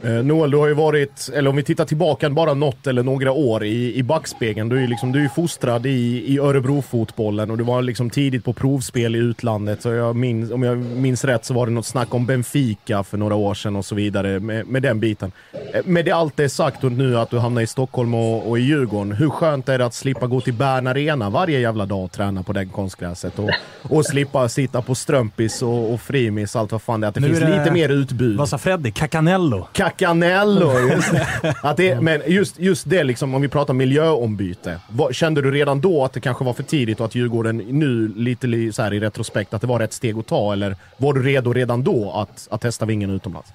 [0.04, 3.32] Eh, Noel, du har ju varit, eller om vi tittar tillbaka bara något eller några
[3.32, 4.70] år i, i backspegeln.
[4.70, 8.46] Du är ju liksom, du är fostrad i, i Örebro-fotbollen och du var liksom tidigt
[8.46, 9.82] på provspel i utlandet.
[9.82, 13.18] Så jag minns, om jag minns rätt så var det något snack om Benfica för
[13.18, 15.32] några år sedan och så vidare med, med den biten.
[15.74, 18.60] Eh, med det allt det sagt och nu att du hamnar i Stockholm och, och
[18.60, 19.12] i Djurgården.
[19.12, 22.44] Hur skönt är det att slippa gå till Bern Arena varje jävla dag och träna
[22.44, 23.40] på den konstgräset?
[23.40, 23.50] Och,
[23.82, 27.10] och slippa sitta på Strömpis och, och Frimis, allt vad fan det är.
[27.10, 28.38] Att det nu finns det, lite mer utbud.
[28.38, 28.92] Vad sa Freddy?
[28.92, 29.68] Cacanello?
[29.74, 31.14] Cacanello, just
[31.64, 34.80] Att det, men just, just det, liksom, om vi pratar miljöombyte.
[34.90, 38.14] Vad, kände du redan då att det kanske var för tidigt och att Djurgården nu,
[38.16, 40.54] lite så här i retrospekt, att det var rätt steg att ta?
[40.54, 43.54] Eller var du redo redan då att, att testa vingen utomlands?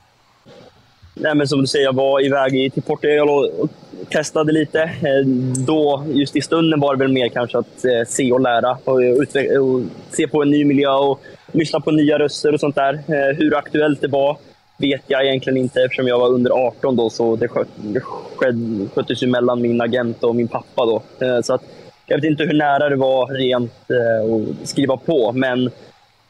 [1.21, 3.71] Nej, men som du säger, jag var iväg till Portugal och, och
[4.11, 4.83] testade lite.
[4.83, 5.27] Eh,
[5.67, 8.95] då, just i stunden var det väl mer kanske att eh, se och lära och,
[8.95, 9.27] och,
[9.61, 11.21] och, se på en ny miljö och
[11.53, 12.95] lyssna på nya röster och sånt där.
[12.95, 14.37] Eh, hur aktuellt det var
[14.77, 18.55] vet jag egentligen inte eftersom jag var under 18 då, så det, sköt, det sköt,
[18.95, 21.03] sköttes ju mellan min agent och min pappa då.
[21.27, 21.63] Eh, så att
[22.07, 25.71] jag vet inte hur nära det var rent eh, att skriva på, men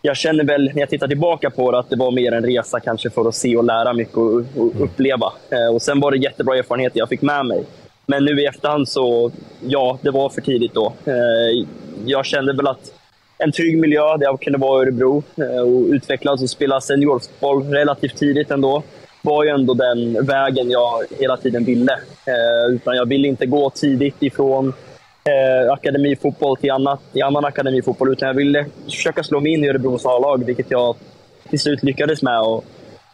[0.07, 2.81] jag känner väl när jag tittar tillbaka på det att det var mer en resa
[2.81, 5.33] kanske för att se och lära mycket och, och uppleva.
[5.51, 7.65] Eh, och sen var det jättebra erfarenheter jag fick med mig.
[8.07, 9.31] Men nu i efterhand så,
[9.61, 10.93] ja, det var för tidigt då.
[11.05, 11.67] Eh,
[12.05, 12.93] jag kände väl att
[13.39, 17.63] en trygg miljö där jag kunde vara i Örebro eh, och utvecklas och spela seniorfotboll
[17.63, 18.83] relativt tidigt ändå
[19.23, 21.93] var ju ändå den vägen jag hela tiden ville.
[22.27, 24.73] Eh, utan jag ville inte gå tidigt ifrån
[25.27, 29.69] eh, akademifotboll till, annat, till annan akademifotboll, utan jag ville försöka slå mig in i
[29.69, 30.97] Örebros A-lag, vilket jag
[31.51, 32.41] till slut lyckades med.
[32.41, 32.65] Och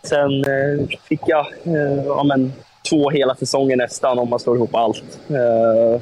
[0.02, 2.52] sen eh, fick jag eh, ja, men,
[2.90, 5.18] två hela säsonger nästan, om man slår ihop allt.
[5.28, 6.00] Eh,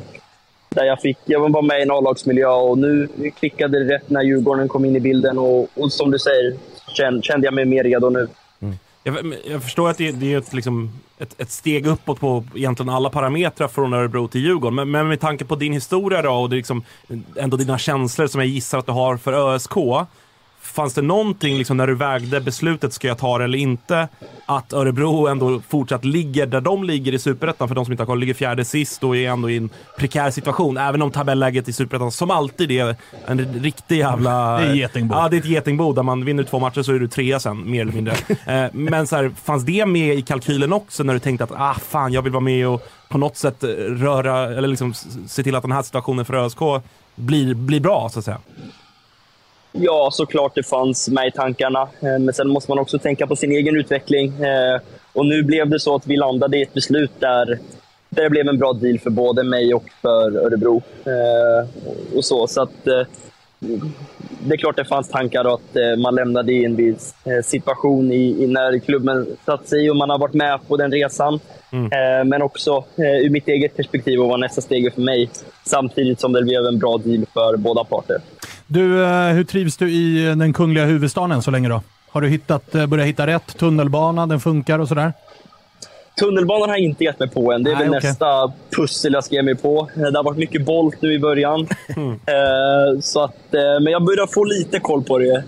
[0.68, 3.08] där jag, fick, jag var med i en A-lagsmiljö och nu
[3.38, 5.38] klickade det rätt när Djurgården kom in i bilden.
[5.38, 6.56] Och, och som du säger,
[6.96, 8.28] kände, kände jag mig mer redo nu.
[8.62, 8.74] Mm.
[9.02, 12.88] Jag, jag förstår att det, det är ett, liksom, ett, ett, steg uppåt på egentligen
[12.88, 14.74] alla parametrar från Örebro till Djurgården.
[14.74, 16.84] Men, men med tanke på din historia då, och det liksom,
[17.36, 19.72] ändå dina känslor som jag gissar att du har för ÖSK.
[20.72, 24.08] Fanns det någonting liksom, när du vägde beslutet, ska jag ta det eller inte,
[24.46, 28.06] att Örebro ändå fortsatt ligger där de ligger i Superettan, för de som inte har
[28.06, 30.76] koll, ligger fjärde sist och är ändå i en prekär situation.
[30.76, 34.60] Även om tabelläget i Superettan som alltid är en riktig jävla...
[34.60, 35.14] Det är getingbo.
[35.14, 37.70] Ja, det är ett getingbo där man vinner två matcher så är du trea sen,
[37.70, 38.14] mer eller mindre.
[38.46, 41.74] Eh, men så här, fanns det med i kalkylen också när du tänkte att ah,
[41.74, 44.94] fan, jag vill vara med och på något sätt röra, eller liksom
[45.26, 46.58] se till att den här situationen för ÖSK
[47.14, 48.38] blir, blir bra, så att säga?
[49.72, 51.82] Ja, såklart det fanns med i tankarna.
[51.82, 54.42] Eh, men sen måste man också tänka på sin egen utveckling.
[54.42, 54.80] Eh,
[55.12, 57.58] och nu blev det så att vi landade i ett beslut där,
[58.08, 60.82] där det blev en bra deal för både mig och för Örebro.
[61.04, 61.68] Eh,
[62.16, 62.84] och så, så att,
[64.38, 67.14] det är klart det fanns tankar att man lämnade i en viss
[67.44, 71.40] situation i, när klubben satt sig och man har varit med på den resan.
[71.72, 72.28] Mm.
[72.28, 75.30] Men också ur mitt eget perspektiv och vad nästa steg är för mig.
[75.64, 78.20] Samtidigt som det blev en bra deal för båda parter.
[78.72, 81.82] Du, eh, hur trivs du i den kungliga huvudstaden så länge då?
[82.10, 83.58] Har du hittat, eh, börjat hitta rätt?
[83.58, 85.12] Tunnelbana, den funkar och sådär?
[86.20, 87.62] Tunnelbanan har jag inte gett mig på än.
[87.62, 88.10] Det är Nej, väl okay.
[88.10, 89.88] nästa pussel jag ska ge mig på.
[89.96, 91.66] Eh, det har varit mycket bolt nu i början.
[91.96, 93.02] Mm.
[93.02, 95.44] så att, men jag börjar få lite koll på det.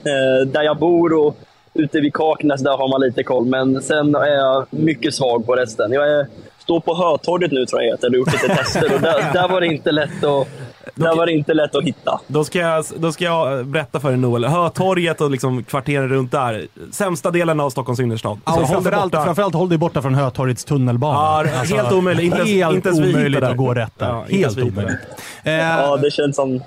[0.46, 1.36] där jag bor och
[1.74, 3.44] ute vid Kaknäs, där har man lite koll.
[3.46, 5.92] Men sen är jag mycket svag på resten.
[5.92, 6.26] Jag är,
[6.58, 8.06] står på Hötorget nu tror jag heter.
[8.06, 10.48] Jag har gjort lite tester och där, där var det inte lätt att
[10.94, 12.20] där var det inte lätt att hitta.
[12.26, 14.44] Då ska jag, då ska jag berätta för dig Noel.
[14.44, 16.66] Hötorget och liksom kvarteren runt där.
[16.90, 18.38] Sämsta delen av Stockholms innerstad.
[18.44, 21.18] Ja, och framförallt, framförallt håll dig borta från Hötorgets tunnelbana.
[21.18, 22.24] Ja, alltså, helt omöjligt.
[22.24, 24.08] Inte, helt inte omöjligt att gå rätt där.
[24.08, 24.98] Ja, helt omöjligt.
[25.42, 26.60] Eh, ja, det känns som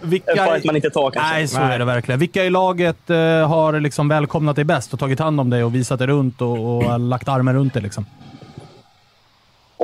[0.00, 1.32] vilka, en fight man inte tar kanske.
[1.32, 1.74] Nej, så nej.
[1.74, 2.20] är det verkligen.
[2.20, 3.16] Vilka i laget eh,
[3.48, 6.76] har liksom välkomnat dig bäst och tagit hand om dig och visat dig runt och,
[6.76, 7.82] och lagt armen runt dig?
[7.82, 8.06] Liksom?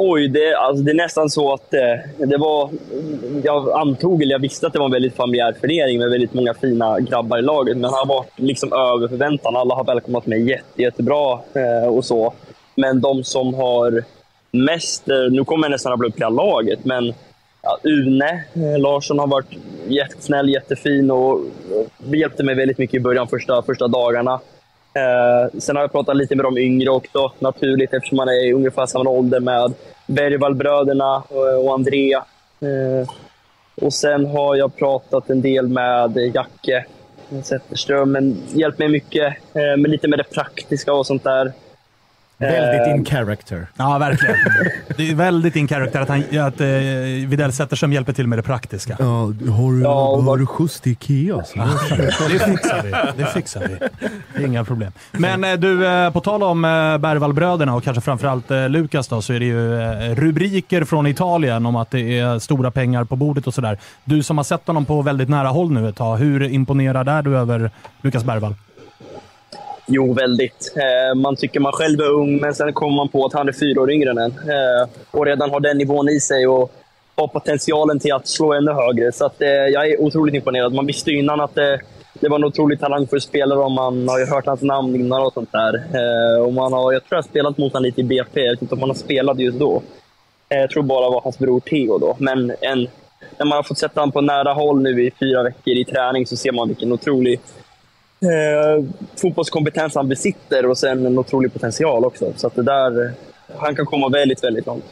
[0.01, 2.71] Oj, det, alltså, det är nästan så att eh, det var...
[3.45, 6.55] Jag antog, eller jag visste att det var en väldigt familjär förening med väldigt många
[6.55, 7.77] fina grabbar i laget.
[7.77, 9.57] Men det har varit liksom över förväntan.
[9.57, 12.33] Alla har välkomnat mig jätte, jättebra eh, och så.
[12.75, 14.05] Men de som har
[14.51, 15.09] mest...
[15.09, 17.15] Eh, nu kommer jag nästan rabbla upp hela laget, men
[17.63, 19.51] ja, Une eh, Larsson har varit
[19.89, 24.41] jättesnäll, jättefin och, och hjälpte mig väldigt mycket i början, första, första dagarna.
[24.99, 28.53] Eh, sen har jag pratat lite med de yngre också, naturligt eftersom man är i
[28.53, 29.75] ungefär samma ålder med
[30.07, 32.25] Bergvallbröderna och, och Andrea.
[32.61, 33.11] Eh,
[33.81, 36.85] och sen har jag pratat en del med Jacke
[37.43, 41.53] Zetterström, men hjälpt mig mycket eh, med lite med det praktiska och sånt där.
[42.39, 43.67] Väldigt in character.
[43.77, 44.37] Ja, verkligen.
[44.97, 48.43] Det är väldigt in character att, han, att uh, Widell Zetterström hjälper till med det
[48.43, 48.97] praktiska.
[48.99, 49.05] Ja,
[49.53, 51.45] har du, ja, har du skjuts till Ikea?
[51.45, 51.59] Så
[52.29, 53.23] det fixar vi.
[53.23, 53.63] Det fixar
[54.35, 54.45] vi.
[54.45, 54.93] Inga problem.
[55.13, 59.33] Men uh, du, uh, på tal om uh, Bergvallbröderna och kanske framförallt Lukas då, så
[59.33, 59.79] är det ju
[60.15, 63.79] rubriker från Italien om att det är stora pengar på bordet och sådär.
[64.05, 67.23] Du som har sett honom på väldigt nära håll nu ett tag, hur imponerad är
[67.23, 67.71] du över
[68.03, 68.55] Lukas Bergvall?
[69.91, 70.73] Jo, väldigt.
[70.77, 73.53] Eh, man tycker man själv är ung, men sen kommer man på att han är
[73.53, 74.31] fyra år yngre än en.
[74.31, 76.73] Eh, och redan har den nivån i sig och
[77.15, 79.13] har potentialen till att slå ännu högre.
[79.13, 80.75] Så att, eh, jag är otroligt imponerad.
[80.75, 81.81] Man visste ju innan att det,
[82.21, 85.33] det var en otroligt talangfull spelare och man har ju hört hans namn innan och
[85.33, 85.75] sånt där.
[85.75, 88.41] Eh, och man har, jag tror jag har spelat mot honom lite i BP.
[88.41, 89.83] Jag vet inte om han har spelat just då.
[90.49, 92.17] Eh, jag tror bara det var hans bror Theo då.
[92.19, 92.89] Men en,
[93.39, 96.27] när man har fått sätta honom på nära håll nu i fyra veckor i träning
[96.27, 97.41] så ser man vilken otrolig
[98.21, 98.85] eh,
[99.17, 102.33] fotbollskompetens han besitter och sen en otrolig potential också.
[102.37, 103.13] Så att det där,
[103.59, 104.85] han kan komma väldigt, väldigt långt.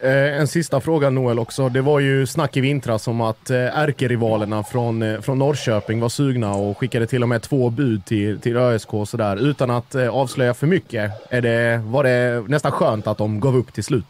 [0.00, 1.68] Eh, en sista fråga Noel också.
[1.68, 6.08] Det var ju snack i vintras om att eh, ärkerivalerna från, eh, från Norrköping var
[6.08, 9.36] sugna och skickade till och med två bud till, till ÖSK och sådär.
[9.36, 13.56] Utan att eh, avslöja för mycket, är det, var det nästan skönt att de gav
[13.56, 14.04] upp till slut?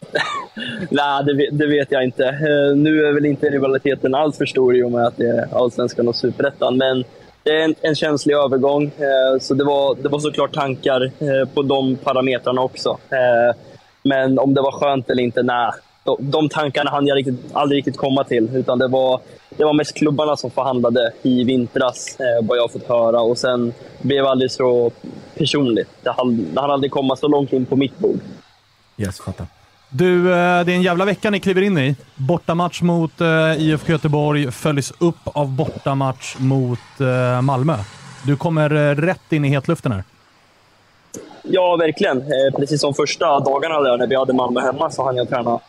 [0.90, 2.24] Nej, det, vet- det vet jag inte.
[2.24, 5.54] Eh, Nu är väl inte rivaliteten alls för stor i och med att det är
[5.54, 7.04] Allsvenskan och Superettan, men
[7.42, 8.84] det är en, en känslig övergång.
[8.84, 12.98] eh, Så det var, det var såklart tankar eh, på de parametrarna också.
[13.10, 13.56] Eh,
[14.02, 15.70] Men om det var skönt eller inte, nej.
[16.04, 18.56] De, de tankarna hann jag riktigt, aldrig riktigt komma till.
[18.56, 22.68] Utan det var, det var mest klubbarna som förhandlade i vintras, eh, vad jag har
[22.68, 23.20] fått höra.
[23.20, 23.72] Och sen
[24.02, 24.90] blev det aldrig så
[25.38, 25.88] personligt.
[26.02, 28.20] Det hann, det hann aldrig komma så långt in på mitt bord.
[28.98, 29.46] Yes, fattar.
[29.90, 31.96] Du, eh, det är en jävla vecka ni kliver in i.
[32.16, 37.76] Bortamatch mot eh, IFK Göteborg följs upp av bortamatch mot eh, Malmö.
[38.26, 40.04] Du kommer rätt in i hetluften här.
[41.42, 42.18] Ja, verkligen.
[42.18, 45.60] Eh, Precis som första dagarna där när vi hade Malmö hemma så hann jag träna,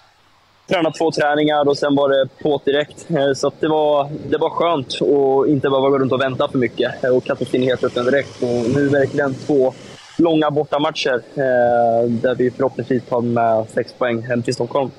[0.69, 3.05] träna två träningar och sen var det på direkt.
[3.09, 6.47] Eh, Så att det, var, det var skönt att inte behöva gå runt och vänta
[6.47, 8.41] för mycket och kasta sig in i hetluften direkt.
[8.43, 9.73] Och nu verkligen två
[10.21, 14.91] långa bortamatcher eh, där vi förhoppningsvis tar med sex poäng hem till Stockholm.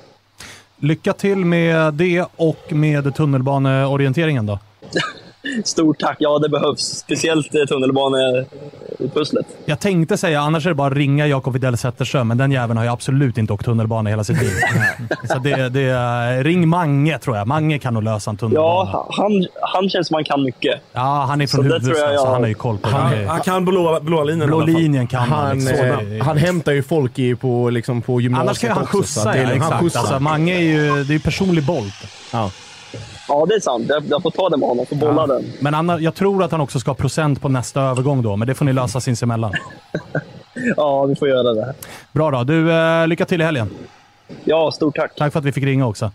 [0.77, 4.59] Lycka till med det och med tunnelbaneorienteringen då.
[5.65, 6.15] Stort tack!
[6.19, 6.79] Ja, det behövs.
[6.81, 9.45] Speciellt eh, tunnelbanepusslet.
[9.65, 12.77] Jag tänkte säga, annars är det bara att ringa Jakob Widell Zetterström, men den jäveln
[12.77, 14.51] har ju absolut inte åkt tunnelbana hela sitt liv.
[15.33, 17.47] Så det, det, är- ring Mange tror jag.
[17.47, 18.89] Mange kan nog lösa en tunnelbana.
[18.93, 20.81] Ja, han, han känns som han kan mycket.
[20.93, 22.77] Ja, han är från Så det Huvudsta, tror jag så jag- han har ju koll
[22.77, 23.25] på Han, det.
[23.27, 25.29] han kan blå, blå linjen Blå linjen kan han.
[25.47, 25.85] Han, liksom.
[25.87, 28.85] eh, Det är- han hämtar ju folk i, på, liksom, på gymnasiet Annars kan han
[28.85, 29.81] skjutsa, att det är- ja, han exakt.
[29.83, 29.99] skjutsar.
[29.99, 31.93] Alltså, Mange är ju, det är personlig bolt.
[32.33, 32.51] Ja.
[33.27, 33.85] Ja, det är sant.
[33.89, 34.85] Jag, jag får ta det med honom.
[34.85, 35.43] Får bolla den.
[35.59, 38.47] Men Anna, jag tror att han också ska ha procent på nästa övergång då, men
[38.47, 39.53] det får ni lösa sinsemellan.
[40.77, 41.73] Ja, vi får göra det.
[42.11, 42.43] Bra då.
[42.43, 43.69] Du, eh, lycka till i helgen.
[44.43, 45.15] Ja, stort tack.
[45.15, 46.11] Tack för att vi fick ringa också.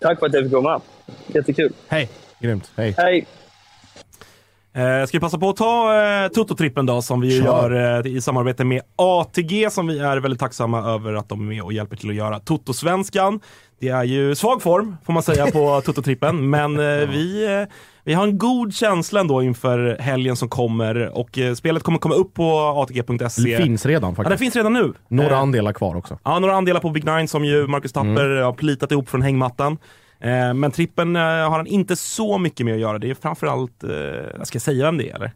[0.00, 0.80] Tack för att jag fick komma.
[1.26, 1.72] Jättekul.
[1.88, 2.08] Hej!
[2.40, 2.70] Grymt.
[2.76, 2.94] Hej.
[2.98, 3.26] Hej!
[4.72, 7.70] Eh, ska vi passa på att ta eh, Toto-trippen då, som vi ju Kör.
[7.70, 11.44] gör eh, i samarbete med ATG, som vi är väldigt tacksamma över att de är
[11.54, 12.38] med och hjälper till att göra.
[12.40, 13.40] Toto-svenskan,
[13.80, 17.74] det är ju svag form, får man säga, på Toto-trippen, men eh, vi, eh,
[18.04, 22.14] vi har en god känsla ändå inför helgen som kommer och eh, spelet kommer komma
[22.14, 23.42] upp på atg.se.
[23.42, 24.30] Det finns redan Ja, faktiskt.
[24.30, 24.92] det finns redan nu.
[25.08, 26.18] Några Eh, andelar kvar också.
[26.24, 29.78] Ja, några andelar på Big Nine som ju Marcus Tapper har plitat ihop från hängmattan.
[30.20, 32.98] Eh, men trippen eh, har han inte så mycket med att göra.
[32.98, 33.90] Det är framförallt, eh,
[34.42, 35.32] ska jag säga vem det är eller?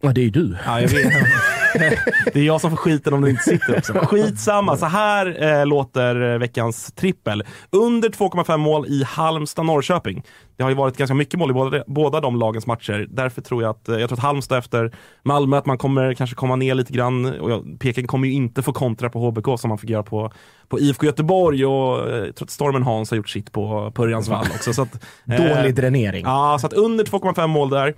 [0.00, 0.56] Ja, det är ju du.
[0.66, 1.12] Ja, jag vet.
[2.32, 3.92] det är jag som får skiten om det inte sitter också.
[3.92, 7.44] Skitsamma, så här eh, låter eh, veckans trippel.
[7.70, 10.22] Under 2,5 mål i Halmstad-Norrköping.
[10.58, 13.06] Det har ju varit ganska mycket mål i båda, båda de lagens matcher.
[13.10, 14.92] Därför tror jag att, eh, jag tror att Halmstad efter
[15.22, 17.40] Malmö, att man kommer kanske komma ner lite grann.
[17.40, 20.32] Och jag, Peking kommer ju inte få kontra på HBK som man fick göra på,
[20.68, 24.28] på IFK Göteborg och eh, jag tror att Stormen Hans har gjort sitt på Pörjans
[24.28, 24.72] vall också.
[24.72, 26.24] Så att, eh, Dålig dränering.
[26.24, 27.94] Ja, så att under 2,5 mål där.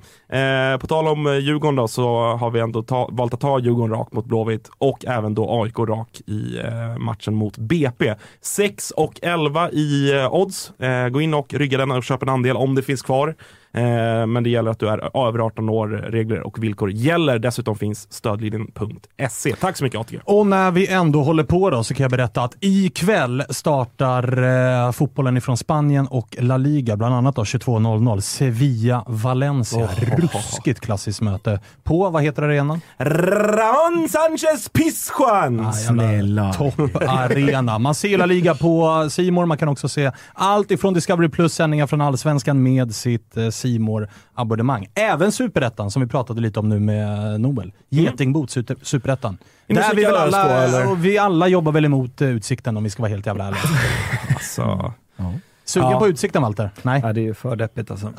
[0.72, 3.59] Eh, på tal om eh, Djurgården då, så har vi ändå ta, valt att ta
[3.60, 8.14] Djurgården rakt mot Blåvitt och även då AIK rak i eh, matchen mot BP.
[8.40, 10.80] 6 och 11 i eh, odds.
[10.80, 13.34] Eh, gå in och rygga den och köp en andel om det finns kvar.
[13.72, 15.88] Eh, men det gäller att du är över 18 år.
[15.88, 17.38] Regler och villkor gäller.
[17.38, 19.54] Dessutom finns stödlinjen.se.
[19.60, 20.20] Tack så mycket ATG.
[20.24, 24.42] Och när vi ändå håller på då så kan jag berätta att ikväll startar
[24.86, 28.20] eh, fotbollen ifrån Spanien och La Liga, bland annat då 22.00.
[28.20, 29.88] Sevilla-Valencia.
[30.16, 31.60] Ruskigt klassiskt möte.
[31.82, 32.80] På, vad heter arenan?
[32.98, 35.72] Ramon Sanchez Pizjuan!
[35.72, 36.52] Snälla.
[36.52, 37.78] Topparena.
[37.78, 39.46] Man ser La Liga på Simor.
[39.46, 44.86] Man kan också se allt ifrån Discovery Plus-sändningar från Allsvenskan med sitt eh, simor abonnemang
[44.94, 47.72] Även Superettan, som vi pratade lite om nu med Nobel.
[47.88, 49.38] Getingbot, Super- Superettan.
[49.66, 50.90] Där så vi, väl alla, eller?
[50.90, 53.60] och vi alla jobbar väl emot eh, Utsikten om vi ska vara helt jävla ärliga.
[54.34, 54.92] Alltså.
[55.64, 55.98] Sugen Ja.
[55.98, 56.70] på Utsikten Walter?
[56.82, 57.00] Nej?
[57.04, 58.12] Ja, det är ju för deppigt alltså.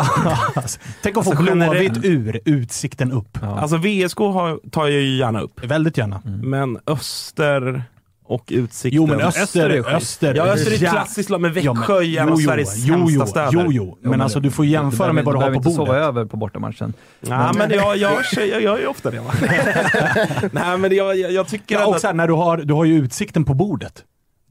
[0.55, 3.38] Alltså, Tänk att få Alltså, generellt- Blåvitt ur Utsikten upp.
[3.41, 5.65] Alltså VSK har, tar jag ju gärna upp.
[5.65, 6.22] Väldigt gärna.
[6.26, 7.84] Men Öster
[8.31, 8.95] och Utsikten.
[8.95, 10.91] Jo men Öster, Öster är Öster, Ja, Öster är ett ja.
[10.91, 13.51] klassiskt lag, men Ja, Växjö är en av jo, jo, Sveriges jo, sämsta jo, städer.
[13.51, 16.03] Jo, jo, men alltså du får jämföra med vad du har på inte sova bordet.
[16.03, 16.93] över på bortamatchen.
[17.19, 19.31] Nej, men jag, jag, jag, jag gör ju ofta det va.
[20.51, 22.97] Nej, men jag, jag, jag tycker Ja, och sen när du har, du har ju
[22.97, 24.03] Utsikten på bordet.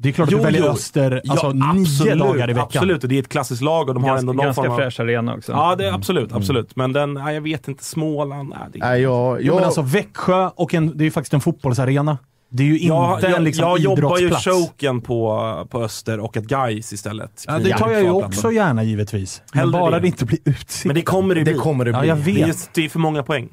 [0.03, 2.67] Det är klart att du väljer Öster alltså, nio dagar i veckan.
[2.75, 4.73] Absolut, och det är ett klassiskt lag och de har Ganska, ändå någon ganska form
[4.73, 4.77] av...
[4.79, 5.53] fräsch arena också.
[5.53, 6.77] Ja, det är absolut, absolut.
[6.77, 9.83] Men den, nej, jag vet inte, Småland, nej, det Nej, jag, Jo, jag, men alltså
[9.83, 12.19] Växjö, och en, det är ju faktiskt en fotbollsarena.
[12.53, 16.21] Det är ju inte jag, en jag, liksom, jag jobbar ju choken på, på Öster
[16.21, 17.45] och ett Gais istället.
[17.47, 19.43] Ja, det tar jag ju också gärna givetvis.
[19.53, 20.01] Men Hellre bara det.
[20.01, 20.85] det inte blir utsikt.
[20.85, 21.61] Men det kommer det det bli.
[21.61, 22.09] kommer det Ja, bli.
[22.09, 22.71] jag Det är, vet.
[22.75, 23.49] det är för många poäng.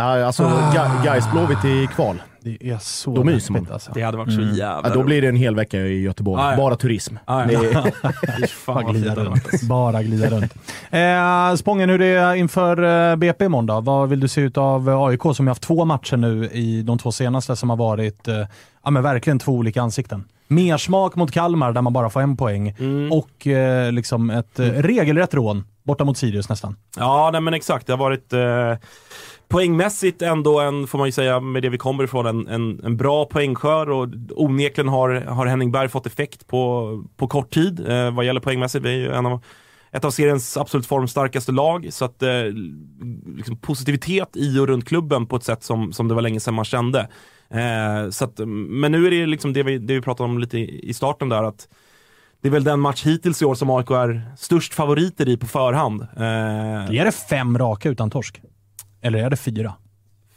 [0.00, 2.22] Ja, alltså, Ga- Gais Blåvitt i kval.
[2.42, 3.66] Det är så Då myser man.
[3.72, 3.92] alltså.
[3.94, 6.42] Det hade varit så jävla Ja, då blir det en hel vecka i Göteborg.
[6.42, 6.56] Ah, ja.
[6.56, 7.16] Bara turism.
[7.24, 7.60] Ah, ja.
[7.64, 9.62] är, fan Bara glida runt.
[9.68, 10.54] Bara glida runt.
[10.90, 13.84] Eh, Spången, hur det är inför eh, BP imorgon?
[13.84, 16.82] Vad vill du se ut av eh, AIK som har haft två matcher nu i
[16.82, 18.34] de två senaste som har varit eh,
[18.84, 20.24] ja, men verkligen två olika ansikten?
[20.48, 22.74] Mer smak mot Kalmar där man bara får en poäng
[23.10, 26.76] och eh, liksom ett eh, regelrätt rån borta mot Sirius nästan.
[26.96, 27.86] Ja, nej, men exakt.
[27.86, 28.40] Det har varit eh,
[29.50, 32.96] poängmässigt ändå en, får man ju säga, med det vi kommer ifrån, en, en, en
[32.96, 38.10] bra poängskör och onekligen har, har Henning Berg fått effekt på, på kort tid eh,
[38.10, 38.84] vad gäller poängmässigt.
[38.84, 39.44] Vi är ju en av,
[39.92, 42.30] ett av seriens absolut formstarkaste lag, så att eh,
[43.36, 46.54] liksom positivitet i och runt klubben på ett sätt som, som det var länge sedan
[46.54, 47.08] man kände.
[47.50, 50.58] Eh, så att, men nu är det liksom det vi, det vi pratade om lite
[50.58, 51.68] i, i starten där, att
[52.42, 55.46] det är väl den match hittills i år som AIK är störst favoriter i på
[55.46, 56.02] förhand.
[56.16, 58.40] Eh, Är det fem raka utan torsk?
[59.02, 59.72] Eller är det fyra?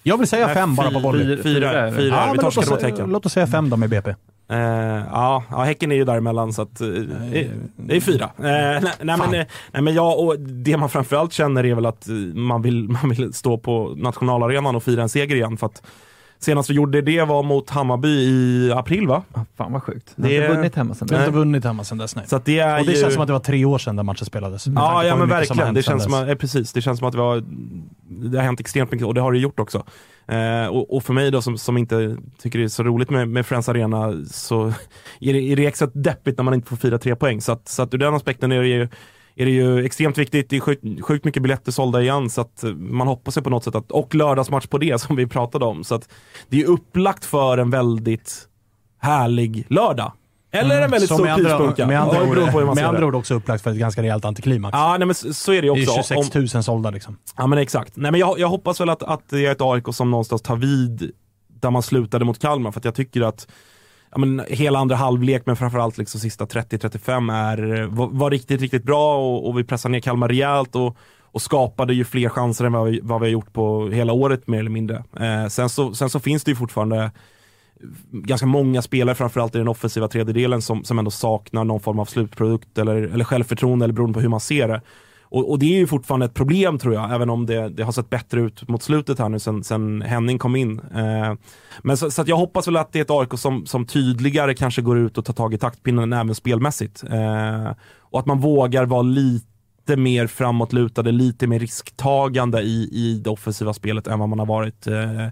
[0.04, 1.44] Jag vill säga Nej, fem bara på fyra- volley.
[1.44, 2.16] fyra- fyra.
[2.28, 3.10] Ja, Vi torskade oss, mot Häcken.
[3.10, 4.10] låt oss säga fem då med BP.
[4.50, 8.24] Eh, ja, ja, Häcken är ju däremellan så att, eh, det, det är fyra.
[8.38, 9.30] Eh, nej, nej, men,
[9.72, 13.34] nej, men ja, och det man framförallt känner är väl att man vill, man vill
[13.34, 15.58] stå på nationalarenan och fira en seger igen.
[15.58, 15.82] För att
[16.40, 19.24] senast vi gjorde det var mot Hammarby i april va?
[19.58, 20.14] Fan vad sjukt.
[20.16, 21.28] Det har inte är- vunnit hemma sen Vi har dess.
[21.28, 22.26] inte vunnit hemma sedan dess nej.
[22.28, 23.02] Så att det är och det ju...
[23.02, 24.68] känns som att det var tre år sedan den matchen spelades.
[24.68, 25.74] Ja, ja men har verkligen.
[25.74, 26.22] Det känns, som dess.
[26.22, 27.44] att, eh, precis, det känns som att det, var,
[28.30, 29.84] det har hänt extremt mycket och det har det gjort också.
[30.28, 33.28] Eh, och, och för mig då som, som inte tycker det är så roligt med,
[33.28, 34.66] med Friends Arena så
[35.20, 37.42] är det, är det extra deppigt när man inte får fira tre poäng.
[37.42, 38.88] Så att, så att ur den aspekten är det ju
[39.36, 40.50] är det ju extremt viktigt.
[40.50, 43.64] Det är sjukt, sjukt mycket biljetter sålda igen så att man hoppas ju på något
[43.64, 45.84] sätt att, och lördagsmatch på det som vi pratade om.
[45.84, 46.10] Så att
[46.50, 48.48] det är upplagt för en väldigt
[49.00, 50.12] härlig lördag.
[50.56, 51.88] Eller en väldigt Som stor pyspunka.
[51.88, 53.06] med andra, Ja, det ord, ser med andra det.
[53.06, 54.74] ord också upplagt för ett ganska rejält antiklimax.
[54.74, 56.14] Ja, nej, men så, så är det ju det också.
[56.14, 57.18] är 26 000 sålda liksom.
[57.38, 57.96] Ja men exakt.
[57.96, 60.56] Nej, men jag, jag hoppas väl att, att det är ett AIK som någonstans tar
[60.56, 61.12] vid
[61.48, 62.72] där man slutade mot Kalmar.
[62.72, 63.48] För att jag tycker att
[64.14, 68.62] ja, men, hela andra halvlek, men framförallt liksom sista 30-35 är, eh, var, var riktigt,
[68.62, 72.66] riktigt bra och, och vi pressade ner Kalmar rejält och, och skapade ju fler chanser
[72.66, 75.04] än vad vi, vad vi har gjort på hela året mer eller mindre.
[75.20, 77.12] Eh, sen, så, sen så finns det ju fortfarande
[78.12, 82.06] ganska många spelare, framförallt i den offensiva tredjedelen, som, som ändå saknar någon form av
[82.06, 84.82] slutprodukt eller, eller självförtroende, eller beroende på hur man ser det.
[85.34, 87.92] Och, och det är ju fortfarande ett problem tror jag, även om det, det har
[87.92, 90.80] sett bättre ut mot slutet här nu sen, sen Henning kom in.
[90.80, 91.34] Eh,
[91.82, 94.54] men så, så att jag hoppas väl att det är ett AIK som, som tydligare
[94.54, 97.04] kanske går ut och tar tag i taktpinnen även spelmässigt.
[97.04, 103.30] Eh, och att man vågar vara lite mer framåtlutade, lite mer risktagande i, i det
[103.30, 105.32] offensiva spelet än vad man har varit eh, eh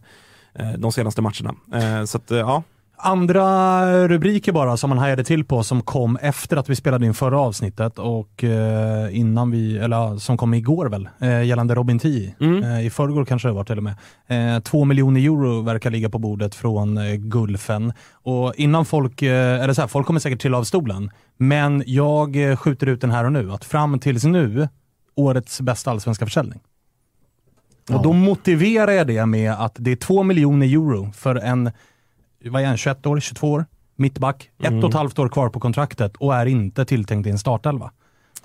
[0.78, 1.56] de senaste matcherna.
[1.74, 2.64] Eh, så att, eh, ja.
[3.04, 7.14] Andra rubriker bara som man hajade till på som kom efter att vi spelade in
[7.14, 12.00] förra avsnittet och eh, innan vi, eller ja, som kom igår väl, eh, gällande Robin
[12.00, 12.36] Tii.
[12.64, 13.96] Eh, I förrgår kanske det var till och med.
[14.28, 17.94] Eh, två miljoner euro verkar ligga på bordet från eh, Gulfen.
[18.14, 22.60] Och innan folk, eh, eller så här, folk kommer säkert till av stolen, men jag
[22.60, 24.68] skjuter ut den här och nu, att fram tills nu,
[25.16, 26.60] årets bästa allsvenska försäljning.
[27.90, 31.72] Och då motiverar jag det med att det är två miljoner euro för en
[32.46, 33.66] vad är han, 21 år, 22 år,
[33.96, 34.78] mittback, Mm.
[34.78, 37.92] ett och ett halvt år kvar på kontraktet och är inte tilltänkt i en startelva.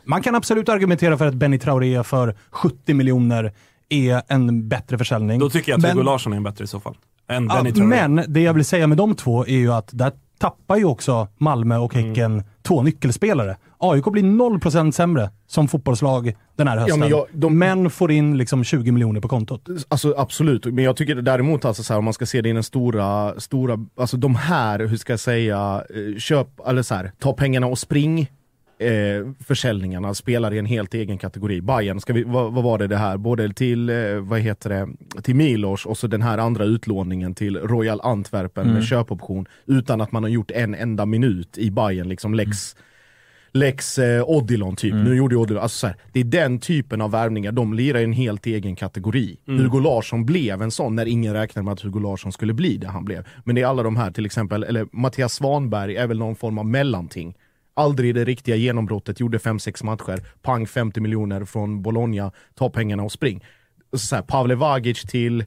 [0.05, 3.53] Man kan absolut argumentera för att Benny Traoré för 70 miljoner
[3.89, 5.41] är en bättre försäljning.
[5.41, 6.97] Då tycker jag att Men- Hugo Larsson är en bättre i så fall.
[7.29, 8.09] Än Benny Traoré.
[8.09, 11.29] men det jag vill säga med de två är ju att där tappar ju också
[11.39, 12.09] Malmö och Mm.
[12.09, 13.57] Häcken två nyckelspelare.
[13.79, 17.01] AIK blir 0% sämre som fotbollslag den här hösten.
[17.01, 19.69] men jag- men får in liksom 20 miljoner på kontot.
[19.89, 22.53] Alltså absolut, men jag tycker däremot alltså så här, om man ska se det i
[22.53, 27.13] den stora, stora, alltså de här, hur ska jag säga, eh, köp, eller så här,
[27.19, 28.31] ta pengarna och spring
[28.79, 31.61] eh, försäljningarna spelar i en helt egen kategori.
[31.61, 33.17] Bayern, ska vi, vad, vad var det det här?
[33.17, 34.89] Både till, eh, vad heter det,
[35.23, 38.75] till Milos och så den här andra utlåningen till Royal Antwerpen Mm.
[38.75, 42.77] med köpoption utan att man har gjort en enda minut i Bayern liksom Lex
[43.59, 44.95] Lex eh, Odilon typ.
[44.95, 48.05] Nu gjorde Odilon, alltså så här, det är den typen av värvningar, de lirar i
[48.05, 49.39] en helt egen kategori.
[49.49, 49.61] Mm.
[49.61, 52.89] Hugo Larsson blev en sån när ingen räknade med att Hugo Larsson skulle bli det
[52.89, 53.27] han blev.
[53.45, 56.59] Men det är alla de här till exempel, eller Mattias Svanberg är väl någon form
[56.59, 57.35] av mellanting.
[57.75, 63.13] Aldrig det riktiga genombrottet, gjorde 5-6 matcher, pang 50 miljoner från Bologna, ta pengarna och
[63.13, 63.45] spring.
[63.93, 65.45] Så så här, Pavle Vagic till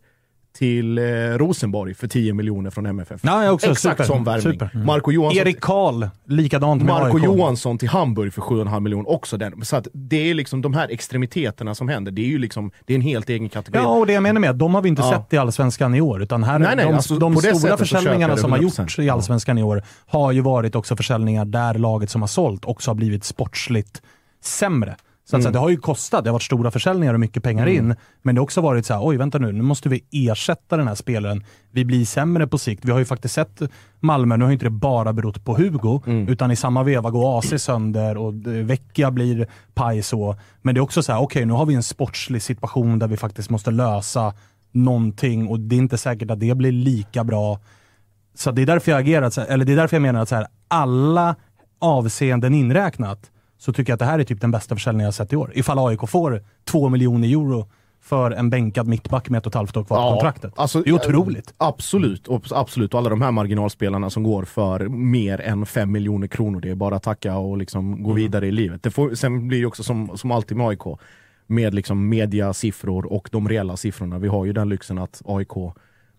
[0.60, 1.04] till eh,
[1.38, 3.22] Rosenborg för 10 miljoner från MFF.
[3.24, 3.72] Jag också.
[3.72, 4.04] Exakt Super.
[4.04, 4.54] sån värvning.
[4.54, 4.70] Super.
[4.74, 4.86] Mm.
[4.86, 7.26] Marco Johansson Erik Karl, likadant med Marco AIK.
[7.26, 9.66] Johansson till Hamburg för 7,5 miljoner, också den.
[9.66, 12.94] Så att det är liksom de här extremiteterna som händer, det är ju liksom, det
[12.94, 13.82] är en helt egen kategori.
[13.84, 15.12] Ja, och det jag menar med de har vi inte Ja.
[15.12, 16.24] sett i Allsvenskan i år.
[16.24, 18.62] Utan här, Nej, nej, de, alltså, de stora försäljningarna som har 100%.
[18.82, 22.66] gjorts i Allsvenskan i år har ju varit också försäljningar där laget som har sålt
[22.66, 24.02] också har blivit sportsligt
[24.44, 24.96] sämre.
[25.30, 25.44] Så att Mm.
[25.44, 27.78] säga, det har ju kostat, det har varit stora försäljningar och mycket pengar Mm.
[27.90, 27.96] in.
[28.22, 30.88] Men det har också varit så här, oj vänta nu, nu måste vi ersätta den
[30.88, 31.44] här spelaren.
[31.72, 32.86] Vi blir sämre på sikt.
[32.86, 33.62] Vi har ju faktiskt sett
[34.00, 36.28] Malmö, nu har ju inte det bara berott på Hugo, Mm.
[36.28, 40.36] utan i samma veva går AC sönder och Vecchia blir paj så.
[40.62, 43.18] Men det är också så här, okej nu har vi en sportslig situation där vi
[43.18, 44.34] faktiskt måste lösa
[44.72, 47.60] någonting och det är inte säkert att det blir lika bra
[48.36, 50.30] Så det är därför jag agerat, så här- eller det är därför jag menar att
[50.30, 51.36] så här, alla
[51.80, 55.34] avseenden inräknat, så tycker jag att det här är typ den bästa försäljningen jag sett
[55.34, 55.52] i år.
[55.56, 57.68] Ifall AIK får två miljoner euro
[58.02, 60.54] för en bänkad mittback med ett och ett halvt år kvar på kontraktet.
[60.56, 61.54] alltså, det är otroligt.
[61.58, 62.94] Absolut, och, absolut.
[62.94, 66.76] Och alla de här marginalspelarna som går för mer än 5 miljoner kronor, det är
[66.76, 68.84] bara att tacka och liksom gå vidare i livet.
[68.84, 71.00] Det får, sen blir det också som, som alltid med AIK,
[71.48, 74.20] med liksom mediasiffror och de reella siffrorna.
[74.20, 75.54] Vi har ju den lyxen att AIK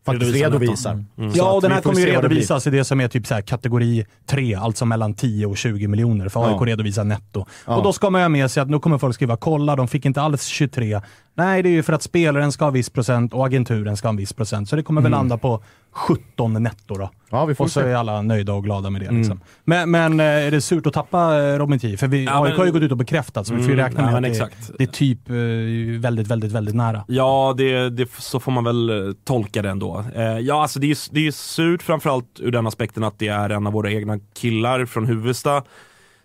[0.06, 0.94] faktiskt Redovisar redovisar.
[1.16, 1.32] netto.
[1.32, 3.26] Så Ja, och den här kommer ju vad det redovisas i det som är typ
[3.26, 6.66] så här kategori 3, alltså mellan 10 och 20 miljoner, för AIK Ja.
[6.66, 7.46] redovisar netto.
[7.66, 7.76] Ja.
[7.76, 10.04] Och då ska man ha med sig att nu kommer folk skriva “kolla, de fick
[10.04, 11.00] inte alls 23”.
[11.40, 14.10] Nej, det är ju för att spelaren ska ha viss procent och agenturen ska ha
[14.10, 15.18] en viss procent, så det kommer väl Mm.
[15.18, 15.62] landa på
[15.92, 17.10] 17 netto då.
[17.30, 17.86] Ja, vi får och så se.
[17.86, 19.06] är alla nöjda och glada med det.
[19.06, 19.18] Mm.
[19.20, 19.40] Liksom.
[19.64, 21.96] Men, men eh, är det surt att tappa eh, Robin Tii?
[21.96, 23.86] För vi, Ja, AIK har ju gått ut och bekräftat, så vi får ju Mm,
[23.86, 27.04] räkna med att det, det är typ eh, väldigt, väldigt, väldigt nära.
[27.08, 30.04] Ja, det, det, så får man väl tolka det ändå.
[30.40, 33.66] Ja, alltså det är det är surt framförallt ur den aspekten att det är en
[33.66, 35.62] av våra egna killar från Huvudsta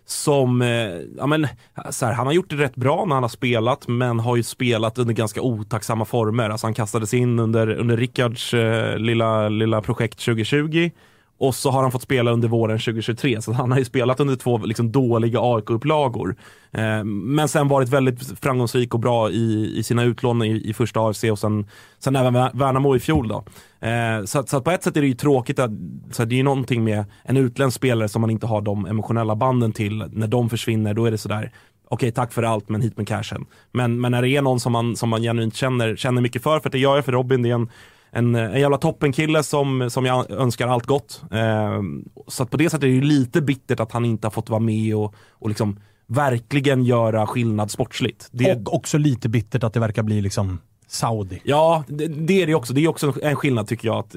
[0.06, 0.68] som, eh,
[1.16, 1.46] ja men,
[1.90, 4.42] så här, han har gjort det rätt bra när han har spelat, men har ju
[4.42, 6.50] spelat under ganska otacksamma former.
[6.50, 10.90] Alltså han kastades in under, under Rickards eh, lilla, lilla projekt 2020
[11.38, 14.36] och så har han fått spela under våren 2023, så han har ju spelat under
[14.36, 16.36] två liksom, dåliga AIK-upplagor.
[16.72, 21.00] Eh, men sen varit väldigt framgångsrik och bra i, i sina utlån i, i första
[21.00, 21.66] AFC och sen,
[21.98, 23.28] sen även Värnamo i fjol.
[23.28, 23.44] Då.
[23.86, 25.70] Eh, så, så att på ett sätt är det ju tråkigt att
[26.10, 28.86] så att det är ju någonting med en utländsk spelare som man inte har de
[28.86, 30.04] emotionella banden till.
[30.12, 31.52] När de försvinner, då är det sådär
[31.88, 33.46] Okej, tack för allt, men hit med cashen.
[33.72, 36.60] Men, men när det är någon som man, som man genuint känner, känner mycket för,
[36.60, 37.70] för det gör jag för Robin, det är en,
[38.10, 41.22] en, en jävla toppenkille som, som jag önskar allt gott.
[41.30, 41.82] Eh,
[42.28, 44.60] så på det sättet är det ju lite bittert att han inte har fått vara
[44.60, 48.28] med och, och liksom verkligen göra skillnad sportsligt.
[48.30, 51.40] Det, Och också lite bittert att det verkar bli liksom Saudi.
[51.44, 52.72] Ja, det, det är det också.
[52.72, 53.98] Det är också en skillnad tycker jag.
[53.98, 54.14] att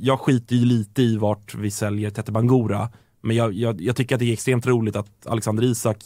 [0.00, 2.88] Jag skiter ju lite i vart vi säljer Tete Bangura.
[3.28, 5.96] Men jag, jag, jag tycker att det är extremt roligt att Alexander Isak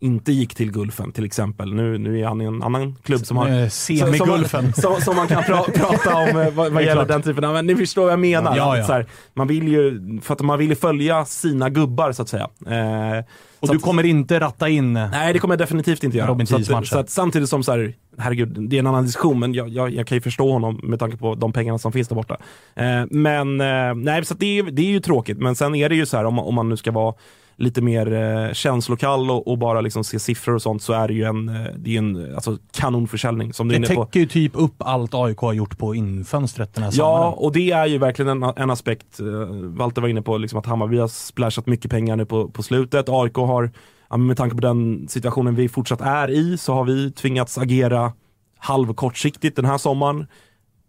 [0.00, 1.74] inte gick till Gulfen till exempel.
[1.74, 3.68] Nu, nu är han i en annan klubb som har...
[3.68, 4.72] Semigulfen.
[4.72, 7.52] Som, som, som man kan pra, prata om eh, vad, vad gäller den typen av...
[7.52, 8.56] Men ni förstår vad jag menar.
[8.56, 8.84] Ja, ja.
[8.84, 12.48] Så här, man vill ju, för att man vill följa sina gubbar så att säga.
[12.66, 13.24] Eh,
[13.68, 14.92] Och du kommer inte ratta in...
[14.92, 16.28] Nej, det kommer jag definitivt inte göra.
[16.28, 19.38] Robin så att, så att samtidigt som så här, herregud, det är en annan diskussion,
[19.38, 22.08] men jag, jag, jag kan ju förstå honom med tanke på de pengarna som finns
[22.08, 22.36] där borta.
[22.74, 25.94] Eh, men eh, nej, så det, är, det är ju tråkigt, men sen är det
[25.94, 27.14] ju så här om, om man nu ska vara
[27.56, 31.14] lite mer eh, känslokall och, och bara liksom se siffror och sånt så är det
[31.14, 34.04] ju en, eh, det är en alltså, kanonförsäljning som Det inne på.
[34.04, 37.34] täcker ju typ upp allt AIK har gjort på infönstret den här Ja, sommaren.
[37.36, 39.20] och det är ju verkligen en, en aspekt.
[39.20, 39.26] eh,
[39.62, 43.06] Walter var inne på liksom att Hammarby har splashat mycket pengar nu på, på slutet.
[43.08, 43.70] AIK har,
[44.10, 48.12] ja, med tanke på den situationen vi fortsatt är i, så har vi tvingats agera
[48.58, 50.26] halvkortsiktigt den här sommaren.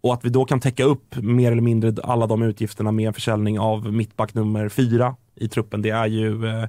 [0.01, 3.13] Och att vi då kan täcka upp mer eller mindre alla de utgifterna med en
[3.13, 5.81] försäljning av mittback nummer fyra i truppen.
[5.81, 6.65] Det är ju eh,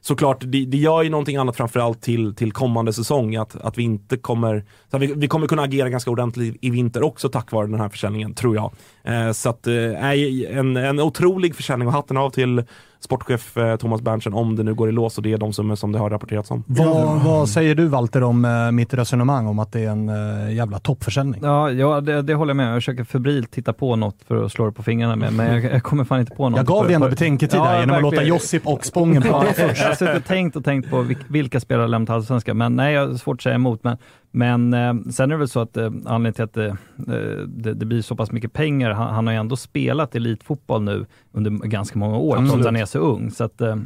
[0.00, 3.36] såklart, det, det gör ju någonting annat framförallt till, till kommande säsong.
[3.36, 6.70] Att, att vi inte kommer, så att vi, vi kommer kunna agera ganska ordentligt i
[6.70, 8.72] vinter också tack vare den här försäljningen, tror jag.
[9.04, 12.64] Eh, så att, eh, är en, en otrolig försäljning och hatten av till
[13.00, 15.74] sportchef eh, Thomas Berntsen om det nu går i lås och det är de summor
[15.74, 16.64] som det har rapporterats om.
[16.66, 20.54] Vad, vad säger du Walter om eh, mitt resonemang om att det är en eh,
[20.54, 21.40] jävla toppförsäljning?
[21.44, 22.68] Ja, ja det, det håller jag med.
[22.68, 25.64] Jag försöker febrilt titta på något för att slå det på fingrarna med, men jag,
[25.72, 26.56] jag kommer fan inte på något.
[26.56, 28.34] Jag gav dig ändå betänketid där genom att låta verkligen.
[28.34, 29.82] Josip och Spången Ja, prata jag först.
[29.82, 33.08] har suttit och tänkt och tänkt på vilk, vilka spelare lämnat Allsvenskan, men nej, jag
[33.08, 33.84] har svårt att säga emot.
[33.84, 33.96] Men,
[34.30, 37.74] men eh, sen är det väl så att eh, anledningen till att det, eh, det,
[37.74, 41.50] det blir så pass mycket pengar, han, han har ju ändå spelat elitfotboll nu under
[41.50, 43.30] ganska många år, trots att han är så ung.
[43.30, 43.76] Så att, eh,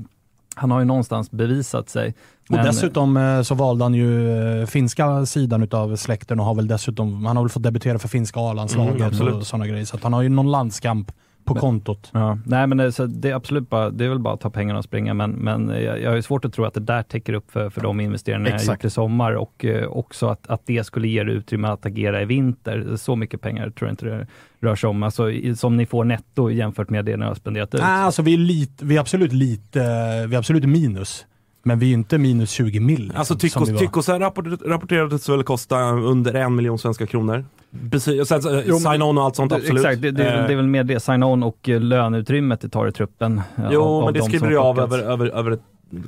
[0.55, 2.15] han har ju någonstans bevisat sig.
[2.49, 6.55] Och Men- dessutom eh, så valde han ju eh, finska sidan utav släkten och har
[6.55, 9.85] väl dessutom, han har väl fått debutera för finska A-landslaget Mm, och sådana grejer.
[9.85, 11.13] Så att han har ju någon landskamp
[11.45, 12.11] på kontot.
[12.13, 14.51] Ja, nej men det, så det är absolut bara, det är väl bara att ta
[14.51, 17.33] pengarna och springa, men, men jag, jag har svårt att tro att det där täcker
[17.33, 18.85] upp för, för de investeringar jag Exakt.
[18.85, 22.23] gjort i sommar och eh, också att, att det skulle ge er utrymme att agera
[22.23, 22.97] i vinter.
[22.97, 24.27] Så mycket pengar tror jag inte det
[24.61, 27.81] rör sig om, alltså, som ni får netto jämfört med det ni har spenderat ut.
[27.81, 29.79] Nej, alltså vi är, lite, vi är absolut lite,
[30.27, 31.27] vi är absolut minus.
[31.63, 33.01] Men vi är ju inte minus 20 mil.
[33.03, 33.37] Liksom, Alltså.
[33.79, 37.45] Tyckosen rapport, rapporterades väl kosta under en miljon svenska kronor.
[37.71, 39.85] Men- sign-on och allt sånt, Det- absolut.
[39.85, 42.61] Exakt, det, det, är väl- Eh, det är väl mer det, sign-on och eh, löneutrymmet
[42.61, 43.39] det tar i truppen.
[43.39, 45.59] eh, Jo, av- av men det de skriver du av över, över, över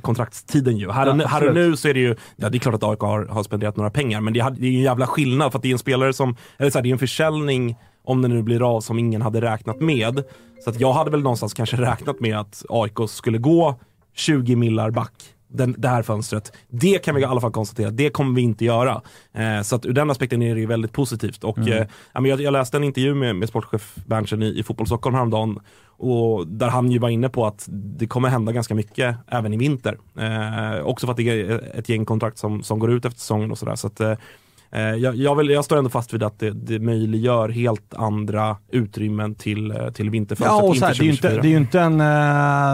[0.01, 0.91] kontraktstiden ju.
[0.91, 2.75] Här, Ja, och nu, här och nu så är det ju, ja det är klart
[2.75, 5.59] att AIK har, har spenderat några pengar, men det är ju en jävla skillnad för
[5.59, 8.27] att det är en spelare som, eller så här, det är en försäljning om det
[8.27, 10.23] nu blir av som ingen hade räknat med.
[10.63, 13.79] Så att jag hade väl någonstans kanske räknat med att AIK skulle gå
[14.15, 15.11] 20 millar back
[15.55, 16.51] den, det här fönstret.
[16.69, 19.01] Det kan vi i alla fall konstatera, det kommer vi inte göra.
[19.33, 21.43] Eh, så att ur den aspekten är det ju väldigt positivt.
[21.43, 21.73] Och, Mm.
[21.73, 25.59] eh, jag, jag läste en intervju med, med sportchef Berntsen i, i Fotboll Stockholm häromdagen
[25.97, 29.57] och där han ju var inne på att det kommer hända ganska mycket även i
[29.57, 29.97] vinter.
[30.19, 33.51] Eh, också för att det är ett gäng kontrakt som, som går ut efter säsongen
[33.51, 33.75] och sådär.
[33.75, 34.13] Så att, eh,
[34.79, 39.35] jag, jag, vill, jag står ändå fast vid att det, det möjliggör helt andra utrymmen
[39.35, 41.41] till, eh, till vinterfönstret Ja, och så här, det, är ju inte, 2024.
[41.41, 42.01] det är inte en...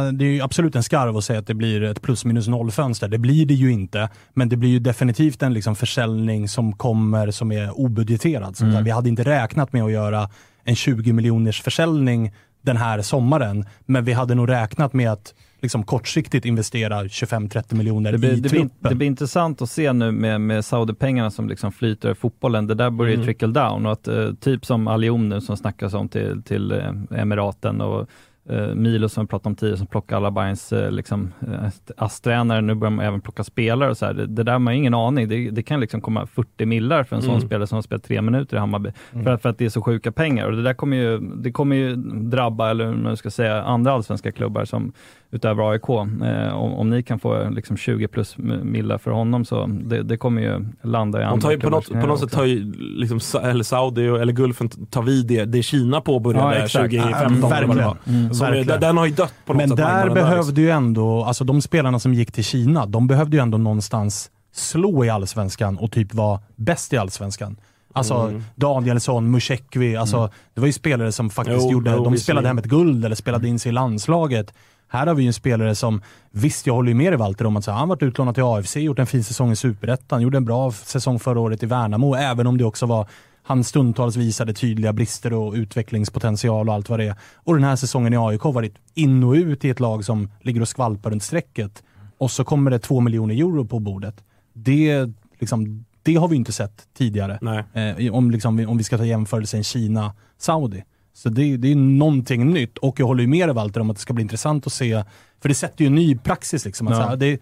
[0.08, 3.08] eh, Det är absolut en skarv att säga att det blir ett plus minus noll-fönster.
[3.08, 4.10] Det blir det ju inte.
[4.34, 8.58] Men det blir ju definitivt en liksom försäljning som kommer som är obudgeterad.
[8.58, 8.84] Så Mm.
[8.84, 10.30] Vi hade inte räknat med att göra
[10.64, 13.66] en 20 miljoners försäljning den här sommaren.
[13.86, 18.36] Men vi hade nog räknat med att liksom kortsiktigt investera 25-30 miljoner Det blir, i
[18.36, 18.90] det, blir, truppen.
[18.90, 22.68] det blir intressant att se nu med, med Saudi-pengarna som liksom flyter i fotbollen.
[22.68, 23.26] Det där börjar Mm.
[23.26, 27.20] trickle down och att eh, typ som Alion nu som snackas om till, till eh,
[27.22, 28.08] Emiraten och
[28.50, 32.62] eh, Milo som vi pratade om tidigare som plockar alla Bayerns eh, liksom, eh, ASS-tränare.
[32.62, 34.14] Nu börjar man även plocka spelare och så här.
[34.14, 35.28] Det, det där har man ingen aning.
[35.30, 37.48] Det, det kan liksom komma 40 millar för en sån Mm.
[37.48, 38.92] spelare som har spelat tre minuter i Hammarby.
[39.12, 39.24] Mm.
[39.24, 41.52] För, att, för att det är så sjuka pengar och det där kommer ju, det
[41.52, 44.94] kommer ju drabba, eller hur man ska säga, andra allsvenska klubbar som
[45.32, 45.90] utöver AIK.
[45.90, 50.18] Eh, om, om ni kan få liksom 20 plus millar för honom så det, det
[50.18, 52.74] kommer ju landa i De andra tar ju på något, på något sätt tar ju
[52.76, 56.92] liksom, eller Saudi eller Gulfen tar vid det, det Kina påbörjade Ja, exakt.
[56.96, 57.40] 2015.
[57.42, 57.80] Ja, verkligen.
[58.08, 58.82] Mm, är- verkligen.
[58.82, 59.78] Den har ju dött på något Men sätt.
[59.78, 60.64] där marknaden behövde liksom.
[60.64, 65.06] ju ändå, alltså de spelarna som gick till Kina, de behövde ju ändå någonstans slå
[65.06, 67.58] i allsvenskan och typ vara bäst i allsvenskan.
[67.94, 68.44] Alltså Mm.
[68.56, 70.30] Danielsson, Musekvi, alltså Mm.
[70.54, 73.16] det var ju spelare som faktiskt Jo, gjorde, jo, de spelade hem ett guld eller
[73.16, 74.54] spelade in sig i landslaget.
[74.92, 76.02] Här har vi ju en spelare som,
[76.32, 78.76] visst jag håller ju med dig Walter om att så, han varit utlånad till AFC,
[78.76, 82.48] gjort en fin säsong i Superettan, gjorde en bra säsong förra året i Värnamo, även
[82.48, 83.08] om det också var
[83.44, 87.16] han stundtals visade tydliga brister och utvecklingspotential och allt vad det är.
[87.36, 90.30] Och den här säsongen i AIK har varit in och ut i ett lag som
[90.42, 91.84] ligger och skvalpar runt strecket.
[92.18, 94.24] Och så kommer det två miljoner euro på bordet.
[94.54, 95.10] Det,
[95.40, 97.64] liksom, det har vi inte sett tidigare.
[97.74, 100.84] Eh, om, liksom, om vi ska ta jämförelsen Kina-Saudi.
[101.24, 103.96] Så det, det är någonting nytt och jag håller ju med dig Walter om att
[103.96, 105.04] det ska bli intressant att se,
[105.42, 106.66] för det sätter ju en ny praxis.
[106.66, 107.04] Liksom, att Ja.
[107.04, 107.40] så här, det,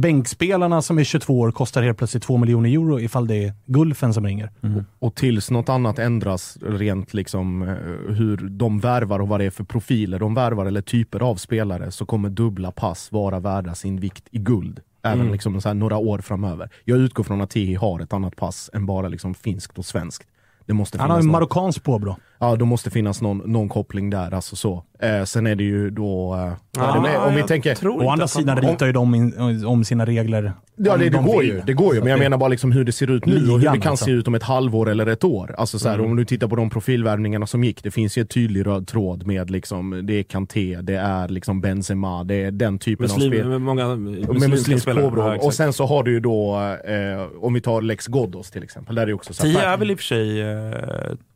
[0.00, 4.14] bänkspelarna som är 22 år kostar helt plötsligt 2 miljoner euro ifall det är Gulfen
[4.14, 4.50] som ringer.
[4.98, 7.68] Och tills något annat ändras rent liksom eh,
[8.14, 11.90] hur de värvar och vad det är för profiler de värvar eller typer av spelare
[11.90, 14.80] så kommer dubbla pass vara värda sin vikt i guld.
[15.02, 15.32] Även Mm.
[15.32, 16.70] liksom så här några år framöver.
[16.84, 20.26] Jag utgår från att Tehi har ett annat pass än bara liksom finskt och svenskt.
[20.66, 22.16] Det måste Han har finnas en någon- marockansk påbrå.
[22.42, 24.34] Ja, då måste finnas någon, någon koppling där.
[24.34, 24.84] Alltså så.
[25.02, 26.34] Eh, sen är det ju då...
[26.34, 27.88] Eh, det med, om vi tänker...
[27.88, 30.52] Å andra sidan ritar ju de in, om sina regler.
[30.76, 31.60] Ja, det, det de går ju.
[31.66, 32.00] Det går ju.
[32.00, 33.80] Men jag det- menar bara liksom hur det ser ut nu och hur Ligan, det
[33.80, 34.04] kan alltså.
[34.04, 35.54] se ut om ett halvår eller ett år.
[35.58, 36.10] Alltså så här, Mm.
[36.10, 37.82] Om du tittar på de profilvärvningarna som gick.
[37.82, 41.60] Det finns ju en tydlig röd tråd med liksom, det är Kanté, det är liksom
[41.60, 43.48] Benzema, det är den typen Muslim, av spel.
[43.48, 45.36] med många med muslimska påbrå.
[45.40, 48.94] Och sen så har du ju då, eh, om vi tar Lex Ghoddos till exempel.
[48.94, 50.72] Där är det också så här- Tia är väl i och för sig eh,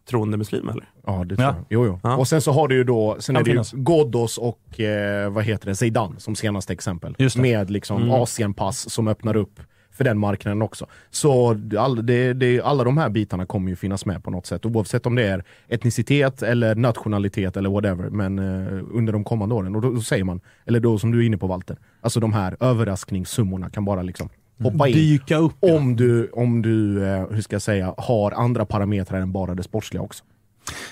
[0.08, 0.84] troende muslim eller?
[1.06, 1.54] Ja, det tror jag.
[1.70, 2.10] Jo, jo.
[2.10, 3.62] Och sen så har du ju då, sen är det ju.
[3.72, 7.16] Ghoddos och eh, vad heter det, Zeidan som senaste exempel.
[7.36, 8.10] Med liksom Mm.
[8.10, 9.60] Asienpass som öppnar upp
[9.92, 10.86] för den marknaden också.
[11.10, 14.66] Så all, det, det, alla de här bitarna kommer ju finnas med på något sätt.
[14.66, 18.10] Oavsett om det är etnicitet eller nationalitet eller whatever.
[18.10, 19.76] Men eh, under de kommande åren.
[19.76, 22.32] Och då, då säger man, eller då som du är inne på Walter, alltså de
[22.32, 24.28] här överraskningssummorna kan bara liksom
[24.58, 24.94] hoppa in.
[24.94, 25.52] Dyka upp.
[25.60, 29.62] Om du, om du eh, hur ska jag säga, har andra parametrar än bara det
[29.62, 30.24] sportsliga också.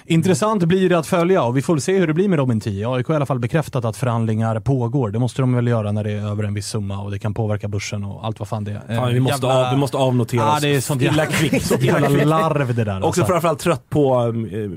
[0.05, 2.89] Intressant blir det att följa och vi får se hur det blir med Robin 10.
[2.95, 5.11] AIK har i alla fall bekräftat att förhandlingar pågår.
[5.11, 7.35] Det måste de väl göra när det är över en viss summa och det kan
[7.35, 8.97] påverka börsen och allt vad fan det är.
[8.97, 10.61] Fan, vi, Eh, måste jävla- av, vi måste avnotera Ja, oss.
[10.63, 11.67] det är sånt jävla, kvickt.
[11.67, 12.97] sånt jävla larv det där.
[12.97, 13.25] Också alltså.
[13.25, 14.21] framförallt trött på
[14.53, 14.69] eh,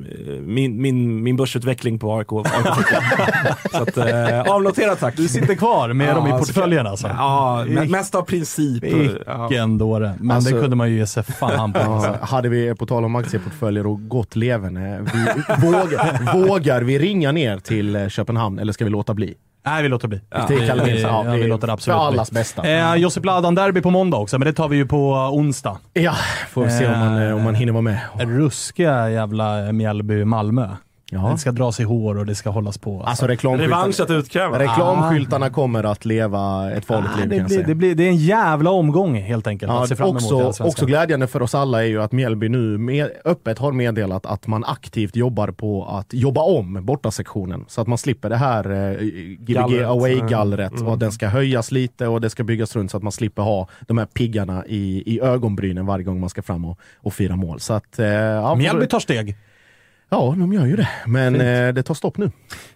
[0.41, 2.27] min, min, min börsutveckling på AIK.
[3.71, 5.17] så att, eh, avnotera tack.
[5.17, 7.07] Du sitter kvar med dem i så- portföljen alltså?
[7.07, 8.83] Ja, mest av princip.
[9.25, 9.47] Ja.
[9.47, 10.13] Vilken dåre.
[10.19, 11.79] Men Alltså- det kunde man ju ge sig fan på.
[11.79, 12.17] Ja, Alltså.
[12.35, 15.25] hade vi, på tal om aktieportföljer och gott leverne, vi,
[15.67, 19.33] vågar, vågar vi ringa ner till eh, Köpenhamn eller ska vi låta bli?
[19.65, 20.21] Nej, vi låter bli.
[20.29, 20.67] Ja, vi, vi-
[21.01, 22.39] ja, ja, vi vi- låter det absolut för allas bli.
[22.39, 22.67] bästa.
[22.67, 25.77] Eh, Josip Ladan-derby på måndag också, men det tar vi ju på onsdag.
[25.93, 26.13] Ja,
[26.49, 27.99] får vi se om man, eh, om man hinner vara med.
[28.19, 30.69] Ruskiga jävla Mjällby-Malmö.
[31.11, 31.29] Ja.
[31.31, 33.03] Det ska dras i hår och det ska hållas på.
[33.03, 34.59] Alltså reklamskyltarna, utkräva.
[34.59, 37.67] reklamskyltarna kommer att leva ett farligt Ah, liv det, kan jag blir, säga.
[37.67, 40.85] det, blir, det är en jävla omgång helt enkelt att se fram emot också, också
[40.85, 44.63] glädjande för oss alla är ju att Mjällby nu med, öppet har meddelat att man
[44.63, 47.65] aktivt jobbar på att jobba om bortasektionen.
[47.67, 48.97] Så att man slipper det här eh,
[49.39, 49.87] Gbg Gallret.
[49.87, 50.71] away-gallret.
[50.73, 50.87] Mm.
[50.87, 53.41] Och att den ska höjas lite och det ska byggas runt så att man slipper
[53.41, 57.35] ha de här piggarna i, i ögonbrynen varje gång man ska fram och, och fira
[57.35, 57.59] mål.
[57.59, 59.35] Så att, eh, ja, Mjällby tar steg.
[60.15, 60.87] Ja, de gör ju det.
[61.05, 62.31] Men eh, det tar stopp nu.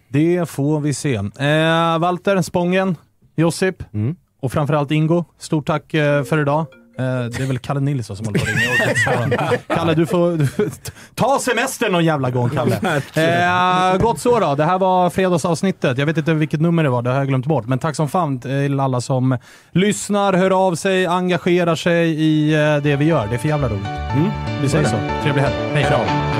[0.08, 1.14] Det får vi se.
[1.14, 2.96] Eh, Walter, Spången,
[3.36, 3.82] Josip.
[3.94, 4.16] Mm.
[4.42, 6.60] Och framförallt Ingo, stort tack eh, för idag.
[6.98, 9.58] Eh, Det är väl Kalle Nilsson som håller på att ringa.
[9.76, 10.70] Kalle, du får, du
[11.14, 13.00] ta semester någon jävla gång, Kalle.
[13.94, 14.54] Eh, gott så då.
[14.54, 15.98] Det här var fredagsavsnittet.
[15.98, 17.66] Jag vet inte vilket nummer det var, det har jag glömt bort.
[17.66, 19.38] Men tack som fan till alla som
[19.72, 23.26] lyssnar, hör av sig, engagerar sig i eh, det vi gör.
[23.26, 23.86] Det är för jävla roligt.
[24.62, 24.96] Vi säger så.
[25.22, 25.54] Trevlig helg.
[25.74, 26.39] Hej då.